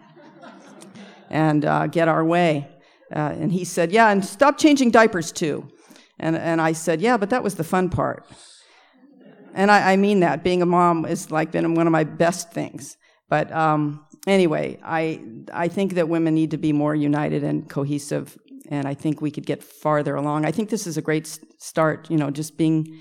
and 1.33 1.64
uh, 1.64 1.88
get 1.88 2.07
our 2.07 2.25
way. 2.25 2.68
Uh, 3.14 3.35
and 3.40 3.53
he 3.53 3.64
said, 3.64 3.90
Yeah, 3.90 4.11
and 4.11 4.25
stop 4.25 4.59
changing 4.59 4.90
diapers 4.90 5.33
too. 5.33 5.68
And, 6.21 6.37
and 6.37 6.61
I 6.61 6.73
said, 6.73 7.01
Yeah, 7.01 7.16
but 7.16 7.31
that 7.31 7.42
was 7.42 7.57
the 7.57 7.64
fun 7.64 7.90
part. 7.90 8.25
And 9.55 9.71
I, 9.71 9.92
I 9.92 9.97
mean 9.97 10.21
that. 10.21 10.45
Being 10.45 10.62
a 10.62 10.66
mom 10.66 11.05
has 11.05 11.31
like 11.31 11.51
been 11.51 11.75
one 11.75 11.87
of 11.87 11.90
my 11.90 12.05
best 12.05 12.53
things. 12.53 12.97
But 13.29 13.51
um, 13.53 14.07
anyway, 14.27 14.79
I 14.85 15.21
I 15.53 15.68
think 15.68 15.95
that 15.95 16.09
women 16.09 16.35
need 16.35 16.51
to 16.53 16.59
be 16.59 16.73
more 16.73 16.95
united 16.95 17.42
and 17.45 17.68
cohesive, 17.68 18.38
and 18.68 18.87
I 18.87 18.95
think 18.95 19.21
we 19.21 19.31
could 19.31 19.47
get 19.47 19.62
farther 19.62 20.14
along. 20.16 20.45
I 20.45 20.53
think 20.53 20.68
this 20.68 20.87
is 20.87 20.97
a 20.97 21.03
great 21.03 21.27
start. 21.59 22.11
You 22.11 22.16
know, 22.18 22.31
just 22.31 22.57
being. 22.57 23.01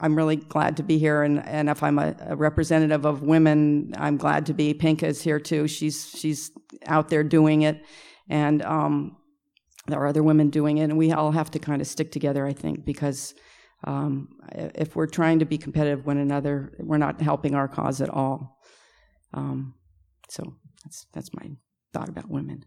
I'm 0.00 0.16
really 0.16 0.36
glad 0.36 0.76
to 0.78 0.82
be 0.82 0.98
here, 0.98 1.22
and, 1.22 1.44
and 1.46 1.68
if 1.68 1.82
I'm 1.82 1.98
a, 1.98 2.14
a 2.20 2.36
representative 2.36 3.04
of 3.04 3.22
women, 3.22 3.94
I'm 3.96 4.16
glad 4.16 4.46
to 4.46 4.54
be. 4.54 4.74
Penka 4.74 5.04
is 5.04 5.22
here 5.22 5.40
too. 5.40 5.68
She's 5.68 6.08
she's 6.08 6.50
out 6.86 7.08
there 7.08 7.22
doing 7.22 7.62
it, 7.62 7.84
and 8.28 8.62
um, 8.62 9.16
there 9.86 9.98
are 10.00 10.06
other 10.06 10.22
women 10.22 10.50
doing 10.50 10.78
it, 10.78 10.84
and 10.84 10.98
we 10.98 11.12
all 11.12 11.30
have 11.30 11.50
to 11.52 11.58
kind 11.58 11.80
of 11.80 11.86
stick 11.86 12.10
together. 12.12 12.46
I 12.46 12.52
think 12.52 12.84
because 12.84 13.34
um, 13.84 14.28
if 14.52 14.96
we're 14.96 15.06
trying 15.06 15.38
to 15.38 15.44
be 15.44 15.58
competitive 15.58 16.06
one 16.06 16.18
another, 16.18 16.72
we're 16.78 16.98
not 16.98 17.20
helping 17.20 17.54
our 17.54 17.68
cause 17.68 18.00
at 18.00 18.10
all. 18.10 18.58
Um, 19.32 19.74
so 20.28 20.54
that's 20.84 21.06
that's 21.12 21.30
my 21.34 21.50
thought 21.92 22.08
about 22.08 22.30
women. 22.30 22.64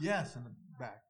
Yes, 0.00 0.36
in 0.36 0.44
the 0.44 0.50
back. 0.78 1.02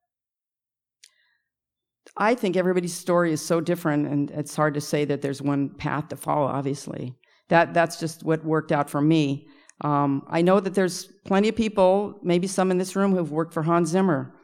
I 2.16 2.34
think 2.34 2.56
everybody's 2.56 2.94
story 2.94 3.32
is 3.32 3.44
so 3.44 3.60
different, 3.60 4.08
and 4.08 4.30
it's 4.30 4.56
hard 4.56 4.74
to 4.74 4.80
say 4.80 5.04
that 5.04 5.22
there's 5.22 5.42
one 5.42 5.70
path 5.70 6.08
to 6.08 6.16
follow. 6.16 6.46
Obviously, 6.46 7.14
that 7.48 7.74
that's 7.74 8.00
just 8.00 8.24
what 8.24 8.44
worked 8.44 8.72
out 8.72 8.90
for 8.90 9.00
me. 9.00 9.46
Um, 9.82 10.24
I 10.28 10.42
know 10.42 10.58
that 10.58 10.74
there's 10.74 11.04
plenty 11.24 11.48
of 11.48 11.56
people, 11.56 12.18
maybe 12.22 12.46
some 12.46 12.70
in 12.70 12.78
this 12.78 12.96
room, 12.96 13.14
who've 13.14 13.30
worked 13.30 13.54
for 13.54 13.62
Hans 13.62 13.90
Zimmer, 13.90 14.34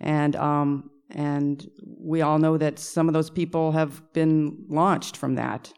and 0.00 0.34
um, 0.36 0.90
and 1.10 1.68
we 1.98 2.22
all 2.22 2.38
know 2.38 2.56
that 2.56 2.78
some 2.78 3.08
of 3.08 3.14
those 3.14 3.30
people 3.30 3.72
have 3.72 4.02
been 4.12 4.64
launched 4.68 5.16
from 5.16 5.34
that. 5.34 5.72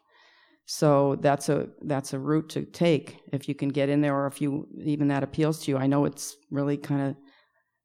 So 0.67 1.17
that's 1.17 1.49
a 1.49 1.69
that's 1.83 2.13
a 2.13 2.19
route 2.19 2.49
to 2.51 2.65
take 2.65 3.21
if 3.33 3.49
you 3.49 3.55
can 3.55 3.69
get 3.69 3.89
in 3.89 4.01
there, 4.01 4.17
or 4.17 4.27
if 4.27 4.41
you 4.41 4.69
even 4.85 5.09
that 5.09 5.23
appeals 5.23 5.61
to 5.65 5.73
you. 5.73 5.77
I 5.77 5.87
know 5.87 6.05
it's 6.05 6.37
really 6.51 6.77
kind 6.77 7.03
of 7.03 7.17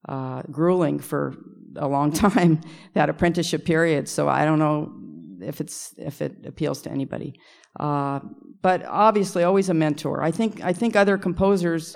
uh, 0.08 0.44
grueling 0.52 1.00
for 1.00 1.36
a 1.76 1.88
long 1.88 2.12
time 2.26 2.62
that 2.94 3.10
apprenticeship 3.10 3.66
period. 3.66 4.08
So 4.08 4.28
I 4.30 4.46
don't 4.46 4.60
know 4.60 4.94
if 5.42 5.62
it's 5.62 5.94
if 5.98 6.22
it 6.22 6.46
appeals 6.46 6.82
to 6.84 6.92
anybody. 6.92 7.40
Uh, 7.80 8.20
but 8.62 8.84
obviously, 8.86 9.44
always 9.44 9.70
a 9.70 9.74
mentor. 9.74 10.22
I 10.22 10.32
think 10.32 10.64
I 10.64 10.74
think 10.74 10.96
other 10.96 11.18
composers 11.18 11.96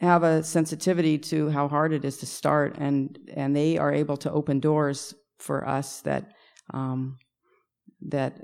have 0.00 0.22
a 0.22 0.42
sensitivity 0.42 1.18
to 1.18 1.50
how 1.50 1.68
hard 1.68 1.92
it 1.92 2.04
is 2.04 2.18
to 2.18 2.26
start, 2.26 2.76
and 2.78 3.18
and 3.34 3.54
they 3.54 3.78
are 3.78 3.92
able 3.92 4.16
to 4.18 4.32
open 4.32 4.60
doors 4.60 5.14
for 5.38 5.66
us 5.68 6.00
that 6.02 6.32
um, 6.74 7.18
that, 8.00 8.40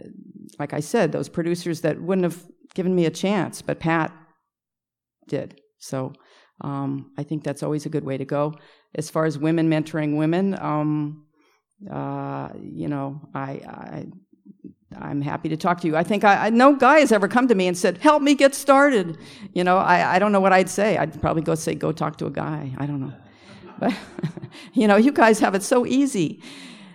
like 0.59 0.72
I 0.72 0.80
said, 0.80 1.12
those 1.12 1.28
producers 1.28 1.80
that 1.83 2.00
wouldn't 2.00 2.24
have 2.24 2.42
given 2.74 2.94
me 2.94 3.07
a 3.07 3.11
chance, 3.11 3.62
but 3.62 3.80
Pat 3.80 4.12
did. 5.28 5.61
So 5.78 6.12
um, 6.61 7.12
I 7.19 7.23
think 7.23 7.45
that's 7.45 7.62
always 7.62 7.87
a 7.87 7.88
good 7.88 8.05
way 8.05 8.17
to 8.17 8.25
go. 8.25 8.55
As 8.95 9.11
far 9.11 9.25
as 9.25 9.38
women 9.38 9.69
mentoring 9.69 10.17
women, 10.17 10.59
um, 10.61 11.27
uh, 11.90 12.51
you 12.61 12.88
know, 12.88 13.21
I, 13.35 13.51
I 13.51 14.07
I'm 14.99 15.21
happy 15.21 15.49
to 15.49 15.57
talk 15.57 15.81
to 15.81 15.88
you. 15.88 15.97
I 15.97 16.05
think 16.05 16.25
I, 16.25 16.47
I, 16.47 16.51
no 16.51 16.77
guy 16.77 17.01
has 17.01 17.12
ever 17.12 17.29
come 17.29 17.49
to 17.49 17.55
me 17.55 17.67
and 17.67 17.77
said, 17.77 17.99
"Help 17.99 18.23
me 18.23 18.35
get 18.35 18.55
started." 18.55 19.19
You 19.53 19.64
know, 19.64 19.79
I, 19.79 20.17
I 20.17 20.19
don't 20.19 20.33
know 20.33 20.40
what 20.40 20.53
I'd 20.53 20.71
say. 20.71 20.97
I'd 20.97 21.21
probably 21.21 21.43
go 21.43 21.55
say, 21.55 21.75
"Go 21.75 21.93
talk 21.93 22.17
to 22.19 22.27
a 22.27 22.31
guy." 22.31 22.73
I 22.79 22.87
don't 22.87 23.01
know, 23.01 23.12
but 23.79 23.93
you 24.73 24.87
know, 24.87 24.97
you 24.97 25.12
guys 25.12 25.40
have 25.40 25.55
it 25.55 25.62
so 25.62 25.85
easy. 25.87 26.43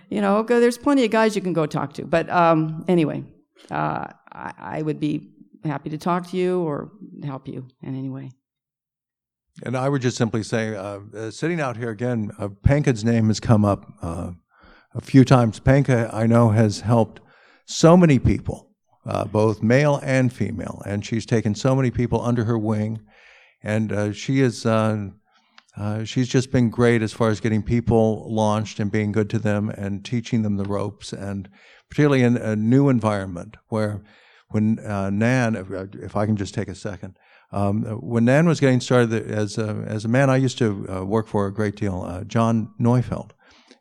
You 0.08 0.20
know, 0.20 0.42
there's 0.42 0.78
plenty 0.78 1.04
of 1.04 1.10
guys 1.10 1.36
you 1.36 1.42
can 1.42 1.52
go 1.52 1.66
talk 1.66 1.92
to. 1.94 2.04
But 2.04 2.28
um, 2.30 2.84
anyway, 2.88 3.22
uh, 3.70 4.06
I, 4.32 4.52
I 4.58 4.82
would 4.82 4.98
be 4.98 5.30
happy 5.64 5.90
to 5.90 5.98
talk 5.98 6.30
to 6.30 6.36
you 6.36 6.60
or 6.62 6.90
help 7.22 7.46
you 7.46 7.68
in 7.82 7.96
any 7.96 8.08
way. 8.08 8.30
And 9.62 9.76
I 9.76 9.88
would 9.88 10.02
just 10.02 10.16
simply 10.16 10.42
say, 10.42 10.74
uh, 10.74 11.00
uh, 11.14 11.30
sitting 11.30 11.60
out 11.60 11.76
here 11.76 11.90
again, 11.90 12.32
uh, 12.38 12.48
Penka's 12.48 13.04
name 13.04 13.28
has 13.28 13.40
come 13.40 13.64
up 13.64 13.92
uh, 14.02 14.32
a 14.94 15.00
few 15.00 15.24
times. 15.24 15.60
Penka, 15.60 16.12
I 16.12 16.26
know, 16.26 16.50
has 16.50 16.80
helped 16.80 17.20
so 17.66 17.96
many 17.96 18.18
people, 18.18 18.70
uh, 19.06 19.24
both 19.26 19.62
male 19.62 20.00
and 20.02 20.32
female, 20.32 20.82
and 20.86 21.04
she's 21.04 21.26
taken 21.26 21.54
so 21.54 21.76
many 21.76 21.90
people 21.90 22.22
under 22.22 22.44
her 22.44 22.58
wing, 22.58 23.00
and 23.62 24.16
she 24.16 24.40
is. 24.40 24.66
Uh, 25.76 26.04
she's 26.04 26.28
just 26.28 26.50
been 26.50 26.68
great 26.68 27.00
as 27.00 27.12
far 27.12 27.30
as 27.30 27.40
getting 27.40 27.62
people 27.62 28.26
launched 28.28 28.80
and 28.80 28.90
being 28.90 29.12
good 29.12 29.30
to 29.30 29.38
them 29.38 29.70
and 29.70 30.04
teaching 30.04 30.42
them 30.42 30.56
the 30.56 30.64
ropes, 30.64 31.12
and 31.12 31.48
particularly 31.88 32.22
in 32.22 32.36
a 32.36 32.56
new 32.56 32.88
environment 32.88 33.56
where, 33.68 34.02
when 34.48 34.78
uh, 34.80 35.10
Nan, 35.10 35.54
if, 35.54 35.70
if, 35.94 36.16
I 36.16 36.26
can 36.26 36.36
just 36.36 36.54
take 36.54 36.68
a 36.68 36.74
second, 36.74 37.16
um, 37.52 37.82
when 38.00 38.24
Nan 38.24 38.46
was 38.46 38.60
getting 38.60 38.80
started 38.80 39.12
as 39.30 39.58
a, 39.58 39.84
as 39.86 40.04
a 40.04 40.08
man, 40.08 40.30
I 40.30 40.36
used 40.36 40.58
to 40.58 40.86
uh, 40.88 41.04
work 41.04 41.26
for 41.26 41.46
a 41.46 41.52
great 41.52 41.76
deal. 41.76 42.22
John 42.26 42.72
Neufeld 42.78 43.34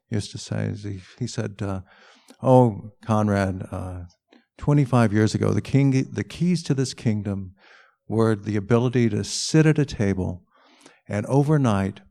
used 0.10 0.32
to 0.32 0.38
say, 0.38 0.73
he, 0.75 1.01
he 1.19 1.27
said, 1.27 1.62
Oh, 2.41 2.91
Conrad, 3.03 3.67
uh, 3.71 4.03
25 4.58 5.13
years 5.13 5.36
ago, 5.36 5.51
the, 5.51 5.62
king, 5.62 5.91
the 6.12 6.23
keys 6.23 6.63
to 6.63 6.73
this 6.73 6.93
kingdom 6.93 7.53
were 8.08 8.36
the 8.36 8.55
ability 8.55 9.10
to 9.10 9.23
sit 9.23 9.65
at 9.65 9.79
a 9.79 9.86
table 9.86 10.43
and 11.07 11.26
overnight, 11.26 12.01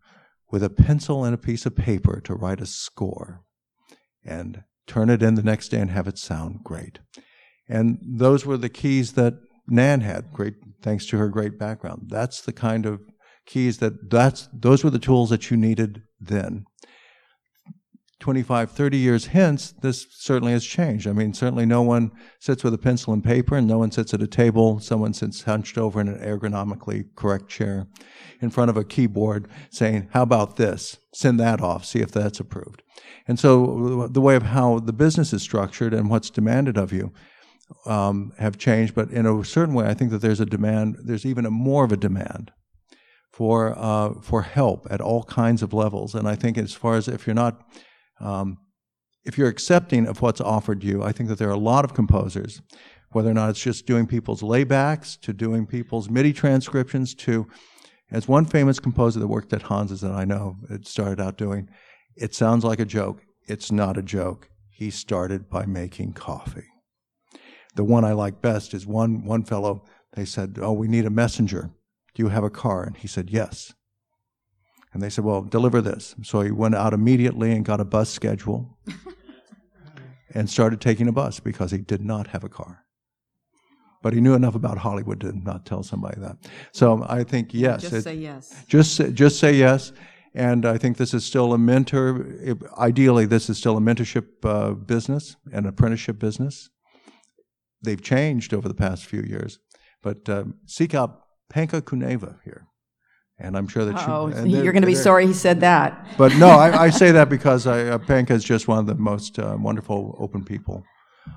with 0.50 0.62
a 0.62 0.70
pencil 0.70 1.24
and 1.24 1.34
a 1.34 1.38
piece 1.38 1.66
of 1.66 1.76
paper, 1.76 2.20
to 2.24 2.34
write 2.34 2.60
a 2.60 2.66
score 2.66 3.42
and 4.24 4.64
turn 4.86 5.10
it 5.10 5.22
in 5.22 5.34
the 5.34 5.42
next 5.42 5.68
day 5.68 5.78
and 5.78 5.90
have 5.90 6.08
it 6.08 6.18
sound 6.18 6.60
great. 6.64 6.98
And 7.68 7.98
those 8.02 8.46
were 8.46 8.56
the 8.56 8.70
keys 8.70 9.12
that 9.12 9.34
Nan 9.68 10.00
had, 10.00 10.32
great 10.32 10.54
thanks 10.82 11.06
to 11.06 11.18
her 11.18 11.28
great 11.28 11.58
background. 11.58 12.06
That's 12.08 12.40
the 12.40 12.52
kind 12.52 12.86
of 12.86 13.00
keys 13.46 13.78
that 13.78 14.10
that's 14.10 14.48
those 14.52 14.84
were 14.84 14.90
the 14.90 14.98
tools 14.98 15.30
that 15.30 15.50
you 15.50 15.56
needed 15.56 16.02
then. 16.20 16.64
25, 18.20 18.72
30 18.72 18.96
years 18.98 19.26
hence, 19.26 19.72
this 19.80 20.04
certainly 20.10 20.52
has 20.52 20.64
changed. 20.64 21.06
I 21.06 21.12
mean, 21.12 21.32
certainly 21.32 21.64
no 21.64 21.82
one 21.82 22.10
sits 22.40 22.64
with 22.64 22.74
a 22.74 22.78
pencil 22.78 23.12
and 23.12 23.22
paper, 23.22 23.56
and 23.56 23.68
no 23.68 23.78
one 23.78 23.92
sits 23.92 24.12
at 24.12 24.20
a 24.20 24.26
table. 24.26 24.80
Someone 24.80 25.14
sits 25.14 25.42
hunched 25.42 25.78
over 25.78 26.00
in 26.00 26.08
an 26.08 26.18
ergonomically 26.18 27.14
correct 27.14 27.48
chair 27.48 27.86
in 28.40 28.50
front 28.50 28.70
of 28.70 28.76
a 28.76 28.82
keyboard 28.82 29.46
saying, 29.70 30.08
How 30.12 30.22
about 30.22 30.56
this? 30.56 30.98
Send 31.14 31.38
that 31.38 31.60
off, 31.60 31.84
see 31.84 32.00
if 32.00 32.10
that's 32.10 32.40
approved. 32.40 32.82
And 33.28 33.38
so 33.38 34.08
the 34.10 34.20
way 34.20 34.34
of 34.34 34.42
how 34.44 34.80
the 34.80 34.92
business 34.92 35.32
is 35.32 35.42
structured 35.42 35.94
and 35.94 36.10
what's 36.10 36.30
demanded 36.30 36.76
of 36.76 36.92
you 36.92 37.12
um, 37.86 38.32
have 38.38 38.58
changed, 38.58 38.94
but 38.94 39.10
in 39.10 39.26
a 39.26 39.44
certain 39.44 39.74
way, 39.74 39.86
I 39.86 39.94
think 39.94 40.10
that 40.10 40.20
there's 40.20 40.40
a 40.40 40.46
demand, 40.46 40.96
there's 41.04 41.26
even 41.26 41.46
a 41.46 41.50
more 41.50 41.84
of 41.84 41.92
a 41.92 41.96
demand 41.96 42.50
for 43.30 43.78
uh, 43.78 44.14
for 44.20 44.42
help 44.42 44.86
at 44.90 45.00
all 45.00 45.22
kinds 45.24 45.62
of 45.62 45.72
levels. 45.72 46.14
And 46.14 46.28
I 46.28 46.34
think 46.34 46.58
as 46.58 46.74
far 46.74 46.96
as 46.96 47.08
if 47.08 47.26
you're 47.26 47.34
not 47.34 47.60
um, 48.20 48.58
if 49.24 49.36
you're 49.36 49.48
accepting 49.48 50.06
of 50.06 50.22
what's 50.22 50.40
offered 50.40 50.82
you, 50.82 51.02
I 51.02 51.12
think 51.12 51.28
that 51.28 51.38
there 51.38 51.48
are 51.48 51.52
a 51.52 51.58
lot 51.58 51.84
of 51.84 51.94
composers, 51.94 52.62
whether 53.10 53.30
or 53.30 53.34
not 53.34 53.50
it's 53.50 53.62
just 53.62 53.86
doing 53.86 54.06
people's 54.06 54.42
laybacks 54.42 55.20
to 55.20 55.32
doing 55.32 55.66
people's 55.66 56.08
MIDI 56.08 56.32
transcriptions 56.32 57.14
to, 57.16 57.46
as 58.10 58.26
one 58.26 58.46
famous 58.46 58.80
composer 58.80 59.20
that 59.20 59.28
worked 59.28 59.52
at 59.52 59.62
Hans's 59.62 60.00
that 60.00 60.12
I 60.12 60.24
know 60.24 60.56
it 60.70 60.86
started 60.86 61.20
out 61.20 61.36
doing, 61.36 61.68
it 62.16 62.34
sounds 62.34 62.64
like 62.64 62.80
a 62.80 62.84
joke. 62.84 63.22
It's 63.46 63.70
not 63.70 63.98
a 63.98 64.02
joke. 64.02 64.48
He 64.70 64.90
started 64.90 65.50
by 65.50 65.66
making 65.66 66.14
coffee. 66.14 66.66
The 67.78 67.84
one 67.84 68.04
I 68.04 68.12
like 68.12 68.42
best 68.42 68.74
is 68.74 68.88
one 68.88 69.24
one 69.24 69.44
fellow. 69.44 69.84
They 70.14 70.24
said, 70.24 70.58
"Oh, 70.60 70.72
we 70.72 70.88
need 70.88 71.06
a 71.06 71.10
messenger. 71.10 71.70
Do 72.14 72.22
you 72.24 72.28
have 72.30 72.42
a 72.42 72.50
car?" 72.50 72.82
And 72.82 72.96
he 72.96 73.06
said, 73.06 73.30
"Yes." 73.30 73.72
And 74.92 75.00
they 75.00 75.10
said, 75.10 75.24
Well, 75.24 75.42
deliver 75.42 75.80
this. 75.80 76.16
So 76.24 76.40
he 76.40 76.50
went 76.50 76.74
out 76.74 76.92
immediately 76.92 77.52
and 77.52 77.64
got 77.64 77.78
a 77.80 77.84
bus 77.84 78.10
schedule 78.10 78.76
and 80.34 80.50
started 80.50 80.80
taking 80.80 81.06
a 81.06 81.12
bus 81.12 81.38
because 81.38 81.70
he 81.70 81.78
did 81.78 82.02
not 82.02 82.26
have 82.28 82.42
a 82.42 82.48
car. 82.48 82.84
But 84.02 84.12
he 84.12 84.20
knew 84.20 84.34
enough 84.34 84.56
about 84.56 84.78
Hollywood 84.78 85.20
to 85.20 85.30
not 85.38 85.64
tell 85.64 85.84
somebody 85.84 86.20
that. 86.20 86.36
So 86.72 87.06
I 87.08 87.22
think 87.22 87.54
yes. 87.54 87.82
Just 87.82 87.92
it- 87.94 88.02
say 88.02 88.16
yes. 88.16 88.64
just 88.66 89.14
just 89.14 89.38
say 89.38 89.52
yes. 89.54 89.92
And 90.34 90.66
I 90.66 90.78
think 90.78 90.96
this 90.96 91.14
is 91.14 91.24
still 91.24 91.52
a 91.52 91.58
mentor. 91.58 92.26
if- 92.42 92.62
Ideally, 92.76 93.26
this 93.26 93.48
is 93.48 93.56
still 93.56 93.76
a 93.76 93.80
mentorship 93.80 94.26
uh, 94.42 94.72
business, 94.72 95.36
an 95.52 95.64
apprenticeship 95.66 96.18
business. 96.18 96.70
They've 97.82 98.02
changed 98.02 98.52
over 98.54 98.66
the 98.68 98.74
past 98.74 99.04
few 99.06 99.22
years, 99.22 99.58
but 100.02 100.28
uh, 100.28 100.44
seek 100.66 100.94
out 100.94 101.20
Penka 101.52 101.80
Kouneva 101.82 102.36
here, 102.44 102.66
and 103.38 103.56
I'm 103.56 103.68
sure 103.68 103.84
that 103.84 103.94
Oh, 104.08 104.28
they're- 104.30 104.46
you're 104.46 104.72
going 104.72 104.82
to 104.82 104.86
be 104.86 104.94
sorry 104.94 105.26
he 105.26 105.32
said 105.32 105.60
that. 105.60 106.06
But 106.18 106.34
no, 106.36 106.48
I, 106.48 106.84
I 106.84 106.90
say 107.02 107.12
that 107.12 107.28
because 107.28 107.66
I, 107.66 107.84
uh, 107.86 107.98
Penka 107.98 108.32
is 108.32 108.44
just 108.44 108.66
one 108.68 108.78
of 108.78 108.86
the 108.86 108.94
most 108.96 109.38
uh, 109.38 109.56
wonderful 109.58 110.16
open 110.18 110.44
people 110.44 110.82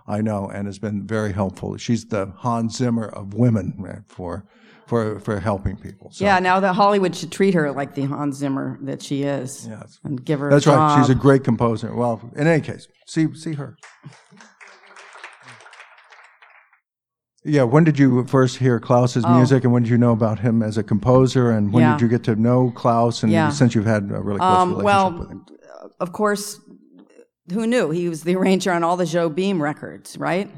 I 0.08 0.22
know, 0.22 0.50
and 0.50 0.68
has 0.68 0.80
been 0.80 1.06
very 1.06 1.34
helpful. 1.34 1.76
She's 1.78 2.06
the 2.06 2.28
Hans 2.38 2.78
Zimmer 2.78 3.08
of 3.10 3.34
women 3.34 3.76
right, 3.78 4.00
for 4.08 4.46
for 4.88 5.20
for 5.20 5.40
helping 5.40 5.76
people. 5.78 6.12
So, 6.12 6.24
Yeah, 6.26 6.40
now 6.40 6.60
that 6.62 6.74
Hollywood 6.74 7.14
should 7.16 7.32
treat 7.32 7.54
her 7.54 7.72
like 7.72 7.94
the 7.94 8.04
Hans 8.04 8.38
Zimmer 8.38 8.80
that 8.84 9.02
she 9.04 9.24
is 9.24 9.68
Yes. 9.70 10.00
and 10.04 10.24
give 10.24 10.40
her 10.40 10.50
That's 10.50 10.66
right. 10.66 10.98
She's 11.00 11.10
a 11.10 11.16
great 11.16 11.44
composer. 11.44 11.94
Well, 11.94 12.22
in 12.36 12.48
any 12.48 12.62
case, 12.62 12.88
see 13.06 13.34
see 13.36 13.54
her. 13.54 13.76
Yeah, 17.44 17.64
when 17.64 17.84
did 17.84 17.98
you 17.98 18.24
first 18.26 18.58
hear 18.58 18.80
Claus's 18.80 19.26
music, 19.26 19.64
and 19.64 19.74
when 19.74 19.82
did 19.84 19.90
you 19.90 19.98
know 19.98 20.12
about 20.12 20.40
him 20.40 20.62
as 20.62 20.78
a 20.78 20.84
composer, 20.84 21.50
and 21.50 21.74
when 21.74 21.84
Oh. 21.84 21.88
Yeah. 21.88 21.94
did 21.98 22.02
you 22.04 22.08
get 22.08 22.24
to 22.26 22.36
know 22.36 22.72
Claus, 22.76 23.24
and 23.24 23.32
Yeah. 23.32 23.50
since 23.50 23.74
you've 23.74 23.86
had 23.88 24.04
a 24.12 24.22
really 24.22 24.38
close 24.40 24.58
Um, 24.60 24.70
relationship 24.76 24.84
well, 24.86 25.12
with 25.20 25.30
him? 25.32 25.46
of 26.00 26.12
course, 26.12 26.60
who 27.52 27.66
knew? 27.66 27.90
He 27.90 28.10
was 28.10 28.22
the 28.24 28.36
arranger 28.38 28.72
on 28.72 28.84
all 28.84 28.96
the 28.96 29.06
Jobim 29.06 29.60
records, 29.60 30.18
right? 30.20 30.52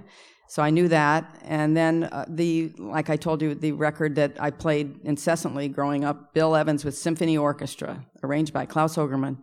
So 0.49 0.61
I 0.61 0.69
knew 0.71 0.89
that. 0.89 1.23
And 1.45 1.75
then 1.75 2.03
uh, 2.03 2.25
the, 2.27 2.73
like 2.77 3.09
I 3.09 3.15
told 3.15 3.41
you, 3.41 3.55
the 3.55 3.71
record 3.71 4.15
that 4.15 4.33
I 4.39 4.51
played 4.51 4.99
incessantly 5.03 5.69
growing 5.69 6.03
up, 6.03 6.33
Bill 6.33 6.53
Evans 6.55 6.83
with 6.85 6.95
Symphony 6.97 7.37
Orchestra, 7.37 8.05
arranged 8.23 8.53
by 8.53 8.65
Claus 8.65 8.95
Ogerman. 8.97 9.37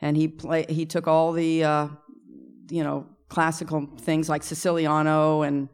And 0.00 0.16
he 0.16 0.26
play, 0.26 0.64
he 0.68 0.84
took 0.86 1.06
all 1.06 1.32
the, 1.32 1.62
uh, 1.64 1.88
you 2.70 2.82
know, 2.82 3.06
classical 3.28 3.86
things 4.00 4.28
like 4.28 4.42
Siciliano 4.42 5.42
and 5.42 5.68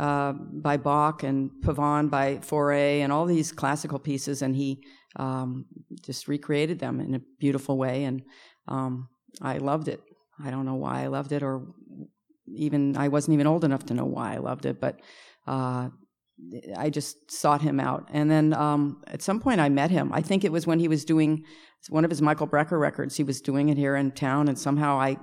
uh, 0.00 0.32
by 0.32 0.78
Bach 0.78 1.22
and 1.22 1.50
Pavane 1.62 2.08
by 2.08 2.36
Fauré 2.36 3.00
and 3.00 3.12
all 3.12 3.26
these 3.26 3.52
classical 3.52 3.98
pieces, 3.98 4.40
and 4.40 4.56
he 4.56 4.82
um, 5.16 5.66
just 6.02 6.26
recreated 6.26 6.78
them 6.78 7.00
in 7.00 7.14
a 7.14 7.20
beautiful 7.38 7.76
way. 7.76 8.04
And 8.04 8.22
um, 8.66 9.08
I 9.42 9.58
loved 9.58 9.88
it. 9.88 10.00
I 10.42 10.50
don't 10.50 10.64
know 10.64 10.76
why 10.76 11.02
I 11.02 11.08
loved 11.08 11.32
it, 11.32 11.42
or 11.42 11.66
even 12.46 12.96
I 12.96 13.08
wasn't 13.08 13.34
even 13.34 13.46
old 13.46 13.62
enough 13.62 13.84
to 13.86 13.94
know 13.94 14.06
why 14.06 14.34
I 14.34 14.38
loved 14.38 14.64
it, 14.64 14.80
but 14.80 15.00
uh, 15.46 15.90
I 16.78 16.88
just 16.88 17.30
sought 17.30 17.60
him 17.60 17.78
out. 17.78 18.08
And 18.10 18.30
then 18.30 18.54
um, 18.54 19.02
at 19.06 19.20
some 19.20 19.38
point 19.38 19.60
I 19.60 19.68
met 19.68 19.90
him. 19.90 20.14
I 20.14 20.22
think 20.22 20.44
it 20.44 20.52
was 20.52 20.66
when 20.66 20.80
he 20.80 20.88
was 20.88 21.04
doing 21.04 21.44
one 21.90 22.06
of 22.06 22.10
his 22.10 22.22
Michael 22.22 22.48
Brecker 22.48 22.80
records. 22.80 23.18
He 23.18 23.22
was 23.22 23.42
doing 23.42 23.68
it 23.68 23.76
here 23.76 23.96
in 23.96 24.12
town, 24.12 24.48
and 24.48 24.58
somehow 24.58 24.98
I, 24.98 25.18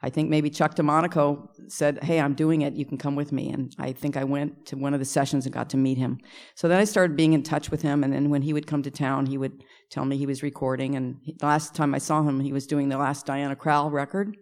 I 0.00 0.10
think 0.10 0.30
maybe 0.30 0.48
Chuck 0.48 0.76
Domanico 0.76 1.50
said, 1.66 2.04
"Hey, 2.04 2.20
I'm 2.20 2.34
doing 2.34 2.62
it. 2.62 2.74
You 2.74 2.84
can 2.84 2.98
come 2.98 3.16
with 3.16 3.32
me." 3.32 3.50
And 3.50 3.74
I 3.78 3.92
think 3.92 4.16
I 4.16 4.24
went 4.24 4.66
to 4.66 4.76
one 4.76 4.94
of 4.94 5.00
the 5.00 5.06
sessions 5.06 5.44
and 5.44 5.52
got 5.52 5.70
to 5.70 5.76
meet 5.76 5.98
him. 5.98 6.18
So 6.54 6.68
then 6.68 6.78
I 6.78 6.84
started 6.84 7.16
being 7.16 7.32
in 7.32 7.42
touch 7.42 7.70
with 7.70 7.82
him, 7.82 8.04
and 8.04 8.12
then 8.12 8.30
when 8.30 8.42
he 8.42 8.52
would 8.52 8.66
come 8.66 8.82
to 8.84 8.90
town, 8.90 9.26
he 9.26 9.38
would 9.38 9.64
tell 9.90 10.04
me 10.04 10.16
he 10.16 10.26
was 10.26 10.42
recording. 10.42 10.94
And 10.94 11.16
he, 11.22 11.34
the 11.38 11.46
last 11.46 11.74
time 11.74 11.94
I 11.94 11.98
saw 11.98 12.22
him, 12.22 12.40
he 12.40 12.52
was 12.52 12.66
doing 12.66 12.88
the 12.88 12.98
last 12.98 13.26
Diana 13.26 13.56
Krall 13.56 13.90
record, 13.90 14.36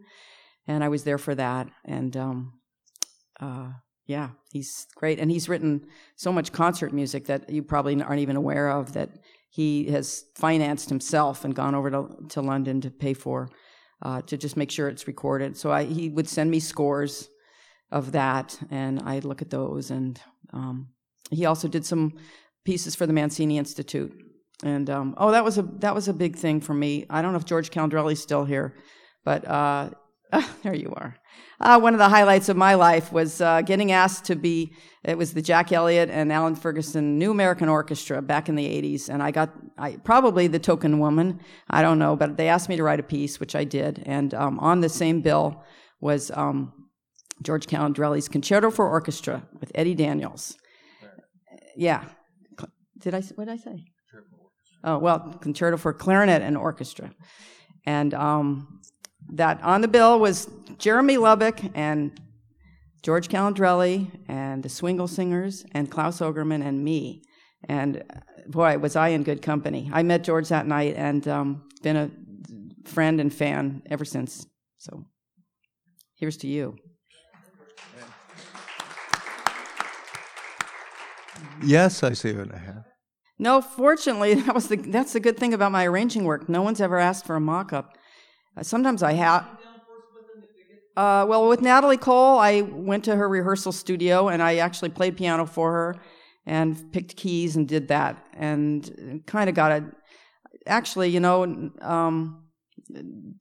and 0.66 0.84
I 0.84 0.88
was 0.88 1.04
there 1.04 1.18
for 1.18 1.34
that. 1.34 1.68
And 1.84 2.16
um, 2.16 2.60
uh, 3.40 3.70
yeah, 4.06 4.30
he's 4.52 4.86
great, 4.94 5.18
and 5.18 5.30
he's 5.30 5.48
written 5.48 5.86
so 6.16 6.32
much 6.32 6.52
concert 6.52 6.92
music 6.92 7.26
that 7.26 7.48
you 7.48 7.62
probably 7.62 8.00
aren't 8.02 8.20
even 8.20 8.36
aware 8.36 8.68
of 8.68 8.92
that 8.92 9.10
he 9.48 9.86
has 9.86 10.24
financed 10.34 10.90
himself 10.90 11.42
and 11.42 11.54
gone 11.54 11.74
over 11.74 11.90
to, 11.90 12.08
to 12.28 12.42
London 12.42 12.82
to 12.82 12.90
pay 12.90 13.14
for 13.14 13.48
uh, 14.02 14.22
to 14.22 14.36
just 14.36 14.56
make 14.56 14.70
sure 14.70 14.88
it's 14.88 15.06
recorded. 15.06 15.56
So 15.56 15.70
I, 15.72 15.84
he 15.84 16.08
would 16.08 16.28
send 16.28 16.50
me 16.50 16.60
scores 16.60 17.28
of 17.90 18.12
that, 18.12 18.58
and 18.70 19.00
I'd 19.00 19.24
look 19.24 19.42
at 19.42 19.50
those. 19.50 19.90
And 19.90 20.20
um, 20.52 20.88
he 21.30 21.46
also 21.46 21.68
did 21.68 21.84
some 21.84 22.14
pieces 22.64 22.94
for 22.94 23.06
the 23.06 23.12
Mancini 23.12 23.58
Institute. 23.58 24.12
And 24.62 24.88
um, 24.88 25.14
oh, 25.18 25.30
that 25.32 25.44
was 25.44 25.58
a 25.58 25.62
that 25.80 25.94
was 25.94 26.08
a 26.08 26.14
big 26.14 26.36
thing 26.36 26.60
for 26.60 26.72
me. 26.72 27.04
I 27.10 27.20
don't 27.20 27.32
know 27.32 27.38
if 27.38 27.44
George 27.44 27.70
Calandrelli's 27.70 28.22
still 28.22 28.44
here, 28.44 28.74
but 29.24 29.46
uh, 29.46 29.90
there 30.62 30.74
you 30.74 30.92
are. 30.96 31.16
Uh, 31.60 31.78
one 31.78 31.94
of 31.94 31.98
the 31.98 32.08
highlights 32.08 32.48
of 32.48 32.56
my 32.56 32.74
life 32.74 33.12
was 33.12 33.40
uh, 33.40 33.62
getting 33.62 33.92
asked 33.92 34.24
to 34.26 34.36
be. 34.36 34.72
It 35.04 35.16
was 35.16 35.32
the 35.32 35.42
Jack 35.42 35.72
Elliott 35.72 36.10
and 36.10 36.32
Allyn 36.32 36.56
Ferguson 36.56 37.18
New 37.18 37.30
American 37.30 37.68
Orchestra 37.68 38.20
back 38.20 38.48
in 38.48 38.56
the 38.56 38.66
'80s, 38.66 39.08
and 39.08 39.22
I 39.22 39.30
got 39.30 39.50
I, 39.78 39.96
probably 39.96 40.48
the 40.48 40.58
token 40.58 40.98
woman. 40.98 41.40
I 41.70 41.82
don't 41.82 41.98
know, 41.98 42.16
but 42.16 42.36
they 42.36 42.48
asked 42.48 42.68
me 42.68 42.76
to 42.76 42.82
write 42.82 43.00
a 43.00 43.04
piece, 43.04 43.40
which 43.40 43.54
I 43.54 43.64
did. 43.64 44.02
And 44.04 44.34
um, 44.34 44.58
on 44.58 44.80
the 44.80 44.88
same 44.88 45.22
bill 45.22 45.62
was 46.00 46.30
um, 46.34 46.72
George 47.42 47.66
Calandrelli's 47.66 48.28
Concerto 48.28 48.70
for 48.70 48.88
Orchestra 48.88 49.46
with 49.60 49.72
Eddie 49.74 49.94
Daniels. 49.94 50.56
Yeah, 51.76 52.04
did 52.98 53.14
I? 53.14 53.20
What 53.20 53.46
did 53.46 53.54
I 53.54 53.56
say? 53.56 53.84
Oh 54.84 54.98
well, 54.98 55.38
Concerto 55.40 55.76
for 55.76 55.92
Clarinet 55.92 56.42
and 56.42 56.56
Orchestra, 56.56 57.12
and 57.86 58.12
um, 58.14 58.80
that 59.30 59.62
on 59.62 59.80
the 59.80 59.88
bill 59.88 60.18
was 60.18 60.48
Jeremy 60.78 61.16
Lubbock 61.16 61.60
and 61.74 62.20
George 63.02 63.28
Calandrelli 63.28 64.10
and 64.28 64.62
the 64.62 64.68
Swingle 64.68 65.08
Singers 65.08 65.64
and 65.72 65.90
Claus 65.90 66.20
Ogerman 66.20 66.64
and 66.64 66.84
me. 66.84 67.22
And 67.68 67.98
uh, 67.98 68.20
boy, 68.48 68.78
was 68.78 68.96
I 68.96 69.08
in 69.08 69.22
good 69.22 69.42
company. 69.42 69.90
I 69.92 70.02
met 70.02 70.24
George 70.24 70.48
that 70.48 70.66
night 70.66 70.94
and 70.96 71.26
um, 71.28 71.68
been 71.82 71.96
a 71.96 72.10
friend 72.88 73.20
and 73.20 73.32
fan 73.32 73.82
ever 73.90 74.04
since. 74.04 74.46
So 74.78 75.04
here's 76.16 76.36
to 76.38 76.48
you. 76.48 76.76
Yes, 81.62 82.02
I 82.02 82.12
see 82.12 82.32
what 82.32 82.54
I 82.54 82.58
have. 82.58 82.84
No, 83.38 83.60
fortunately, 83.60 84.34
that 84.42 84.54
was 84.54 84.68
the, 84.68 84.76
that's 84.76 85.12
the 85.12 85.20
good 85.20 85.38
thing 85.38 85.54
about 85.54 85.72
my 85.72 85.86
arranging 85.86 86.24
work. 86.24 86.48
No 86.48 86.62
one's 86.62 86.80
ever 86.80 86.98
asked 86.98 87.26
for 87.26 87.36
a 87.36 87.40
mock 87.40 87.72
up. 87.72 87.95
Uh, 88.56 88.62
sometimes 88.62 89.02
I 89.02 89.12
have. 89.12 89.46
Uh, 90.96 91.26
well, 91.28 91.48
with 91.48 91.60
Natalie 91.60 91.98
Cole, 91.98 92.38
I 92.38 92.62
went 92.62 93.04
to 93.04 93.16
her 93.16 93.28
rehearsal 93.28 93.72
studio 93.72 94.28
and 94.28 94.42
I 94.42 94.56
actually 94.56 94.88
played 94.88 95.16
piano 95.16 95.44
for 95.44 95.72
her 95.72 95.96
and 96.46 96.90
picked 96.90 97.16
keys 97.16 97.54
and 97.56 97.68
did 97.68 97.88
that 97.88 98.24
and 98.32 99.22
kind 99.26 99.48
of 99.48 99.54
got 99.54 99.72
a. 99.72 99.84
Actually, 100.66 101.10
you 101.10 101.20
know, 101.20 101.70
um, 101.80 102.44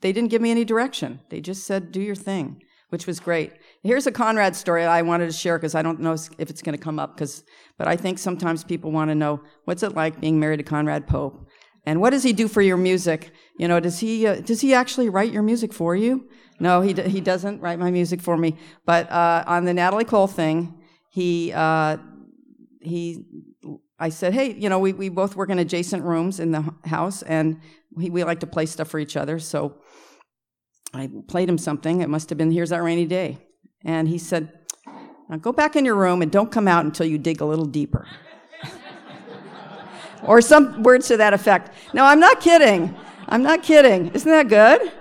they 0.02 0.12
didn't 0.12 0.30
give 0.30 0.42
me 0.42 0.52
any 0.52 0.66
direction. 0.66 1.22
They 1.30 1.40
just 1.40 1.66
said, 1.66 1.92
"Do 1.92 2.02
your 2.02 2.16
thing," 2.16 2.62
which 2.90 3.08
was 3.08 3.20
great. 3.20 3.54
Here's 3.84 4.06
a 4.06 4.12
Conrad 4.12 4.56
story 4.56 4.84
I 4.84 5.02
wanted 5.02 5.28
to 5.28 5.32
share 5.32 5.58
because 5.58 5.76
I 5.76 5.82
don't 5.82 6.02
know 6.02 6.14
if 6.14 6.50
it's 6.50 6.62
going 6.62 6.78
to 6.78 6.84
come 6.84 7.00
up. 7.00 7.16
Because, 7.16 7.44
but 7.78 7.88
I 7.88 7.96
think 7.96 8.20
sometimes 8.20 8.64
people 8.64 8.92
want 8.92 9.10
to 9.12 9.16
know 9.16 9.42
what's 9.64 9.82
it 9.82 9.96
like 9.96 10.20
being 10.20 10.40
married 10.40 10.58
to 10.58 10.64
Conrad 10.64 11.08
Pope, 11.08 11.48
and 11.86 12.02
what 12.02 12.10
does 12.12 12.24
he 12.24 12.34
do 12.34 12.48
for 12.48 12.62
your 12.62 12.78
music? 12.78 13.32
You 13.58 13.68
know, 13.68 13.80
does 13.80 14.00
he 14.00 14.28
uh, 14.28 14.42
does 14.42 14.62
he 14.62 14.74
actually 14.74 15.10
write 15.10 15.32
your 15.32 15.44
music 15.44 15.74
for 15.74 15.96
you? 15.96 16.28
No, 16.60 16.82
he 16.82 16.94
d- 16.94 17.10
he 17.10 17.22
doesn't 17.22 17.62
write 17.62 17.80
my 17.80 17.92
music 17.92 18.22
for 18.22 18.38
me. 18.38 18.56
But 18.86 19.12
uh, 19.12 19.44
on 19.48 19.66
the 19.66 19.74
Natalie 19.74 20.06
Cole 20.06 20.28
thing, 20.28 20.74
he 21.10 21.52
uh, 21.54 21.98
he 22.82 23.26
I 23.98 24.10
said, 24.10 24.34
hey, 24.34 24.54
you 24.54 24.68
know, 24.68 24.80
we, 24.80 24.92
we 24.92 25.10
both 25.10 25.36
work 25.36 25.50
in 25.50 25.58
adjacent 25.60 26.04
rooms 26.04 26.40
in 26.40 26.52
the 26.52 26.74
house, 26.84 27.22
and 27.22 27.62
we, 27.94 28.10
we 28.10 28.24
like 28.24 28.42
to 28.42 28.48
play 28.48 28.66
stuff 28.66 28.90
for 28.90 29.00
each 29.00 29.16
other. 29.16 29.40
So 29.40 29.78
I 30.94 31.10
played 31.28 31.48
him 31.48 31.58
something. 31.58 32.02
It 32.02 32.10
must 32.10 32.30
have 32.30 32.38
been 32.38 32.52
Here's 32.52 32.72
That 32.72 32.84
Rainy 32.84 33.06
Day. 33.06 33.38
And 33.86 34.10
he 34.10 34.18
said, 34.18 34.52
now 35.30 35.38
go 35.38 35.54
back 35.54 35.76
in 35.76 35.86
your 35.86 35.96
room 35.96 36.22
and 36.22 36.32
don't 36.32 36.52
come 36.52 36.68
out 36.68 36.84
until 36.84 37.06
you 37.06 37.18
dig 37.18 37.40
a 37.40 37.46
little 37.46 37.66
deeper. 37.66 38.06
Or 40.28 40.42
some 40.42 40.84
words 40.84 41.08
to 41.08 41.18
that 41.18 41.34
effect. 41.34 41.72
No, 41.94 42.04
I'm 42.06 42.20
not 42.20 42.40
kidding. 42.42 42.96
I'm 43.28 43.44
not 43.44 43.64
kidding. 43.64 44.10
Isn't 44.10 44.30
that 44.30 44.48
good? 44.48 44.92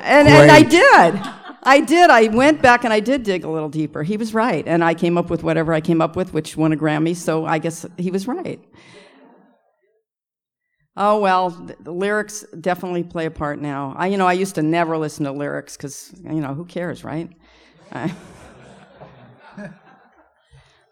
And, 0.00 0.28
and 0.28 0.50
I 0.50 0.62
did. 0.62 1.20
I 1.62 1.80
did. 1.80 2.10
I 2.10 2.28
went 2.28 2.62
back 2.62 2.84
and 2.84 2.92
I 2.92 3.00
did 3.00 3.24
dig 3.24 3.44
a 3.44 3.50
little 3.50 3.68
deeper. 3.68 4.02
He 4.02 4.16
was 4.16 4.32
right. 4.32 4.66
And 4.66 4.84
I 4.84 4.94
came 4.94 5.18
up 5.18 5.28
with 5.30 5.42
whatever 5.42 5.72
I 5.72 5.80
came 5.80 6.00
up 6.00 6.16
with, 6.16 6.32
which 6.32 6.56
won 6.56 6.72
a 6.72 6.76
Grammy, 6.76 7.16
so 7.16 7.44
I 7.44 7.58
guess 7.58 7.84
he 7.96 8.10
was 8.10 8.26
right. 8.26 8.62
Oh 10.96 11.20
well, 11.20 11.50
the 11.50 11.92
lyrics 11.92 12.44
definitely 12.60 13.04
play 13.04 13.26
a 13.26 13.30
part 13.30 13.60
now. 13.60 13.94
I, 13.96 14.08
you 14.08 14.16
know, 14.16 14.26
I 14.26 14.32
used 14.32 14.56
to 14.56 14.62
never 14.62 14.98
listen 14.98 15.24
to 15.26 15.32
lyrics 15.32 15.76
because, 15.76 16.12
you 16.24 16.40
know, 16.40 16.54
who 16.54 16.64
cares, 16.64 17.04
right? 17.04 17.30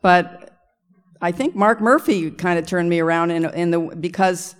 But 0.06 0.55
I 1.26 1.32
think 1.32 1.56
Mark 1.56 1.80
Murphy 1.80 2.30
kind 2.30 2.56
of 2.56 2.66
turned 2.66 2.88
me 2.88 3.00
around 3.00 3.32
in, 3.32 3.46
in 3.46 3.72
the 3.72 3.80
because 3.80 4.54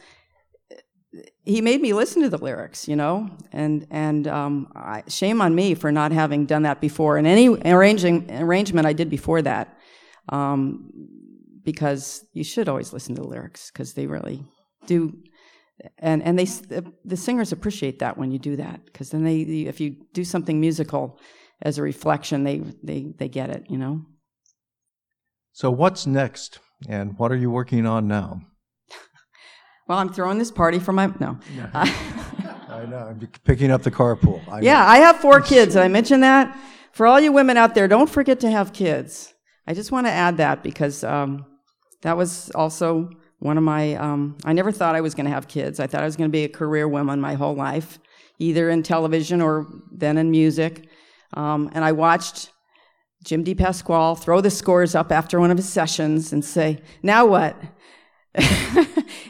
he 1.45 1.61
made 1.61 1.81
me 1.81 1.93
listen 1.93 2.23
to 2.23 2.29
the 2.29 2.39
lyrics, 2.39 2.89
you 2.89 2.97
know, 2.97 3.31
and 3.53 3.87
and 3.89 4.27
um, 4.27 4.73
I, 4.75 5.05
shame 5.07 5.41
on 5.41 5.55
me 5.55 5.75
for 5.75 5.93
not 5.93 6.11
having 6.11 6.45
done 6.45 6.63
that 6.63 6.81
before. 6.81 7.19
And 7.19 7.27
any 7.27 7.49
arranging 7.49 8.29
arrangement 8.33 8.85
I 8.85 8.95
did 8.95 9.09
before 9.09 9.43
that, 9.43 9.79
um, 10.29 10.91
because 11.63 12.25
you 12.33 12.43
should 12.43 12.69
always 12.69 12.93
listen 12.93 13.15
to 13.15 13.23
the 13.23 13.29
lyrics 13.29 13.71
because 13.71 13.93
they 13.93 14.09
really 14.09 14.43
do 14.87 15.17
and 15.99 16.21
and 16.21 16.37
they 16.37 16.47
the, 17.05 17.17
singers 17.17 17.53
appreciate 17.53 18.01
that 18.01 18.19
when 18.19 18.33
you 18.33 18.41
do 18.41 18.57
that 18.57 18.85
because 18.87 19.11
then 19.11 19.23
they 19.23 19.43
if 19.43 19.79
you 19.81 19.95
do 20.13 20.25
something 20.25 20.59
musical 20.59 21.21
as 21.63 21.79
a 21.79 21.83
reflection 21.83 22.43
they 22.43 22.59
they 22.83 23.13
they 23.19 23.29
get 23.29 23.51
it 23.51 23.67
you 23.69 23.79
know 23.79 24.05
So 25.57 25.71
what's 25.71 26.07
next, 26.07 26.59
and 26.87 27.19
what 27.19 27.33
are 27.33 27.37
you 27.37 27.51
working 27.51 27.87
on 27.87 28.07
now? 28.07 28.43
well 29.89 29.97
i'm 29.97 30.13
throwing 30.13 30.39
this 30.39 30.51
party 30.51 30.79
for 30.79 30.93
my 30.93 31.07
no 31.19 31.39
I 31.75 32.85
know. 32.87 32.99
I'm 32.99 33.27
picking 33.45 33.71
up 33.71 33.83
the 33.83 33.91
carpool. 33.91 34.47
I 34.47 34.61
yeah 34.61 34.87
i 34.87 34.99
have 34.99 35.17
four 35.17 35.41
kids 35.41 35.73
did 35.73 35.83
i 35.83 35.89
mention 35.89 36.21
that 36.21 36.55
for 36.93 37.07
all 37.07 37.19
you 37.19 37.33
women 37.33 37.57
out 37.57 37.75
there 37.75 37.89
don't 37.89 38.11
forget 38.11 38.39
to 38.41 38.51
have 38.51 38.75
kids 38.75 39.33
i 39.67 39.73
just 39.73 39.91
want 39.91 40.07
to 40.07 40.11
add 40.11 40.37
that 40.37 40.63
because 40.63 41.03
um, 41.03 41.47
that 42.03 42.19
was 42.19 42.51
also 42.51 43.09
one 43.39 43.57
of 43.57 43.65
my 43.65 43.95
um, 43.95 44.37
i 44.45 44.53
never 44.53 44.71
thought 44.71 44.95
i 44.95 45.01
was 45.01 45.15
going 45.15 45.25
to 45.25 45.33
have 45.33 45.49
kids 45.49 45.81
i 45.81 45.87
thought 45.87 46.03
i 46.03 46.07
was 46.07 46.17
going 46.17 46.29
to 46.29 46.33
be 46.33 46.45
a 46.45 46.51
career 46.51 46.87
woman 46.87 47.19
my 47.19 47.33
whole 47.33 47.55
life 47.55 47.99
either 48.39 48.69
in 48.69 48.83
television 48.83 49.41
or 49.41 49.67
then 49.91 50.19
in 50.19 50.31
music 50.31 50.87
um, 51.33 51.71
and 51.73 51.83
i 51.83 51.93
watched 51.93 52.51
jim 53.27 53.45
DePasquale 53.45 54.19
throw 54.19 54.41
the 54.41 54.51
scores 54.51 54.95
up 54.95 55.11
after 55.11 55.39
one 55.41 55.51
of 55.51 55.59
his 55.59 55.69
sessions 55.69 56.33
and 56.33 56.45
say 56.45 56.81
now 57.03 57.27
what? 57.27 57.57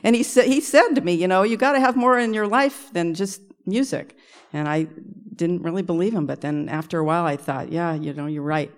And 0.05 0.15
he 0.15 0.23
said 0.23 0.47
he 0.47 0.61
said 0.61 0.91
to 0.95 1.01
me 1.01 1.15
you 1.15 1.27
know 1.27 1.43
you 1.43 1.57
got 1.57 1.73
to 1.73 1.81
have 1.81 1.97
more 1.97 2.19
in 2.19 2.33
your 2.33 2.47
life 2.47 2.93
than 2.93 3.15
just 3.15 3.41
music. 3.65 4.17
And 4.53 4.69
i 4.69 4.87
didn't 5.35 5.63
really 5.63 5.83
believe 5.83 6.15
him 6.15 6.27
but 6.27 6.41
then 6.41 6.69
after 6.69 6.99
a 6.99 7.05
while 7.05 7.27
i 7.27 7.37
thought 7.37 7.73
yeah 7.73 7.95
you 7.95 8.13
know 8.13 8.27
you're 8.27 8.43
right. 8.43 8.73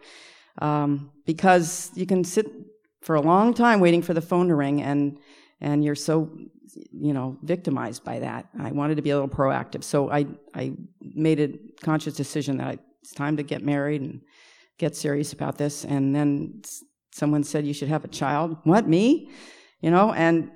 Um, 0.61 1.13
because 1.25 1.91
you 1.95 2.07
can 2.07 2.25
sit 2.25 2.47
for 3.01 3.15
a 3.15 3.21
long 3.21 3.55
time 3.55 3.79
waiting 3.81 4.03
for 4.03 4.15
the 4.15 4.21
phone 4.21 4.49
to 4.49 4.55
ring 4.55 4.83
and 4.83 5.19
and 5.61 5.85
you're 5.85 5.95
so 5.95 6.31
you 6.93 7.13
know 7.13 7.37
victimized 7.43 8.05
by 8.05 8.21
that. 8.21 8.47
I 8.59 8.71
wanted 8.73 8.97
to 8.97 9.03
be 9.03 9.11
a 9.11 9.15
little 9.19 9.29
proactive. 9.29 9.85
So 9.85 10.11
i 10.11 10.27
i 10.55 10.73
made 11.01 11.41
a 11.41 11.49
conscious 11.83 12.15
decision 12.15 12.59
that 12.59 12.69
I, 12.69 12.79
it's 13.03 13.13
time 13.13 13.37
to 13.37 13.43
get 13.43 13.63
married 13.63 14.01
and 14.01 14.21
get 14.79 14.97
serious 14.97 15.33
about 15.33 15.59
this 15.59 15.85
and 15.85 16.15
then 16.15 16.63
someone 17.13 17.45
said 17.45 17.67
you 17.67 17.75
should 17.75 17.89
have 17.89 18.05
a 18.05 18.09
child. 18.09 18.57
What 18.65 18.89
me? 18.89 19.31
You 19.81 19.91
know 19.91 20.13
and 20.13 20.51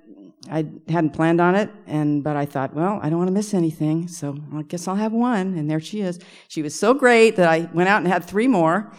i 0.51 0.66
hadn't 0.89 1.11
planned 1.11 1.41
on 1.41 1.55
it 1.55 1.70
and 1.87 2.25
but 2.25 2.35
i 2.35 2.45
thought 2.45 2.75
well 2.75 2.99
i 3.01 3.09
don't 3.09 3.18
want 3.18 3.29
to 3.29 3.33
miss 3.33 3.55
anything 3.55 4.09
so 4.09 4.37
i 4.53 4.62
guess 4.62 4.89
i'll 4.89 4.97
have 4.97 5.12
one 5.12 5.55
and 5.57 5.70
there 5.70 5.79
she 5.79 6.01
is. 6.01 6.18
She 6.49 6.62
was 6.62 6.75
so 6.75 6.93
great 6.95 7.37
that 7.37 7.49
i 7.49 7.70
went 7.73 7.89
out 7.89 7.99
and 8.03 8.09
had 8.09 8.25
three 8.25 8.49
more. 8.49 8.93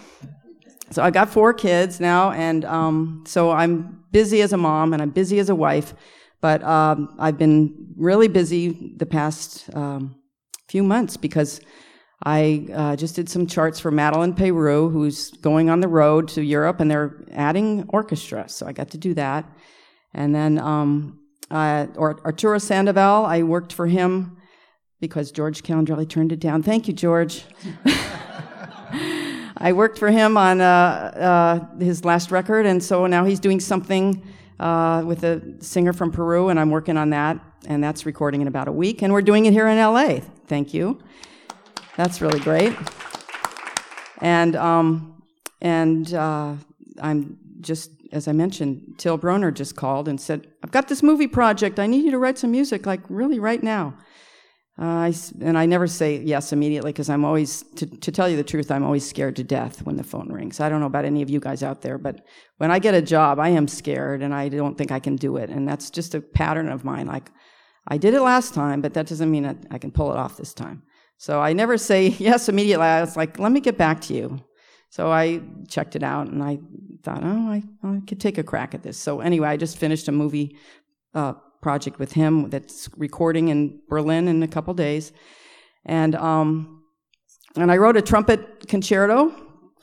So 0.94 1.02
I 1.02 1.10
got 1.10 1.28
four 1.30 1.56
kids 1.56 2.00
now, 2.00 2.32
and 2.34 2.66
um, 2.66 3.24
so 3.26 3.50
I'm 3.50 4.04
busy 4.12 4.44
as 4.44 4.54
a 4.54 4.58
mom 4.58 4.94
and 4.94 5.02
I'm 5.02 5.10
busy 5.10 5.40
as 5.40 5.50
a 5.50 5.56
wife. 5.56 5.96
But 6.40 6.62
um, 6.62 7.16
I've 7.18 7.38
been 7.38 7.96
really 7.98 8.28
busy 8.28 8.94
the 8.98 9.08
past 9.08 9.74
um, 9.76 10.16
few 10.68 10.84
months 10.84 11.18
because 11.18 11.62
I 12.26 12.68
uh, 12.74 12.96
just 12.96 13.16
did 13.16 13.28
some 13.28 13.48
charts 13.48 13.80
for 13.80 13.92
Madeleine 13.92 14.34
Peyroux, 14.34 14.92
who's 14.92 15.32
going 15.32 15.70
on 15.70 15.82
the 15.82 15.90
road 15.90 16.30
to 16.30 16.42
Europe, 16.42 16.80
and 16.80 16.90
they're 16.90 17.18
adding 17.34 17.86
orchestra. 17.90 18.48
So 18.48 18.66
I 18.66 18.72
got 18.72 18.92
to 18.92 18.98
do 18.98 19.14
that. 19.16 19.46
And 20.14 20.34
then 20.34 20.58
um, 20.58 21.20
uh, 21.52 21.88
Arturo 21.98 22.60
Sandoval, 22.60 23.26
I 23.26 23.44
worked 23.44 23.74
for 23.74 23.88
him 23.88 24.38
because 25.02 25.32
George 25.32 25.64
Calandrelli 25.64 26.08
turned 26.08 26.32
it 26.32 26.40
down. 26.40 26.64
Thank 26.64 26.88
you, 26.88 26.94
George. 26.94 27.44
I 29.58 29.74
worked 29.74 30.00
for 30.00 30.10
him 30.10 30.38
on 30.38 30.62
uh, 30.62 30.64
uh, 30.66 31.78
his 31.78 32.06
last 32.06 32.32
record, 32.32 32.66
and 32.66 32.82
so 32.82 33.06
now 33.06 33.26
he's 33.26 33.40
doing 33.40 33.60
something 33.60 34.26
uh, 34.60 35.04
with 35.06 35.24
a 35.24 35.42
singer 35.60 35.92
from 35.92 36.12
Peru, 36.12 36.50
and 36.50 36.60
I'm 36.60 36.70
working 36.70 36.96
on 36.96 37.10
that, 37.10 37.38
and 37.66 37.84
that's 37.84 38.06
recording 38.06 38.42
in 38.42 38.48
about 38.48 38.68
a 38.70 38.72
week, 38.72 39.02
and 39.02 39.12
we're 39.12 39.22
doing 39.22 39.46
it 39.46 39.52
here 39.52 39.68
in 39.68 39.78
LA. 39.78 40.20
Thank 40.48 40.74
you. 40.74 41.02
That's 41.96 42.22
really 42.22 42.40
great. 42.40 42.76
And 44.20 44.56
um, 44.56 45.24
and 45.62 46.14
uh, 46.14 46.56
I'm 47.02 47.38
just 47.62 47.92
as 48.12 48.28
I 48.28 48.32
mentioned, 48.32 48.96
Till 48.98 49.18
Brönner 49.18 49.54
just 49.54 49.76
called 49.76 50.08
and 50.08 50.20
said, 50.20 50.48
"I've 50.64 50.72
got 50.72 50.88
this 50.88 51.04
movie 51.04 51.28
project. 51.28 51.80
I 51.80 51.88
need 51.88 52.06
you 52.06 52.12
to 52.12 52.20
write 52.20 52.38
some 52.38 52.52
music, 52.52 52.86
like 52.86 53.02
really 53.10 53.40
right 53.40 53.62
now." 53.62 53.98
Uh, 54.80 54.86
I 54.86 55.14
and 55.42 55.56
I 55.56 55.68
never 55.68 55.86
say 55.86 56.20
yes 56.20 56.52
immediately 56.52 56.92
because 56.92 57.08
I'm 57.08 57.24
always, 57.24 57.62
to, 57.76 57.86
to 57.86 58.12
tell 58.12 58.28
you 58.28 58.36
the 58.36 58.44
truth, 58.44 58.72
I'm 58.72 58.84
always 58.84 59.08
scared 59.08 59.36
to 59.36 59.44
death 59.44 59.84
when 59.86 59.98
the 59.98 60.04
phone 60.04 60.32
rings. 60.32 60.60
I 60.60 60.68
don't 60.68 60.80
know 60.80 60.88
about 60.88 61.06
any 61.06 61.22
of 61.22 61.30
you 61.30 61.40
guys 61.40 61.62
out 61.62 61.84
there, 61.84 62.00
but 62.00 62.26
when 62.58 62.72
I 62.72 62.80
get 62.80 62.96
a 62.96 63.02
job, 63.02 63.40
I 63.40 63.50
am 63.50 63.68
scared 63.68 64.24
and 64.24 64.34
I 64.34 64.50
don't 64.50 64.76
think 64.76 64.92
I 64.92 65.00
can 65.00 65.16
do 65.16 65.38
it. 65.38 65.52
And 65.52 65.68
that's 65.68 65.92
just 65.92 66.16
a 66.16 66.22
pattern 66.22 66.70
of 66.70 66.84
mine. 66.84 67.06
Like, 67.06 67.30
I 67.88 67.98
did 67.98 68.16
it 68.16 68.22
last 68.22 68.56
time, 68.56 68.82
but 68.82 68.96
that 68.96 69.06
doesn't 69.06 69.30
mean 69.30 69.46
I 69.70 69.78
can 69.78 69.92
pull 69.92 70.12
it 70.12 70.18
off 70.18 70.38
this 70.38 70.56
time. 70.56 70.82
So 71.18 71.42
I 71.42 71.54
never 71.54 71.78
say 71.78 72.08
yes 72.20 72.50
immediately. 72.50 72.86
I 72.86 73.02
was 73.02 73.16
like, 73.16 73.40
let 73.40 73.52
me 73.52 73.60
get 73.60 73.78
back 73.78 74.02
to 74.02 74.14
you. 74.14 74.40
So 74.90 75.12
I 75.12 75.42
checked 75.68 75.96
it 75.96 76.04
out 76.04 76.28
and 76.28 76.44
I 76.44 76.60
thought, 77.02 77.22
oh, 77.24 77.50
I, 77.50 77.64
I 77.84 78.02
could 78.08 78.20
take 78.20 78.38
a 78.38 78.44
crack 78.44 78.76
at 78.76 78.84
this. 78.84 78.98
So 78.98 79.22
anyway, 79.22 79.48
I 79.48 79.58
just 79.58 79.78
finished 79.78 80.08
a 80.08 80.12
movie 80.12 80.56
uh, 81.16 81.34
project 81.64 81.98
with 81.98 82.12
him 82.12 82.50
that's 82.50 82.90
recording 82.98 83.48
in 83.48 83.80
Berlin 83.90 84.28
in 84.28 84.44
a 84.44 84.48
couple 84.48 84.74
days, 84.74 85.12
and 85.86 86.14
um, 86.14 86.84
and 87.56 87.72
I 87.72 87.78
wrote 87.78 87.98
a 87.98 88.02
trumpet 88.02 88.68
concerto, 88.68 89.32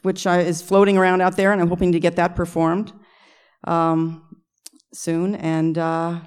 which 0.03 0.27
I, 0.27 0.41
is 0.41 0.63
floating 0.63 0.97
around 0.97 1.23
out 1.23 1.37
there, 1.37 1.53
and 1.53 1.61
I'm 1.61 1.69
hoping 1.69 1.93
to 1.93 2.01
get 2.01 2.17
that 2.17 2.37
performed 2.37 2.93
um, 3.65 4.25
soon. 4.93 5.35
And 5.35 5.79
uh, 5.79 6.21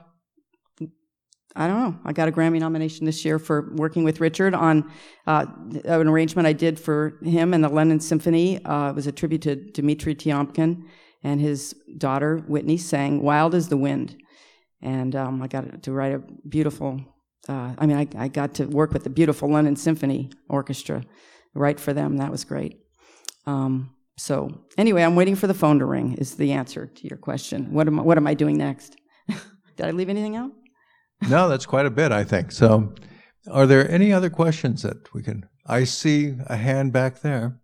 I 1.56 1.68
don't 1.68 1.80
know. 1.80 2.00
I 2.04 2.14
got 2.14 2.28
a 2.28 2.32
Grammy 2.32 2.60
nomination 2.60 3.06
this 3.06 3.24
year 3.24 3.38
for 3.38 3.74
working 3.76 4.04
with 4.04 4.20
Richard 4.20 4.56
on 4.56 4.92
uh, 5.28 5.46
an 5.86 6.08
arrangement 6.08 6.48
I 6.48 6.54
did 6.54 6.80
for 6.80 7.20
him 7.24 7.54
and 7.54 7.64
the 7.64 7.70
London 7.70 8.00
Symphony. 8.00 8.64
Uh, 8.66 8.90
it 8.90 8.96
was 8.96 9.08
a 9.08 9.12
tribute 9.12 9.44
to 9.44 9.56
Dmitri 9.56 10.16
Tiomkin, 10.16 10.86
and 11.24 11.40
his 11.40 11.76
daughter 11.98 12.38
Whitney 12.48 12.78
sang 12.78 13.22
"Wild 13.22 13.54
as 13.54 13.70
the 13.70 13.78
Wind." 13.78 14.18
and 14.84 15.16
um, 15.16 15.42
I 15.42 15.48
got 15.48 15.82
to 15.84 15.92
write 15.92 16.14
a 16.14 16.20
beautiful. 16.48 17.00
Uh, 17.48 17.74
I 17.78 17.86
mean, 17.86 17.98
I, 17.98 18.08
I 18.24 18.28
got 18.28 18.54
to 18.56 18.66
work 18.66 18.94
with 18.94 19.04
the 19.04 19.10
beautiful 19.10 19.50
London 19.50 19.76
Symphony 19.76 20.30
Orchestra, 20.50 21.04
write 21.56 21.80
for 21.80 21.94
them. 21.94 22.18
That 22.18 22.32
was 22.32 22.44
great. 22.44 22.80
Um, 23.46 23.96
so 24.18 24.66
anyway, 24.78 25.04
I'm 25.04 25.16
waiting 25.16 25.36
for 25.36 25.48
the 25.48 25.54
phone 25.54 25.80
to 25.80 25.86
ring. 25.86 26.14
Is 26.14 26.36
the 26.36 26.52
answer 26.52 26.86
to 26.86 27.08
your 27.08 27.18
question? 27.18 27.74
What 27.74 27.88
am 27.88 28.00
I, 28.00 28.04
what 28.04 28.18
am 28.18 28.28
I 28.28 28.34
doing 28.34 28.58
next? 28.58 28.98
Did 29.28 29.86
I 29.86 29.92
leave 29.92 30.10
anything 30.10 30.36
out? 30.36 30.52
No, 31.30 31.50
that's 31.50 31.66
quite 31.66 31.86
a 31.86 31.92
bit, 31.92 32.12
I 32.12 32.24
think. 32.24 32.52
So, 32.52 32.94
are 33.52 33.66
there 33.66 33.90
any 33.90 34.14
other 34.14 34.30
questions 34.30 34.82
that 34.84 35.14
we 35.14 35.22
can? 35.24 35.48
I 35.66 35.84
see 35.86 36.36
a 36.48 36.58
hand 36.58 36.94
back 36.94 37.22
there. 37.22 37.60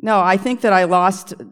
No, 0.00 0.20
I 0.20 0.36
think 0.36 0.60
that 0.60 0.72
I 0.72 0.84
lost 0.84 1.34
uh, 1.34 1.44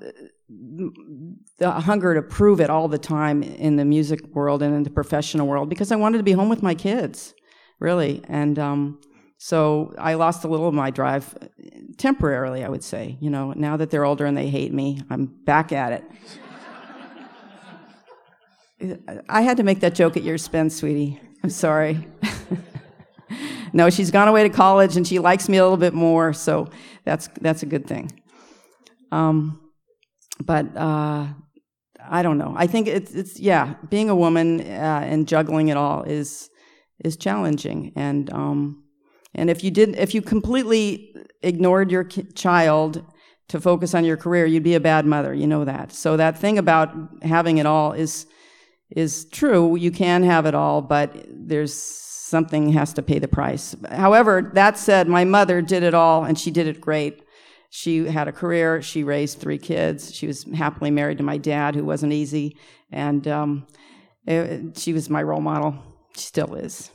the 1.59 1.71
hunger 1.71 2.15
to 2.15 2.23
prove 2.23 2.61
it 2.61 2.71
all 2.71 2.89
the 2.89 2.99
time 2.99 3.43
in 3.43 3.77
the 3.77 3.85
music 3.85 4.21
world 4.35 4.63
and 4.63 4.75
in 4.75 4.83
the 4.83 4.91
professional 4.91 5.47
world 5.47 5.69
because 5.69 5.91
I 5.91 5.97
wanted 5.97 6.19
to 6.19 6.25
be 6.25 6.33
home 6.33 6.49
with 6.49 6.63
my 6.63 6.75
kids, 6.75 7.35
really. 7.81 8.23
And 8.29 8.59
um, 8.59 9.01
so 9.39 9.95
I 9.99 10.15
lost 10.15 10.45
a 10.45 10.49
little 10.49 10.69
of 10.69 10.75
my 10.75 10.91
drive 10.91 11.37
uh, 11.41 11.47
temporarily, 11.99 12.65
I 12.65 12.69
would 12.69 12.85
say. 12.85 13.19
You 13.21 13.31
know, 13.31 13.53
now 13.53 13.77
that 13.77 13.91
they're 13.91 14.05
older 14.05 14.27
and 14.27 14.37
they 14.37 14.49
hate 14.49 14.73
me, 14.73 15.01
I'm 15.11 15.27
back 15.27 15.73
at 15.73 15.93
it. 15.93 16.05
I 19.29 19.43
had 19.43 19.57
to 19.57 19.63
make 19.63 19.81
that 19.81 19.95
joke 19.95 20.17
at 20.17 20.23
your 20.23 20.35
expense, 20.35 20.77
sweetie. 20.77 21.21
I'm 21.43 21.51
sorry. 21.51 22.07
no, 23.73 23.89
she's 23.89 24.11
gone 24.11 24.29
away 24.29 24.43
to 24.43 24.51
college 24.51 24.97
and 24.97 25.07
she 25.07 25.19
likes 25.19 25.49
me 25.49 25.57
a 25.57 25.63
little 25.63 25.79
bit 25.79 25.95
more, 25.95 26.33
so 26.33 26.69
that's 27.05 27.29
that's 27.41 27.63
a 27.63 27.67
good 27.67 27.87
thing. 27.87 28.21
Um, 29.13 29.61
but 30.45 30.77
uh, 30.77 31.29
I 32.09 32.23
don't 32.23 32.39
know. 32.39 32.55
I 32.57 32.67
think 32.67 32.87
it's 32.89 33.15
it's 33.15 33.41
yeah, 33.41 33.75
being 33.89 34.11
a 34.11 34.17
woman 34.17 34.61
uh, 34.61 35.01
and 35.05 35.27
juggling 35.27 35.69
it 35.69 35.77
all 35.77 36.03
is 36.03 36.51
is 37.05 37.17
challenging, 37.17 37.93
and 37.97 38.31
um, 38.33 38.85
and 39.35 39.49
if 39.49 39.65
you 39.65 39.71
did 39.71 39.97
if 39.97 40.15
you 40.15 40.21
completely 40.21 41.15
ignored 41.43 41.91
your 41.91 42.05
ki- 42.05 42.27
child 42.35 43.05
to 43.49 43.61
focus 43.61 43.95
on 43.95 44.05
your 44.05 44.17
career, 44.17 44.45
you'd 44.45 44.63
be 44.63 44.75
a 44.75 44.81
bad 44.81 45.07
mother. 45.07 45.33
You 45.33 45.47
know 45.47 45.65
that. 45.65 45.93
So 45.93 46.17
that 46.17 46.39
thing 46.39 46.59
about 46.59 46.95
having 47.23 47.59
it 47.59 47.67
all 47.67 47.93
is 47.93 48.27
is 48.91 49.25
true. 49.27 49.77
You 49.77 49.91
can 49.91 50.23
have 50.23 50.47
it 50.47 50.55
all, 50.55 50.83
but 50.83 51.27
there's 51.29 51.75
something 51.75 52.73
has 52.73 52.93
to 52.95 53.03
pay 53.03 53.19
the 53.19 53.29
price. 53.29 53.75
However, 53.91 54.51
that 54.55 54.79
said, 54.79 55.09
my 55.09 55.25
mother 55.25 55.63
did 55.63 55.83
it 55.83 55.95
all 55.95 56.25
and 56.25 56.39
she 56.39 56.51
did 56.51 56.67
it 56.67 56.81
great. 56.81 57.23
She 57.71 58.07
had 58.07 58.29
a 58.29 58.33
career. 58.33 58.81
She 58.83 59.05
raised 59.05 59.39
three 59.39 59.59
kids. 59.59 60.15
She 60.15 60.27
was 60.27 60.45
happily 60.55 60.91
married 60.91 61.19
to 61.19 61.25
my 61.25 61.37
dad, 61.37 61.75
who 61.75 61.85
wasn't 61.85 62.13
easy, 62.13 62.57
and 62.91 63.27
um, 63.29 63.67
it, 64.27 64.79
she 64.79 64.93
was 64.93 65.11
my 65.11 65.23
role 65.23 65.41
model. 65.41 65.77
She 66.17 66.23
still 66.23 66.55
is. 66.55 66.91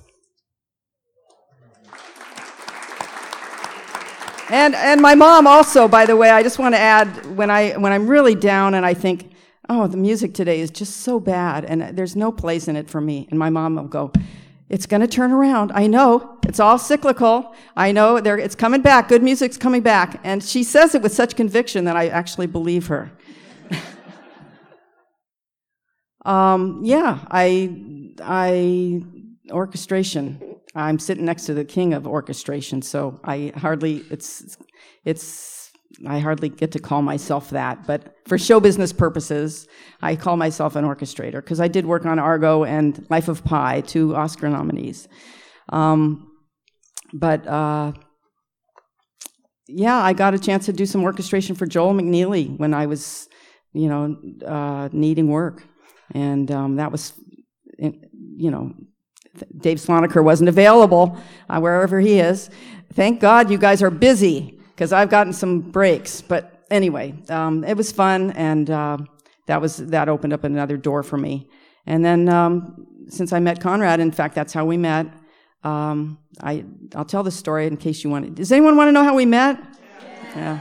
And 4.49 4.75
and 4.75 5.01
my 5.01 5.15
mom 5.15 5.47
also, 5.47 5.87
by 5.87 6.05
the 6.05 6.17
way, 6.17 6.29
I 6.29 6.43
just 6.43 6.59
want 6.59 6.75
to 6.75 6.79
add 6.79 7.37
when 7.37 7.49
I 7.49 7.73
when 7.73 7.93
I'm 7.93 8.07
really 8.07 8.35
down 8.35 8.73
and 8.73 8.85
I 8.85 8.93
think, 8.93 9.30
oh, 9.71 9.87
the 9.87 9.95
music 9.95 10.33
today 10.33 10.59
is 10.59 10.69
just 10.69 10.97
so 10.97 11.17
bad 11.17 11.63
and 11.63 11.97
there's 11.97 12.13
no 12.13 12.29
place 12.29 12.67
in 12.67 12.75
it 12.75 12.89
for 12.89 12.99
me. 12.99 13.25
And 13.29 13.39
my 13.39 13.49
mom 13.49 13.75
will 13.75 13.85
go, 13.85 14.11
it's 14.67 14.85
going 14.85 14.99
to 14.99 15.07
turn 15.07 15.31
around. 15.31 15.71
I 15.73 15.87
know. 15.87 16.37
It's 16.45 16.59
all 16.59 16.77
cyclical. 16.77 17.55
I 17.77 17.93
know 17.93 18.17
it's 18.17 18.55
coming 18.55 18.81
back. 18.81 19.07
Good 19.07 19.23
music's 19.23 19.57
coming 19.57 19.81
back. 19.81 20.19
And 20.25 20.43
she 20.43 20.63
says 20.63 20.93
it 20.93 21.01
with 21.01 21.13
such 21.13 21.37
conviction 21.37 21.85
that 21.85 21.95
I 21.95 22.09
actually 22.09 22.47
believe 22.47 22.87
her. 22.87 23.11
um, 26.25 26.81
yeah, 26.83 27.19
I, 27.29 27.73
I, 28.21 29.03
orchestration. 29.51 30.57
I'm 30.75 30.99
sitting 30.99 31.23
next 31.23 31.45
to 31.45 31.53
the 31.53 31.65
king 31.65 31.93
of 31.93 32.07
orchestration, 32.07 32.81
so 32.81 33.19
I 33.23 33.53
hardly, 33.55 34.03
it's, 34.09 34.57
it's, 35.05 35.60
I 36.07 36.19
hardly 36.19 36.49
get 36.49 36.71
to 36.71 36.79
call 36.79 37.01
myself 37.01 37.49
that, 37.51 37.85
but 37.85 38.15
for 38.25 38.37
show 38.37 38.59
business 38.59 38.93
purposes, 38.93 39.67
I 40.01 40.15
call 40.15 40.37
myself 40.37 40.75
an 40.75 40.85
orchestrator 40.85 41.33
because 41.33 41.59
I 41.59 41.67
did 41.67 41.85
work 41.85 42.05
on 42.05 42.17
Argo 42.17 42.63
and 42.63 43.05
Life 43.09 43.27
of 43.27 43.43
Pi, 43.43 43.81
two 43.81 44.15
Oscar 44.15 44.49
nominees. 44.49 45.07
Um, 45.69 46.31
but 47.13 47.45
uh, 47.45 47.93
yeah, 49.67 49.97
I 49.97 50.13
got 50.13 50.33
a 50.33 50.39
chance 50.39 50.65
to 50.65 50.73
do 50.73 50.85
some 50.85 51.03
orchestration 51.03 51.55
for 51.55 51.65
Joel 51.65 51.93
McNeely 51.93 52.57
when 52.57 52.73
I 52.73 52.85
was, 52.85 53.27
you 53.73 53.87
know, 53.87 54.17
uh, 54.45 54.89
needing 54.91 55.27
work, 55.27 55.63
and 56.13 56.49
um, 56.51 56.75
that 56.77 56.91
was, 56.91 57.13
you 57.77 58.51
know, 58.51 58.73
Dave 59.57 59.77
Slonaker 59.77 60.23
wasn't 60.23 60.49
available 60.49 61.17
uh, 61.49 61.59
wherever 61.59 61.99
he 61.99 62.19
is. 62.19 62.49
Thank 62.93 63.21
God 63.21 63.49
you 63.49 63.57
guys 63.57 63.81
are 63.81 63.89
busy 63.89 64.60
because 64.81 64.93
I've 64.93 65.11
gotten 65.11 65.31
some 65.31 65.59
breaks. 65.59 66.21
But 66.21 66.65
anyway, 66.71 67.13
um, 67.29 67.63
it 67.63 67.77
was 67.77 67.91
fun, 67.91 68.31
and 68.31 68.67
uh, 68.67 68.97
that 69.45 69.61
was 69.61 69.77
that 69.77 70.09
opened 70.09 70.33
up 70.33 70.43
another 70.43 70.75
door 70.75 71.03
for 71.03 71.17
me. 71.17 71.47
And 71.85 72.03
then 72.03 72.27
um, 72.29 72.87
since 73.07 73.31
I 73.31 73.39
met 73.39 73.61
Conrad, 73.61 73.99
in 73.99 74.11
fact, 74.11 74.33
that's 74.33 74.53
how 74.53 74.65
we 74.65 74.77
met. 74.77 75.05
Um, 75.63 76.17
I 76.41 76.65
I'll 76.95 77.05
tell 77.05 77.21
the 77.21 77.29
story 77.29 77.67
in 77.67 77.77
case 77.77 78.03
you 78.03 78.09
want. 78.09 78.25
To. 78.25 78.31
Does 78.31 78.51
anyone 78.51 78.75
want 78.75 78.87
to 78.87 78.91
know 78.91 79.03
how 79.03 79.13
we 79.13 79.27
met? 79.27 79.59
Yeah. 80.35 80.35
yeah. 80.35 80.59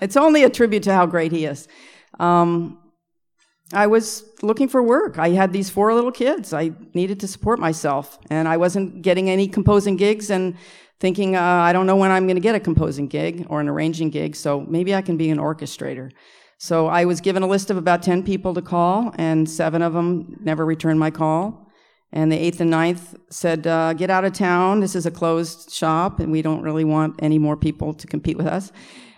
It's 0.00 0.16
only 0.16 0.44
a 0.44 0.48
tribute 0.48 0.84
to 0.84 0.94
how 0.94 1.04
great 1.04 1.30
he 1.30 1.44
is. 1.44 1.68
Um, 2.18 2.78
I 3.74 3.86
was 3.86 4.24
looking 4.40 4.68
for 4.68 4.82
work. 4.82 5.18
I 5.18 5.28
had 5.30 5.52
these 5.52 5.68
four 5.68 5.92
little 5.92 6.10
kids. 6.10 6.54
I 6.54 6.72
needed 6.94 7.20
to 7.20 7.28
support 7.28 7.58
myself, 7.58 8.18
and 8.30 8.48
I 8.48 8.56
wasn't 8.56 9.02
getting 9.02 9.28
any 9.28 9.46
composing 9.46 9.96
gigs, 9.96 10.30
and 10.30 10.56
thinking, 11.02 11.34
uh, 11.34 11.42
I 11.42 11.72
don't 11.72 11.88
know 11.88 11.96
when 11.96 12.12
I'm 12.12 12.28
going 12.28 12.36
to 12.36 12.40
get 12.40 12.54
a 12.54 12.60
composing 12.60 13.08
gig 13.08 13.44
or 13.50 13.60
an 13.60 13.68
arranging 13.68 14.08
gig, 14.08 14.36
so 14.36 14.60
maybe 14.68 14.94
I 14.94 15.02
can 15.02 15.16
be 15.16 15.30
an 15.30 15.38
orchestrator. 15.38 16.12
So 16.58 16.86
I 16.86 17.06
was 17.06 17.20
given 17.20 17.42
a 17.42 17.48
list 17.48 17.70
of 17.70 17.76
about 17.76 18.04
10 18.04 18.22
people 18.22 18.54
to 18.54 18.62
call, 18.62 19.12
and 19.18 19.50
seven 19.50 19.82
of 19.82 19.94
them 19.94 20.38
never 20.40 20.64
returned 20.64 21.00
my 21.00 21.10
call. 21.10 21.66
And 22.12 22.30
the 22.30 22.38
eighth 22.38 22.60
and 22.60 22.70
ninth 22.70 23.16
said, 23.30 23.66
uh, 23.66 23.94
Get 23.94 24.10
out 24.10 24.24
of 24.24 24.32
town. 24.32 24.78
This 24.78 24.94
is 24.94 25.04
a 25.04 25.10
closed 25.10 25.72
shop, 25.72 26.20
and 26.20 26.30
we 26.30 26.40
don't 26.40 26.62
really 26.62 26.84
want 26.84 27.16
any 27.18 27.36
more 27.36 27.56
people 27.56 27.92
to 27.94 28.06
compete 28.06 28.36
with 28.36 28.46
us. 28.46 28.70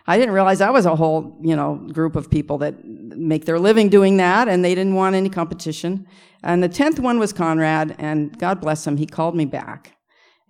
I 0.07 0.16
didn't 0.16 0.32
realize 0.32 0.61
that 0.61 0.72
was 0.72 0.87
a 0.87 0.97
whole, 0.97 1.39
you 1.43 1.55
know, 1.55 1.74
group 1.93 2.16
of 2.16 2.30
people 2.30 2.57
that 2.59 2.82
make 2.82 3.45
their 3.45 3.59
living 3.59 3.91
doing 3.91 4.16
that, 4.16 4.49
and 4.49 4.64
they 4.64 4.74
didn't 4.74 4.95
want 4.95 5.16
any 5.16 5.28
competition. 5.28 6.07
And 6.43 6.62
the 6.62 6.68
tenth 6.70 6.99
one 6.99 7.18
was 7.18 7.35
Conrad, 7.35 7.95
and 7.99 8.39
God 8.39 8.62
bless 8.62 8.87
him, 8.87 8.97
he 8.97 9.05
called 9.05 9.37
me 9.37 9.45
back. 9.45 9.93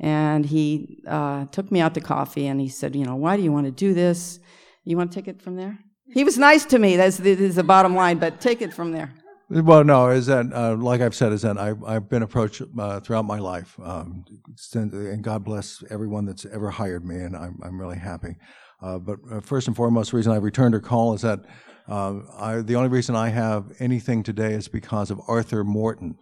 And 0.01 0.45
he 0.45 1.03
uh, 1.07 1.47
took 1.47 1.71
me 1.71 1.81
out 1.81 1.95
to 1.95 2.01
coffee, 2.01 2.47
and 2.47 2.61
he 2.61 2.69
said, 2.69 2.97
you 2.97 3.05
know, 3.05 3.17
why 3.17 3.37
do 3.37 3.43
you 3.43 3.53
want 3.53 3.67
to 3.67 3.71
do 3.71 3.95
this? 3.95 4.41
You 4.85 4.97
want 4.97 5.13
to 5.13 5.15
take 5.15 5.29
it 5.29 5.41
from 5.41 5.57
there? 5.57 5.79
He 6.13 6.25
was 6.25 6.37
nice 6.37 6.65
to 6.67 6.79
me. 6.79 6.97
That's 6.97 7.17
the, 7.17 7.35
the 7.35 7.63
bottom 7.63 7.95
line, 7.95 8.19
but 8.19 8.41
take 8.41 8.61
it 8.61 8.75
from 8.75 8.93
there. 8.93 9.13
Well, 9.51 9.85
no, 9.85 10.09
is 10.09 10.27
that 10.27 10.53
uh, 10.53 10.75
like 10.77 11.01
I've 11.01 11.15
said, 11.15 11.33
is 11.33 11.43
that 11.43 11.59
I, 11.59 11.75
I've 11.87 12.09
been 12.09 12.23
approached 12.23 12.63
uh, 12.79 13.01
throughout 13.01 13.25
my 13.25 13.39
life, 13.39 13.79
um, 13.83 14.25
and 14.73 15.23
God 15.23 15.45
bless 15.45 15.83
everyone 15.91 16.25
that's 16.25 16.47
ever 16.47 16.71
hired 16.71 17.05
me, 17.05 17.17
and 17.17 17.37
I'm, 17.37 17.59
I'm 17.63 17.79
really 17.79 17.99
happy. 17.99 18.37
Uh, 18.83 18.99
but 18.99 19.19
uh, 19.31 19.41
first 19.41 19.67
and 19.67 19.77
foremost, 19.77 20.11
the 20.11 20.17
reason 20.17 20.33
I 20.33 20.37
returned 20.37 20.75
her 20.75 20.81
call 20.81 21.15
is 21.15 21.23
that 21.23 21.41
uh, 21.89 22.21
I, 22.39 22.63
the 22.63 22.77
only 22.77 22.89
reason 22.89 23.15
I 23.15 23.29
have 23.29 23.67
anything 23.79 24.23
today 24.23 24.55
is 24.55 24.67
because 24.67 25.11
of 25.11 25.21
Arthur 25.29 25.63
Morton. 25.63 26.17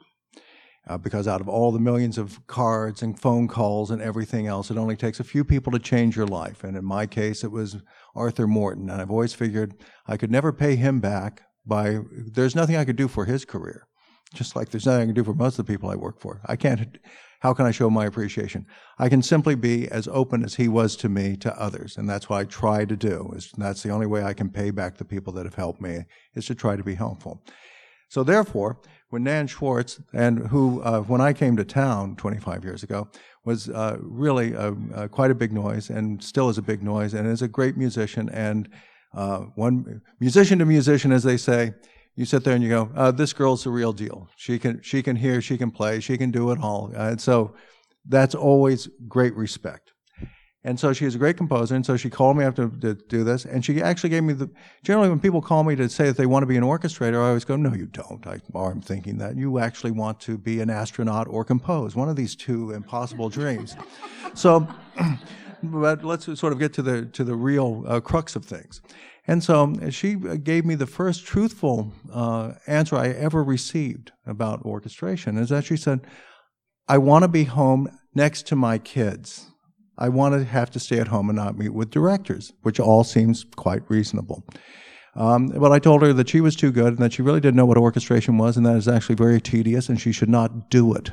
Uh, 0.89 0.99
because 0.99 1.29
out 1.29 1.41
of 1.41 1.49
all 1.49 1.71
the 1.71 1.79
millions 1.79 2.19
of 2.19 2.45
cards 2.49 3.03
and 3.03 3.21
phone 3.21 3.47
calls 3.47 3.93
and 3.93 4.03
everything 4.03 4.49
else, 4.49 4.69
it 4.69 4.77
only 4.77 4.97
takes 4.97 5.21
a 5.21 5.25
few 5.25 5.45
people 5.45 5.71
to 5.71 5.79
change 5.79 6.17
your 6.17 6.27
life. 6.27 6.65
And 6.65 6.77
in 6.77 6.85
my 6.85 7.07
case, 7.07 7.45
it 7.45 7.53
was 7.53 7.77
Arthur 8.17 8.49
Morton. 8.49 8.91
And 8.91 9.01
I've 9.01 9.11
always 9.11 9.33
figured 9.33 9.75
I 10.09 10.17
could 10.17 10.31
never 10.31 10.53
pay 10.53 10.75
him 10.75 10.99
back 10.99 11.43
by, 11.65 12.01
there's 12.11 12.57
nothing 12.57 12.75
I 12.75 12.85
could 12.85 12.97
do 12.97 13.07
for 13.07 13.27
his 13.27 13.45
career. 13.45 13.87
Just 14.35 14.57
like 14.57 14.71
there's 14.71 14.87
nothing 14.87 15.03
I 15.03 15.07
can 15.07 15.15
do 15.15 15.25
for 15.25 15.35
most 15.35 15.59
of 15.59 15.67
the 15.67 15.73
people 15.73 15.89
I 15.89 15.95
work 15.95 16.19
for. 16.19 16.41
I 16.47 16.57
can't 16.57 16.99
how 17.43 17.53
can 17.53 17.67
I 17.67 17.73
show 17.73 17.91
my 17.91 18.07
appreciation? 18.07 18.67
I 19.01 19.09
can 19.09 19.21
simply 19.21 19.57
be 19.57 19.89
as 19.89 20.07
open 20.07 20.45
as 20.45 20.55
he 20.55 20.69
was 20.69 20.95
to 20.99 21.09
me 21.09 21.37
to 21.39 21.61
others, 21.61 21.97
and 21.97 22.09
that's 22.09 22.29
what 22.29 22.39
I 22.39 22.45
try 22.45 22.85
to 22.85 22.97
do. 22.97 23.33
Is 23.35 23.51
that's 23.59 23.83
the 23.83 23.91
only 23.91 24.07
way 24.07 24.23
I 24.23 24.33
can 24.33 24.49
pay 24.49 24.71
back 24.71 24.97
the 24.97 25.05
people 25.05 25.33
that 25.33 25.45
have 25.45 25.57
helped 25.57 25.81
me 25.81 26.05
is 26.37 26.47
to 26.47 26.55
try 26.55 26.77
to 26.77 26.85
be 26.85 26.95
helpful. 26.95 27.43
So 28.13 28.23
therefore, 28.23 28.77
when 29.09 29.25
Nan 29.25 29.47
Schwartz, 29.47 29.99
and 30.13 30.49
who 30.49 30.83
uh, 30.83 31.01
when 31.01 31.23
I 31.23 31.33
came 31.33 31.57
to 31.57 31.65
town 31.65 32.15
25 32.17 32.63
years 32.63 32.83
ago, 32.83 33.09
was 33.47 33.71
uh, 33.71 33.97
really 34.03 34.53
a, 34.53 34.75
a, 34.95 35.09
quite 35.09 35.31
a 35.31 35.35
big 35.35 35.51
noise, 35.51 35.89
and 35.89 36.23
still 36.23 36.51
is 36.51 36.59
a 36.59 36.63
big 36.63 36.83
noise, 36.83 37.15
and 37.15 37.27
is 37.27 37.41
a 37.41 37.49
great 37.49 37.79
musician, 37.79 38.29
and 38.29 38.69
uh, 39.15 39.39
one 39.55 40.03
musician 40.21 40.59
to 40.59 40.67
musician, 40.67 41.11
as 41.11 41.23
they 41.23 41.39
say, 41.39 41.73
you 42.15 42.27
sit 42.27 42.45
there 42.45 42.53
and 42.53 42.63
you 42.63 42.69
go, 42.69 42.91
uh, 42.95 43.13
"This 43.13 43.33
girl's 43.33 43.65
the 43.65 43.71
real 43.71 43.95
deal. 43.95 44.29
She 44.37 44.59
can 44.59 44.83
she 44.83 45.03
can 45.03 45.17
hear, 45.17 45.41
she 45.41 45.57
can 45.57 45.71
play, 45.71 45.99
she 46.01 46.19
can 46.19 46.31
do 46.31 46.51
it 46.51 46.59
all." 46.61 46.93
And 46.95 47.19
so 47.19 47.55
that's 48.07 48.35
always 48.35 48.91
great 49.09 49.35
respect. 49.35 49.92
And 50.65 50.79
so 50.79 50.93
she 50.93 51.07
is 51.07 51.17
a 51.17 51.19
great 51.19 51.37
composer, 51.37 51.75
and 51.75 51.85
so 51.85 51.97
she 51.97 52.09
called 52.09 52.37
me 52.37 52.45
after 52.45 52.69
to 52.69 52.95
do 52.95 53.25
this, 53.25 53.45
and 53.45 53.65
she 53.65 53.83
actually 53.83 54.11
gave 54.11 54.23
me 54.23 54.33
the. 54.33 54.49
Generally, 54.85 55.09
when 55.09 55.19
people 55.19 55.43
call 55.43 55.65
me 55.65 55.75
to 55.75 55.89
say 55.89 56.05
that 56.05 56.17
they 56.17 56.27
want 56.27 56.45
to 56.45 56.47
be 56.47 56.57
an 56.57 56.63
orchestrator, 56.63 57.17
I 57.17 57.29
always 57.29 57.45
go, 57.45 57.57
"No, 57.57 57.75
you 57.75 57.87
don't." 57.87 58.25
I, 58.27 58.41
am 58.55 58.81
thinking 58.81 59.19
that 59.19 59.37
you 59.37 59.59
actually 59.59 59.91
want 59.91 60.21
to 60.21 60.39
be 60.39 60.61
an 60.61 60.71
astronaut 60.71 61.27
or 61.27 61.45
compose 61.45 61.97
one 61.97 62.09
of 62.09 62.15
these 62.15 62.37
two 62.37 62.71
impossible 62.71 63.29
dreams. 63.29 63.77
so, 64.35 64.69
but 65.65 66.05
let's 66.05 66.27
sort 66.39 66.53
of 66.53 66.61
get 66.61 66.73
to 66.75 66.83
the 66.83 67.07
to 67.07 67.25
the 67.25 67.35
real 67.35 67.83
uh, 67.89 67.99
crux 67.99 68.37
of 68.37 68.45
things. 68.45 68.81
And 69.27 69.43
so 69.43 69.75
she 69.91 70.15
gave 70.15 70.65
me 70.65 70.75
the 70.75 70.87
first 70.87 71.25
truthful 71.25 71.93
uh, 72.13 72.55
answer 72.67 72.97
I 72.97 73.09
ever 73.11 73.45
received 73.45 74.13
about 74.27 74.63
orchestration 74.63 75.39
is 75.39 75.51
that 75.51 75.65
she 75.65 75.77
said, 75.77 76.01
I 76.89 76.99
want 76.99 77.23
to 77.23 77.29
be 77.29 77.45
home 77.45 77.89
next 78.15 78.47
to 78.49 78.57
my 78.57 78.79
kids. 78.79 79.52
I 79.99 80.09
want 80.09 80.35
to 80.35 80.45
have 80.45 80.71
to 80.73 80.81
stay 80.81 80.99
at 80.99 81.09
home 81.09 81.29
and 81.29 81.37
not 81.37 81.59
meet 81.59 81.75
with 81.75 81.91
directors, 81.91 82.53
which 82.63 82.81
all 82.81 83.05
seems 83.05 83.45
quite 83.57 83.83
reasonable. 83.89 84.45
Um, 85.15 85.49
but 85.49 85.73
I 85.73 85.79
told 85.79 86.03
her 86.03 86.13
that 86.15 86.29
she 86.29 86.41
was 86.41 86.57
too 86.57 86.73
good 86.73 86.95
and 86.95 86.99
that 86.99 87.13
she 87.13 87.23
really 87.23 87.41
didn't 87.41 87.57
know 87.57 87.67
what 87.67 87.77
orchestration 87.77 88.39
was 88.39 88.57
and 88.57 88.65
that 88.65 88.77
it's 88.77 88.89
actually 88.89 89.17
very 89.17 89.41
tedious 89.41 89.89
and 89.89 90.01
she 90.01 90.13
should 90.13 90.31
not 90.31 90.71
do 90.71 90.95
it. 90.95 91.11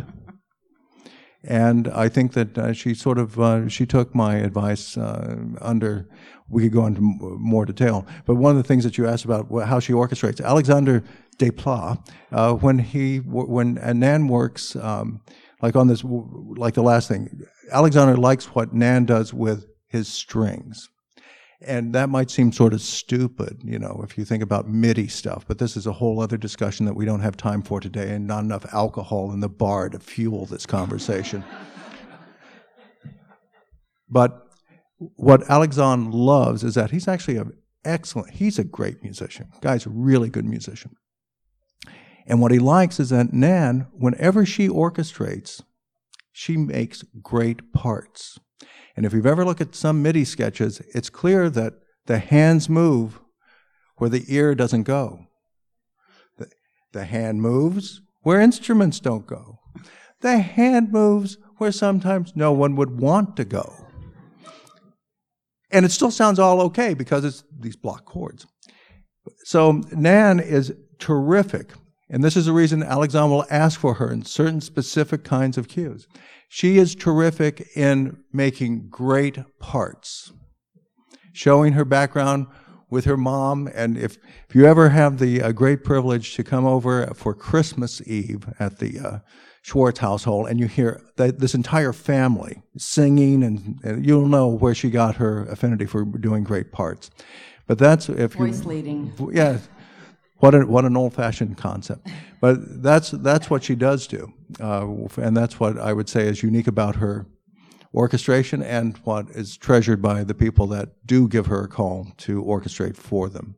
And 1.44 1.88
I 1.90 2.10
think 2.10 2.34
that 2.34 2.58
uh, 2.58 2.74
she 2.74 2.94
sort 2.94 3.18
of 3.18 3.40
uh, 3.40 3.70
she 3.70 3.86
took 3.86 4.14
my 4.14 4.36
advice 4.36 4.98
uh, 4.98 5.38
under. 5.62 6.08
We 6.50 6.64
could 6.64 6.74
go 6.74 6.86
into 6.88 7.02
more 7.02 7.66
detail, 7.66 8.08
but 8.26 8.36
one 8.36 8.52
of 8.52 8.58
the 8.58 8.68
things 8.68 8.84
that 8.84 8.98
you 8.98 9.08
asked 9.08 9.24
about 9.24 9.48
how 9.68 9.80
she 9.80 9.94
orchestrates 9.94 10.44
Alexander 10.44 11.04
Desplat, 11.38 12.06
uh, 12.32 12.54
when 12.56 12.80
he 12.80 13.18
when 13.18 13.76
Nan 13.76 14.28
works 14.28 14.76
um, 14.76 15.22
like 15.62 15.76
on 15.76 15.88
this 15.88 16.04
like 16.04 16.74
the 16.74 16.82
last 16.82 17.08
thing, 17.08 17.30
Alexander 17.72 18.16
likes 18.16 18.46
what 18.56 18.74
Nan 18.74 19.06
does 19.06 19.34
with 19.34 19.66
his 19.88 20.08
strings. 20.08 20.90
And 21.62 21.94
that 21.94 22.10
might 22.10 22.32
seem 22.32 22.54
sort 22.54 22.74
of 22.74 22.82
stupid, 22.82 23.62
you 23.66 23.80
know, 23.80 24.02
if 24.04 24.18
you 24.18 24.24
think 24.24 24.42
about 24.42 24.70
MIDI 24.70 25.10
stuff, 25.10 25.46
but 25.46 25.58
this 25.58 25.76
is 25.76 25.86
a 25.86 25.92
whole 25.92 26.22
other 26.22 26.38
discussion 26.38 26.86
that 26.86 26.96
we 26.96 27.04
don't 27.04 27.20
have 27.20 27.36
time 27.36 27.62
for 27.64 27.82
today 27.82 28.12
and 28.12 28.26
not 28.26 28.46
enough 28.46 28.66
alcohol 28.74 29.34
in 29.34 29.42
the 29.42 29.50
bar 29.50 29.90
to 29.90 30.00
fuel 30.00 30.46
this 30.46 30.66
conversation. 30.66 31.44
but 34.10 34.48
what 35.16 35.50
Alexander 35.50 36.10
loves 36.12 36.64
is 36.64 36.76
that 36.76 36.92
he's 36.92 37.10
actually 37.10 37.38
an 37.38 37.52
excellent, 37.84 38.36
he's 38.36 38.58
a 38.58 38.64
great 38.64 39.04
musician. 39.04 39.50
Guy's 39.60 39.86
a 39.86 39.90
really 39.90 40.30
good 40.30 40.46
musician. 40.46 40.96
And 42.26 42.40
what 42.40 42.52
he 42.52 42.60
likes 42.60 43.02
is 43.02 43.10
that 43.10 43.34
Nan, 43.34 43.88
whenever 43.92 44.46
she 44.46 44.70
orchestrates, 44.70 45.62
she 46.40 46.56
makes 46.56 47.04
great 47.22 47.74
parts. 47.74 48.40
And 48.96 49.06
if 49.06 49.12
you've 49.12 49.26
ever 49.26 49.44
looked 49.44 49.60
at 49.60 49.76
some 49.76 50.02
MIDI 50.02 50.24
sketches, 50.24 50.82
it's 50.96 51.10
clear 51.10 51.50
that 51.50 51.74
the 52.06 52.20
hands 52.20 52.70
move 52.70 53.20
where 53.98 54.10
the 54.10 54.24
ear 54.30 54.56
doesn't 54.56 54.84
go. 54.84 55.28
The, 56.38 56.50
the 56.94 57.04
hand 57.04 57.42
moves 57.42 58.00
where 58.22 58.40
instruments 58.40 59.02
don't 59.02 59.28
go. 59.28 59.60
The 60.22 60.40
hand 60.40 60.94
moves 60.94 61.38
where 61.58 61.74
sometimes 61.74 62.32
no 62.38 62.54
one 62.54 62.78
would 62.78 63.02
want 63.02 63.36
to 63.36 63.44
go. 63.44 63.74
And 65.72 65.86
it 65.86 65.92
still 65.92 66.10
sounds 66.10 66.40
all 66.40 66.62
okay 66.62 66.94
because 66.94 67.26
it's 67.26 67.44
these 67.60 67.76
block 67.76 68.06
chords. 68.06 68.48
So 69.44 69.82
Nan 69.92 70.40
is 70.40 70.74
terrific. 71.00 71.74
And 72.10 72.24
this 72.24 72.36
is 72.36 72.45
the 72.45 72.53
reason 72.53 72.82
Alexandre 72.82 73.36
will 73.36 73.45
ask 73.49 73.80
for 73.80 73.95
her 73.95 74.12
in 74.12 74.26
certain 74.26 74.62
specific 74.62 75.24
kinds 75.24 75.57
of 75.57 75.68
cues. 75.68 76.07
She 76.47 76.78
is 76.78 76.95
terrific 76.95 77.68
in 77.76 78.24
making 78.34 78.89
great 78.89 79.38
parts, 79.60 80.32
showing 81.32 81.74
her 81.74 81.86
background 81.86 82.47
with 82.89 83.05
her 83.05 83.18
mom. 83.18 83.70
And 83.76 83.97
if, 83.97 84.18
if 84.47 84.55
you 84.55 84.66
ever 84.66 84.89
have 84.89 85.20
the 85.20 85.43
uh, 85.43 85.51
great 85.51 85.84
privilege 85.84 86.36
to 86.36 86.43
come 86.43 86.66
over 86.66 87.05
for 87.14 87.36
Christmas 87.36 88.01
Eve 88.07 88.51
at 88.60 88.80
the 88.80 88.99
uh, 88.99 89.20
Schwartz 89.62 89.99
household 89.99 90.49
and 90.49 90.60
you 90.60 90.68
hear 90.68 91.01
this 91.18 91.53
entire 91.53 91.93
family 91.93 92.64
singing, 92.78 93.43
and, 93.43 93.80
and, 93.84 94.05
you'll 94.05 94.28
know 94.28 94.47
where 94.47 94.74
she 94.74 94.89
got 94.89 95.18
her 95.18 95.43
affinity 95.45 95.86
for 95.86 96.03
doing 96.03 96.43
great 96.43 96.72
parts. 96.72 97.12
But 97.68 97.78
that's 97.78 98.10
if 98.10 98.34
voice 98.34 98.64
you, 98.64 98.70
leading. 98.70 99.14
Yeah, 99.32 99.60
what 100.40 100.56
an 100.56 100.68
what 100.68 100.86
an 100.86 100.98
old 100.98 101.14
fashioned 101.14 101.58
concept. 101.58 102.08
But 102.42 102.82
that's 102.82 103.12
that's 103.12 103.50
what 103.50 103.64
she 103.64 103.76
does 103.76 104.08
do, 104.08 104.34
uh, 104.60 104.88
and 105.18 105.36
that's 105.36 105.60
what 105.60 105.78
I 105.78 105.94
would 105.94 106.10
say 106.10 106.28
is 106.28 106.44
unique 106.44 106.68
about 106.68 106.96
her 106.98 107.26
orchestration 107.94 108.62
and 108.62 108.98
what 108.98 109.30
is 109.32 109.58
treasured 109.58 110.02
by 110.02 110.24
the 110.24 110.36
people 110.36 110.68
that 110.68 110.90
do 111.06 111.28
give 111.28 111.48
her 111.48 111.64
a 111.64 111.68
call 111.68 112.08
to 112.18 112.44
orchestrate 112.44 112.96
for 112.96 113.30
them 113.30 113.56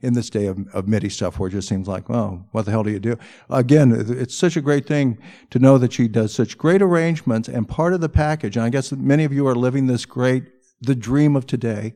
in 0.00 0.14
this 0.14 0.30
day 0.30 0.46
of, 0.46 0.58
of 0.72 0.88
MIDI 0.88 1.08
stuff 1.08 1.38
where 1.38 1.48
it 1.48 1.52
just 1.52 1.68
seems 1.68 1.88
like, 1.88 2.08
well, 2.08 2.46
what 2.52 2.64
the 2.64 2.70
hell 2.70 2.82
do 2.82 2.90
you 2.90 3.00
do? 3.00 3.16
Again, 3.50 3.92
it's 3.92 4.34
such 4.34 4.56
a 4.56 4.60
great 4.60 4.86
thing 4.86 5.18
to 5.50 5.58
know 5.58 5.78
that 5.78 5.92
she 5.92 6.08
does 6.08 6.32
such 6.32 6.58
great 6.58 6.82
arrangements 6.82 7.48
and 7.48 7.68
part 7.68 7.92
of 7.92 8.00
the 8.00 8.08
package, 8.08 8.56
and 8.56 8.64
I 8.64 8.70
guess 8.70 8.92
many 8.92 9.24
of 9.24 9.32
you 9.32 9.46
are 9.46 9.54
living 9.54 9.86
this 9.86 10.06
great, 10.06 10.44
the 10.80 10.94
dream 10.94 11.36
of 11.36 11.46
today, 11.46 11.94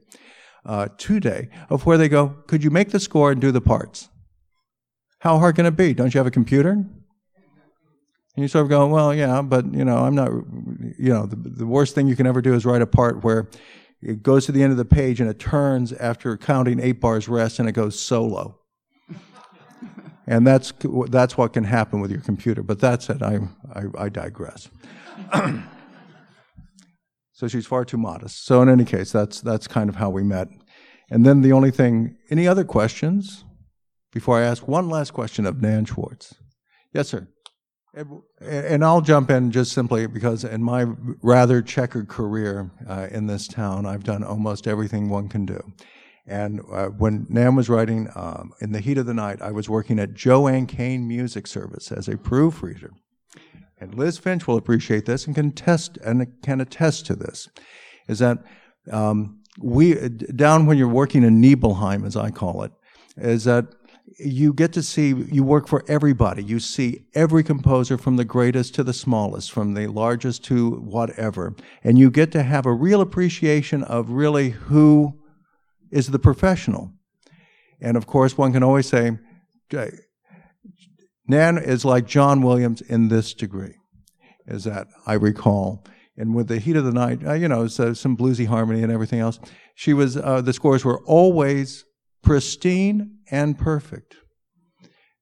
uh, 0.64 0.88
today, 0.98 1.48
of 1.70 1.86
where 1.86 1.98
they 1.98 2.08
go, 2.08 2.36
could 2.46 2.62
you 2.62 2.70
make 2.70 2.90
the 2.90 3.00
score 3.00 3.32
and 3.32 3.40
do 3.40 3.50
the 3.50 3.60
parts? 3.60 4.08
How 5.22 5.38
hard 5.38 5.54
can 5.54 5.66
it 5.66 5.76
be? 5.76 5.94
Don't 5.94 6.12
you 6.12 6.18
have 6.18 6.26
a 6.26 6.32
computer? 6.32 6.70
And 6.70 6.90
you 8.34 8.48
sort 8.48 8.64
of 8.64 8.70
go, 8.70 8.88
well, 8.88 9.14
yeah, 9.14 9.40
but 9.40 9.72
you 9.72 9.84
know, 9.84 9.98
I'm 9.98 10.16
not, 10.16 10.32
you 10.98 11.10
know, 11.10 11.26
the, 11.26 11.36
the 11.36 11.64
worst 11.64 11.94
thing 11.94 12.08
you 12.08 12.16
can 12.16 12.26
ever 12.26 12.42
do 12.42 12.54
is 12.54 12.64
write 12.64 12.82
a 12.82 12.88
part 12.88 13.22
where 13.22 13.48
it 14.02 14.24
goes 14.24 14.46
to 14.46 14.52
the 14.52 14.64
end 14.64 14.72
of 14.72 14.78
the 14.78 14.84
page 14.84 15.20
and 15.20 15.30
it 15.30 15.38
turns 15.38 15.92
after 15.92 16.36
counting 16.36 16.80
eight 16.80 17.00
bars 17.00 17.28
rest 17.28 17.60
and 17.60 17.68
it 17.68 17.72
goes 17.72 18.00
solo. 18.00 18.58
and 20.26 20.44
that's, 20.44 20.72
that's 21.08 21.38
what 21.38 21.52
can 21.52 21.62
happen 21.62 22.00
with 22.00 22.10
your 22.10 22.20
computer. 22.20 22.64
But 22.64 22.80
that's 22.80 23.08
it. 23.08 23.22
I, 23.22 23.38
I, 23.72 23.82
I 23.96 24.08
digress. 24.08 24.70
so 27.32 27.46
she's 27.46 27.66
far 27.66 27.84
too 27.84 27.96
modest. 27.96 28.44
So 28.44 28.60
in 28.60 28.68
any 28.68 28.84
case, 28.84 29.12
that's, 29.12 29.40
that's 29.40 29.68
kind 29.68 29.88
of 29.88 29.94
how 29.94 30.10
we 30.10 30.24
met. 30.24 30.48
And 31.12 31.24
then 31.24 31.42
the 31.42 31.52
only 31.52 31.70
thing, 31.70 32.16
any 32.28 32.48
other 32.48 32.64
questions 32.64 33.44
before 34.12 34.38
I 34.38 34.42
ask 34.42 34.68
one 34.68 34.88
last 34.88 35.12
question 35.12 35.46
of 35.46 35.60
Nan 35.60 35.84
Schwartz? 35.84 36.34
Yes, 36.92 37.08
sir. 37.08 37.28
And 38.40 38.82
I'll 38.84 39.02
jump 39.02 39.30
in 39.30 39.50
just 39.50 39.72
simply 39.72 40.06
because 40.06 40.44
in 40.44 40.62
my 40.62 40.86
rather 41.22 41.60
checkered 41.60 42.08
career 42.08 42.70
uh, 42.88 43.08
in 43.10 43.26
this 43.26 43.46
town, 43.46 43.84
I've 43.84 44.04
done 44.04 44.24
almost 44.24 44.66
everything 44.66 45.10
one 45.10 45.28
can 45.28 45.44
do. 45.44 45.60
And 46.26 46.60
uh, 46.72 46.86
when 46.86 47.26
Nan 47.28 47.56
was 47.56 47.68
writing 47.68 48.08
um, 48.14 48.52
In 48.60 48.72
the 48.72 48.80
Heat 48.80 48.96
of 48.96 49.06
the 49.06 49.14
Night, 49.14 49.42
I 49.42 49.50
was 49.50 49.68
working 49.68 49.98
at 49.98 50.14
JoAnn 50.14 50.68
Kane 50.68 51.06
Music 51.06 51.46
Service 51.46 51.90
as 51.90 52.08
a 52.08 52.16
proofreader. 52.16 52.92
And 53.78 53.94
Liz 53.94 54.16
Finch 54.18 54.46
will 54.46 54.56
appreciate 54.56 55.04
this 55.04 55.26
and 55.26 55.34
can 55.34 55.50
test 55.50 55.98
and 55.98 56.40
can 56.42 56.60
attest 56.60 57.04
to 57.06 57.16
this. 57.16 57.48
Is 58.08 58.20
that 58.20 58.38
um, 58.90 59.42
we 59.60 59.94
down 60.08 60.66
when 60.66 60.78
you're 60.78 60.88
working 60.88 61.24
in 61.24 61.40
Nibelheim, 61.40 62.04
as 62.04 62.16
I 62.16 62.30
call 62.30 62.62
it, 62.62 62.72
is 63.16 63.44
that 63.44 63.66
you 64.18 64.52
get 64.52 64.72
to 64.74 64.82
see, 64.82 65.08
you 65.08 65.44
work 65.44 65.66
for 65.68 65.84
everybody. 65.88 66.42
You 66.42 66.58
see 66.58 67.04
every 67.14 67.42
composer 67.42 67.96
from 67.96 68.16
the 68.16 68.24
greatest 68.24 68.74
to 68.76 68.84
the 68.84 68.92
smallest, 68.92 69.52
from 69.52 69.74
the 69.74 69.86
largest 69.86 70.44
to 70.44 70.70
whatever. 70.70 71.54
And 71.84 71.98
you 71.98 72.10
get 72.10 72.32
to 72.32 72.42
have 72.42 72.66
a 72.66 72.72
real 72.72 73.00
appreciation 73.00 73.82
of 73.84 74.10
really 74.10 74.50
who 74.50 75.18
is 75.90 76.08
the 76.08 76.18
professional. 76.18 76.92
And 77.80 77.96
of 77.96 78.06
course, 78.06 78.38
one 78.38 78.52
can 78.52 78.62
always 78.62 78.88
say, 78.88 79.18
Nan 81.26 81.58
is 81.58 81.84
like 81.84 82.06
John 82.06 82.42
Williams 82.42 82.80
in 82.82 83.08
this 83.08 83.34
degree, 83.34 83.74
is 84.46 84.64
that 84.64 84.88
I 85.06 85.14
recall. 85.14 85.84
And 86.16 86.34
with 86.34 86.48
the 86.48 86.58
heat 86.58 86.76
of 86.76 86.84
the 86.84 86.92
night, 86.92 87.26
uh, 87.26 87.32
you 87.32 87.48
know, 87.48 87.66
so 87.66 87.94
some 87.94 88.16
bluesy 88.16 88.46
harmony 88.46 88.82
and 88.82 88.92
everything 88.92 89.20
else, 89.20 89.40
she 89.74 89.94
was, 89.94 90.16
uh, 90.16 90.42
the 90.42 90.52
scores 90.52 90.84
were 90.84 91.02
always 91.04 91.84
pristine 92.22 93.18
and 93.32 93.58
perfect. 93.58 94.16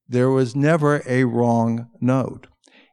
There 0.09 0.29
was 0.29 0.57
never 0.57 1.03
a 1.07 1.25
wrong 1.25 1.89
note. 2.01 2.49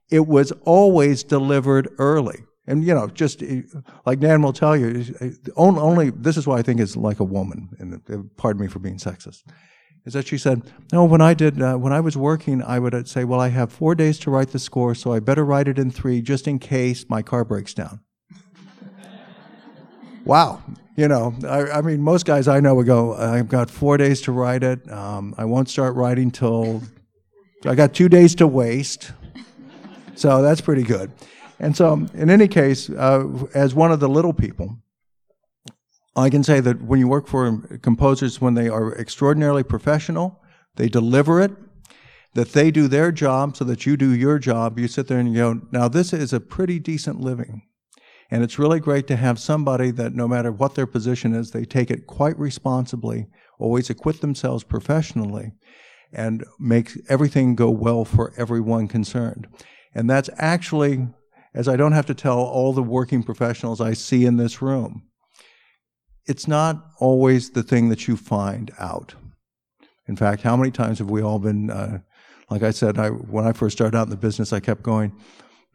It 0.09 0.27
was 0.27 0.53
always 0.63 1.23
delivered 1.23 1.89
early. 1.97 2.43
And, 2.67 2.83
you 2.83 2.93
know, 2.93 3.07
just 3.07 3.41
eh, 3.41 3.63
like 4.05 4.19
Nan 4.19 4.41
will 4.41 4.53
tell 4.53 4.77
you, 4.77 5.03
eh, 5.19 5.31
only, 5.55 6.11
this 6.11 6.37
is 6.37 6.45
why 6.45 6.59
I 6.59 6.61
think 6.61 6.79
it's 6.79 6.95
like 6.95 7.19
a 7.19 7.23
woman, 7.23 7.69
and 7.79 8.01
eh, 8.09 8.17
pardon 8.37 8.61
me 8.61 8.67
for 8.67 8.79
being 8.79 8.97
sexist, 8.97 9.43
is 10.05 10.13
that 10.13 10.27
she 10.27 10.37
said, 10.37 10.61
no, 10.91 11.05
when 11.05 11.21
I 11.21 11.33
did, 11.33 11.61
uh, 11.61 11.75
when 11.75 11.93
I 11.93 12.01
was 12.01 12.15
working, 12.17 12.61
I 12.61 12.77
would 12.79 12.93
uh, 12.93 13.05
say, 13.05 13.23
well, 13.23 13.39
I 13.39 13.49
have 13.49 13.71
four 13.71 13.95
days 13.95 14.19
to 14.19 14.31
write 14.31 14.49
the 14.49 14.59
score, 14.59 14.93
so 14.95 15.13
I 15.13 15.19
better 15.19 15.45
write 15.45 15.69
it 15.69 15.79
in 15.79 15.91
three 15.91 16.21
just 16.21 16.47
in 16.47 16.59
case 16.59 17.05
my 17.09 17.21
car 17.21 17.45
breaks 17.45 17.73
down. 17.73 18.01
wow. 20.25 20.61
You 20.97 21.07
know, 21.07 21.35
I, 21.47 21.77
I, 21.77 21.81
mean, 21.81 22.01
most 22.01 22.25
guys 22.25 22.47
I 22.47 22.59
know 22.59 22.73
would 22.73 22.87
go, 22.87 23.13
I've 23.13 23.47
got 23.47 23.69
four 23.69 23.97
days 23.97 24.19
to 24.21 24.31
write 24.31 24.63
it. 24.63 24.91
Um, 24.91 25.35
I 25.37 25.45
won't 25.45 25.69
start 25.69 25.93
writing 25.93 26.31
till 26.31 26.81
I 27.65 27.75
got 27.75 27.93
two 27.93 28.09
days 28.09 28.33
to 28.35 28.47
waste. 28.47 29.11
So 30.15 30.41
that's 30.41 30.59
pretty 30.59 30.81
good. 30.81 31.11
And 31.59 31.77
so, 31.77 32.07
in 32.15 32.31
any 32.31 32.47
case, 32.47 32.89
uh, 32.89 33.27
as 33.53 33.75
one 33.75 33.91
of 33.91 33.99
the 33.99 34.09
little 34.09 34.33
people, 34.33 34.79
I 36.15 36.31
can 36.31 36.43
say 36.43 36.61
that 36.61 36.81
when 36.81 36.99
you 36.99 37.07
work 37.07 37.27
for 37.27 37.61
composers, 37.83 38.41
when 38.41 38.55
they 38.55 38.67
are 38.67 38.95
extraordinarily 38.95 39.61
professional, 39.61 40.41
they 40.77 40.89
deliver 40.89 41.39
it, 41.39 41.51
that 42.33 42.53
they 42.53 42.71
do 42.71 42.87
their 42.87 43.11
job 43.11 43.55
so 43.55 43.65
that 43.65 43.85
you 43.85 43.97
do 43.97 44.15
your 44.15 44.39
job. 44.39 44.79
You 44.79 44.87
sit 44.87 45.07
there 45.07 45.19
and 45.19 45.29
you 45.31 45.35
go, 45.35 45.61
now 45.71 45.87
this 45.87 46.11
is 46.11 46.33
a 46.33 46.39
pretty 46.39 46.79
decent 46.79 47.21
living. 47.21 47.67
And 48.29 48.43
it's 48.43 48.59
really 48.59 48.79
great 48.79 49.07
to 49.07 49.15
have 49.15 49.39
somebody 49.39 49.91
that 49.91 50.13
no 50.13 50.27
matter 50.27 50.51
what 50.51 50.75
their 50.75 50.87
position 50.87 51.33
is, 51.33 51.51
they 51.51 51.65
take 51.65 51.89
it 51.89 52.07
quite 52.07 52.37
responsibly, 52.37 53.27
always 53.57 53.89
acquit 53.89 54.21
themselves 54.21 54.63
professionally, 54.63 55.53
and 56.11 56.45
make 56.59 56.91
everything 57.09 57.55
go 57.55 57.69
well 57.69 58.05
for 58.05 58.33
everyone 58.37 58.87
concerned. 58.87 59.47
And 59.93 60.09
that's 60.09 60.29
actually, 60.37 61.07
as 61.53 61.67
I 61.67 61.75
don't 61.75 61.93
have 61.93 62.05
to 62.07 62.13
tell 62.13 62.39
all 62.39 62.73
the 62.73 62.83
working 62.83 63.23
professionals 63.23 63.79
I 63.79 63.93
see 63.93 64.25
in 64.25 64.37
this 64.37 64.61
room, 64.61 65.03
it's 66.25 66.47
not 66.47 66.85
always 66.99 67.51
the 67.51 67.63
thing 67.63 67.89
that 67.89 68.07
you 68.07 68.17
find 68.17 68.71
out. 68.77 69.15
In 70.07 70.15
fact, 70.15 70.41
how 70.41 70.55
many 70.57 70.71
times 70.71 70.99
have 70.99 71.09
we 71.09 71.21
all 71.21 71.39
been, 71.39 71.69
uh, 71.69 71.99
like 72.49 72.63
I 72.63 72.71
said, 72.71 72.97
I, 72.97 73.09
when 73.09 73.45
I 73.45 73.53
first 73.53 73.77
started 73.77 73.97
out 73.97 74.03
in 74.03 74.09
the 74.09 74.17
business, 74.17 74.53
I 74.53 74.59
kept 74.59 74.83
going, 74.83 75.15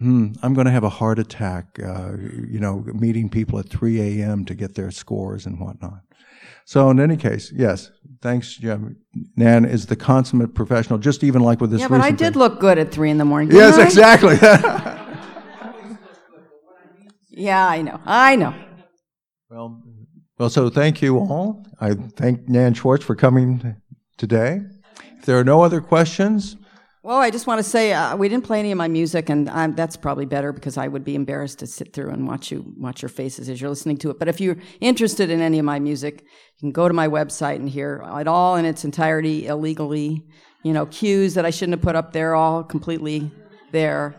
hmm, 0.03 0.33
I'm 0.43 0.55
going 0.55 0.67
to 0.67 0.71
have 0.71 0.85
a 0.85 0.89
heart 0.89 1.19
attack, 1.19 1.79
uh, 1.85 2.13
you 2.17 2.61
know, 2.61 2.85
meeting 2.93 3.29
people 3.29 3.59
at 3.59 3.69
3 3.69 4.21
a.m. 4.21 4.45
to 4.45 4.55
get 4.55 4.75
their 4.75 4.91
scores 4.91 5.47
and 5.47 5.61
whatnot. 5.61 6.01
So 6.65 6.91
in 6.91 7.01
any 7.01 7.17
case, 7.17 7.53
yes, 7.55 7.91
thanks, 8.21 8.55
Jim. 8.57 8.97
Nan 9.37 9.65
is 9.65 9.87
the 9.87 9.97
consummate 9.97 10.55
professional, 10.55 10.99
just 10.99 11.25
even 11.25 11.43
like 11.43 11.61
with 11.61 11.71
this. 11.71 11.81
Yeah, 11.81 11.89
but 11.89 12.01
I 12.01 12.11
did 12.11 12.35
thing. 12.35 12.41
look 12.41 12.61
good 12.61 12.79
at 12.79 12.93
three 12.93 13.11
in 13.11 13.19
the 13.19 13.25
morning. 13.25 13.55
Yes, 13.55 13.79
I? 13.79 13.85
exactly. 13.85 14.37
yeah, 17.31 17.67
I 17.69 17.83
know. 17.83 18.01
I 18.07 18.37
know. 18.37 18.55
Well, 19.51 19.83
Well, 20.39 20.51
so 20.51 20.71
thank 20.71 21.03
you 21.03 21.19
all. 21.19 21.67
I 21.81 21.95
thank 21.95 22.49
Nan 22.49 22.75
Schwartz 22.75 23.05
for 23.05 23.17
coming 23.17 23.77
today. 24.17 24.61
If 25.19 25.27
there 25.27 25.39
are 25.39 25.45
no 25.45 25.63
other 25.63 25.81
questions, 25.81 26.57
Well, 27.05 27.19
I 27.19 27.31
just 27.31 27.49
want 27.49 27.59
to 27.59 27.65
say 27.65 27.93
uh, 27.93 28.15
we 28.15 28.29
didn't 28.29 28.45
play 28.45 28.61
any 28.61 28.71
of 28.71 28.79
my 28.79 28.87
music, 28.87 29.29
and 29.29 29.51
I'm, 29.51 29.75
that's 29.75 29.97
probably 29.97 30.25
better 30.25 30.53
because 30.53 30.77
I 30.77 30.87
would 30.87 31.05
be 31.05 31.17
embarrassed 31.17 31.59
to 31.59 31.67
sit 31.67 31.93
through 31.93 32.11
and 32.11 32.29
watch 32.29 32.53
you 32.53 32.65
watch 32.79 33.03
your 33.03 33.09
faces 33.09 33.49
as 33.49 33.61
you're 33.61 33.71
listening 33.71 33.97
to 33.99 34.11
it. 34.11 34.21
But 34.21 34.29
if 34.29 34.41
you're 34.41 34.57
interested 34.81 35.29
in 35.29 35.41
any 35.41 35.59
of 35.59 35.65
my 35.65 35.81
music, 35.81 36.21
you 36.21 36.61
can 36.61 36.71
go 36.71 36.87
to 36.87 36.95
my 36.95 37.09
website 37.09 37.57
and 37.57 37.69
hear 37.69 38.05
it 38.21 38.29
all 38.29 38.55
in 38.55 38.65
its 38.65 38.85
entirety 38.85 39.49
illegally. 39.49 40.25
You 40.63 40.73
know, 40.73 40.87
cues 40.87 41.35
that 41.35 41.45
I 41.45 41.51
shouldn't 41.51 41.77
have 41.79 41.83
put 41.83 41.97
up 41.97 42.13
there, 42.13 42.37
all 42.37 42.63
completely 42.63 43.33
there, 43.73 44.15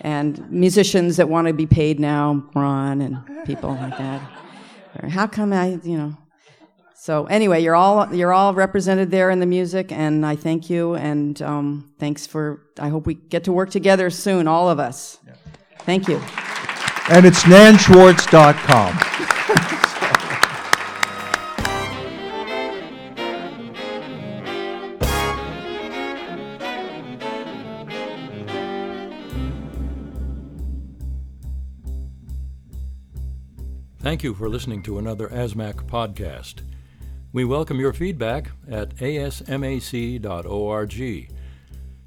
and 0.00 0.48
musicians 0.52 1.16
that 1.16 1.28
want 1.28 1.48
to 1.48 1.52
be 1.52 1.66
paid 1.66 1.98
now, 1.98 2.48
Ron 2.54 3.00
and 3.00 3.44
people 3.44 3.70
like 3.70 3.98
that. 3.98 4.20
How 5.08 5.26
come 5.26 5.52
I, 5.52 5.80
you 5.82 5.98
know? 5.98 6.16
So 7.02 7.24
anyway, 7.24 7.62
you're 7.62 7.74
all 7.74 8.14
you're 8.14 8.30
all 8.30 8.52
represented 8.52 9.10
there 9.10 9.30
in 9.30 9.40
the 9.40 9.46
music, 9.46 9.90
and 9.90 10.26
I 10.26 10.36
thank 10.36 10.68
you, 10.68 10.96
and 10.96 11.40
um, 11.40 11.94
thanks 11.98 12.26
for. 12.26 12.60
I 12.78 12.90
hope 12.90 13.06
we 13.06 13.14
get 13.14 13.44
to 13.44 13.52
work 13.54 13.70
together 13.70 14.10
soon, 14.10 14.46
all 14.46 14.68
of 14.68 14.78
us. 14.78 15.16
Thank 15.78 16.08
you. 16.08 16.16
and 17.08 17.24
it's 17.24 17.44
nanschwartz.com. 17.44 18.98
Thank 34.00 34.22
you 34.22 34.34
for 34.34 34.50
listening 34.50 34.82
to 34.82 34.98
another 34.98 35.28
ASMAC 35.28 35.86
podcast. 35.86 36.56
We 37.32 37.44
welcome 37.44 37.78
your 37.78 37.92
feedback 37.92 38.50
at 38.68 38.96
asmac.org. 38.96 40.18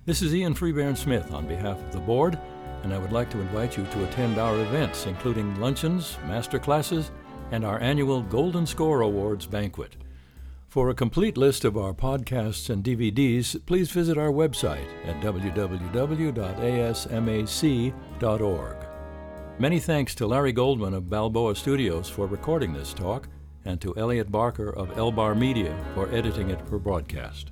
This 0.05 0.21
is 0.21 0.35
Ian 0.35 0.53
Freebairn 0.53 0.97
Smith 0.97 1.31
on 1.31 1.47
behalf 1.47 1.77
of 1.79 1.93
the 1.93 2.01
board, 2.01 2.37
and 2.83 2.93
I 2.93 2.97
would 2.97 3.13
like 3.13 3.29
to 3.29 3.39
invite 3.39 3.77
you 3.77 3.85
to 3.85 4.03
attend 4.03 4.37
our 4.37 4.59
events, 4.59 5.05
including 5.05 5.57
luncheons, 5.61 6.17
master 6.27 6.59
classes, 6.59 7.11
and 7.51 7.63
our 7.63 7.79
annual 7.79 8.21
Golden 8.21 8.65
Score 8.65 8.99
Awards 8.99 9.45
banquet. 9.45 9.95
For 10.67 10.89
a 10.89 10.93
complete 10.93 11.37
list 11.37 11.63
of 11.63 11.77
our 11.77 11.93
podcasts 11.93 12.69
and 12.69 12.83
DVDs, 12.83 13.65
please 13.65 13.91
visit 13.91 14.17
our 14.17 14.31
website 14.31 14.89
at 15.05 15.21
www.asmac.org. 15.21 16.35
Many 19.57 19.79
thanks 19.79 20.15
to 20.15 20.27
Larry 20.27 20.51
Goldman 20.51 20.93
of 20.93 21.09
Balboa 21.09 21.55
Studios 21.55 22.09
for 22.09 22.27
recording 22.27 22.73
this 22.73 22.93
talk, 22.93 23.29
and 23.65 23.79
to 23.81 23.95
Elliot 23.97 24.31
Barker 24.31 24.69
of 24.69 24.89
Elbar 24.97 25.35
Media 25.37 25.75
for 25.93 26.09
editing 26.13 26.49
it 26.49 26.61
for 26.67 26.79
broadcast. 26.79 27.51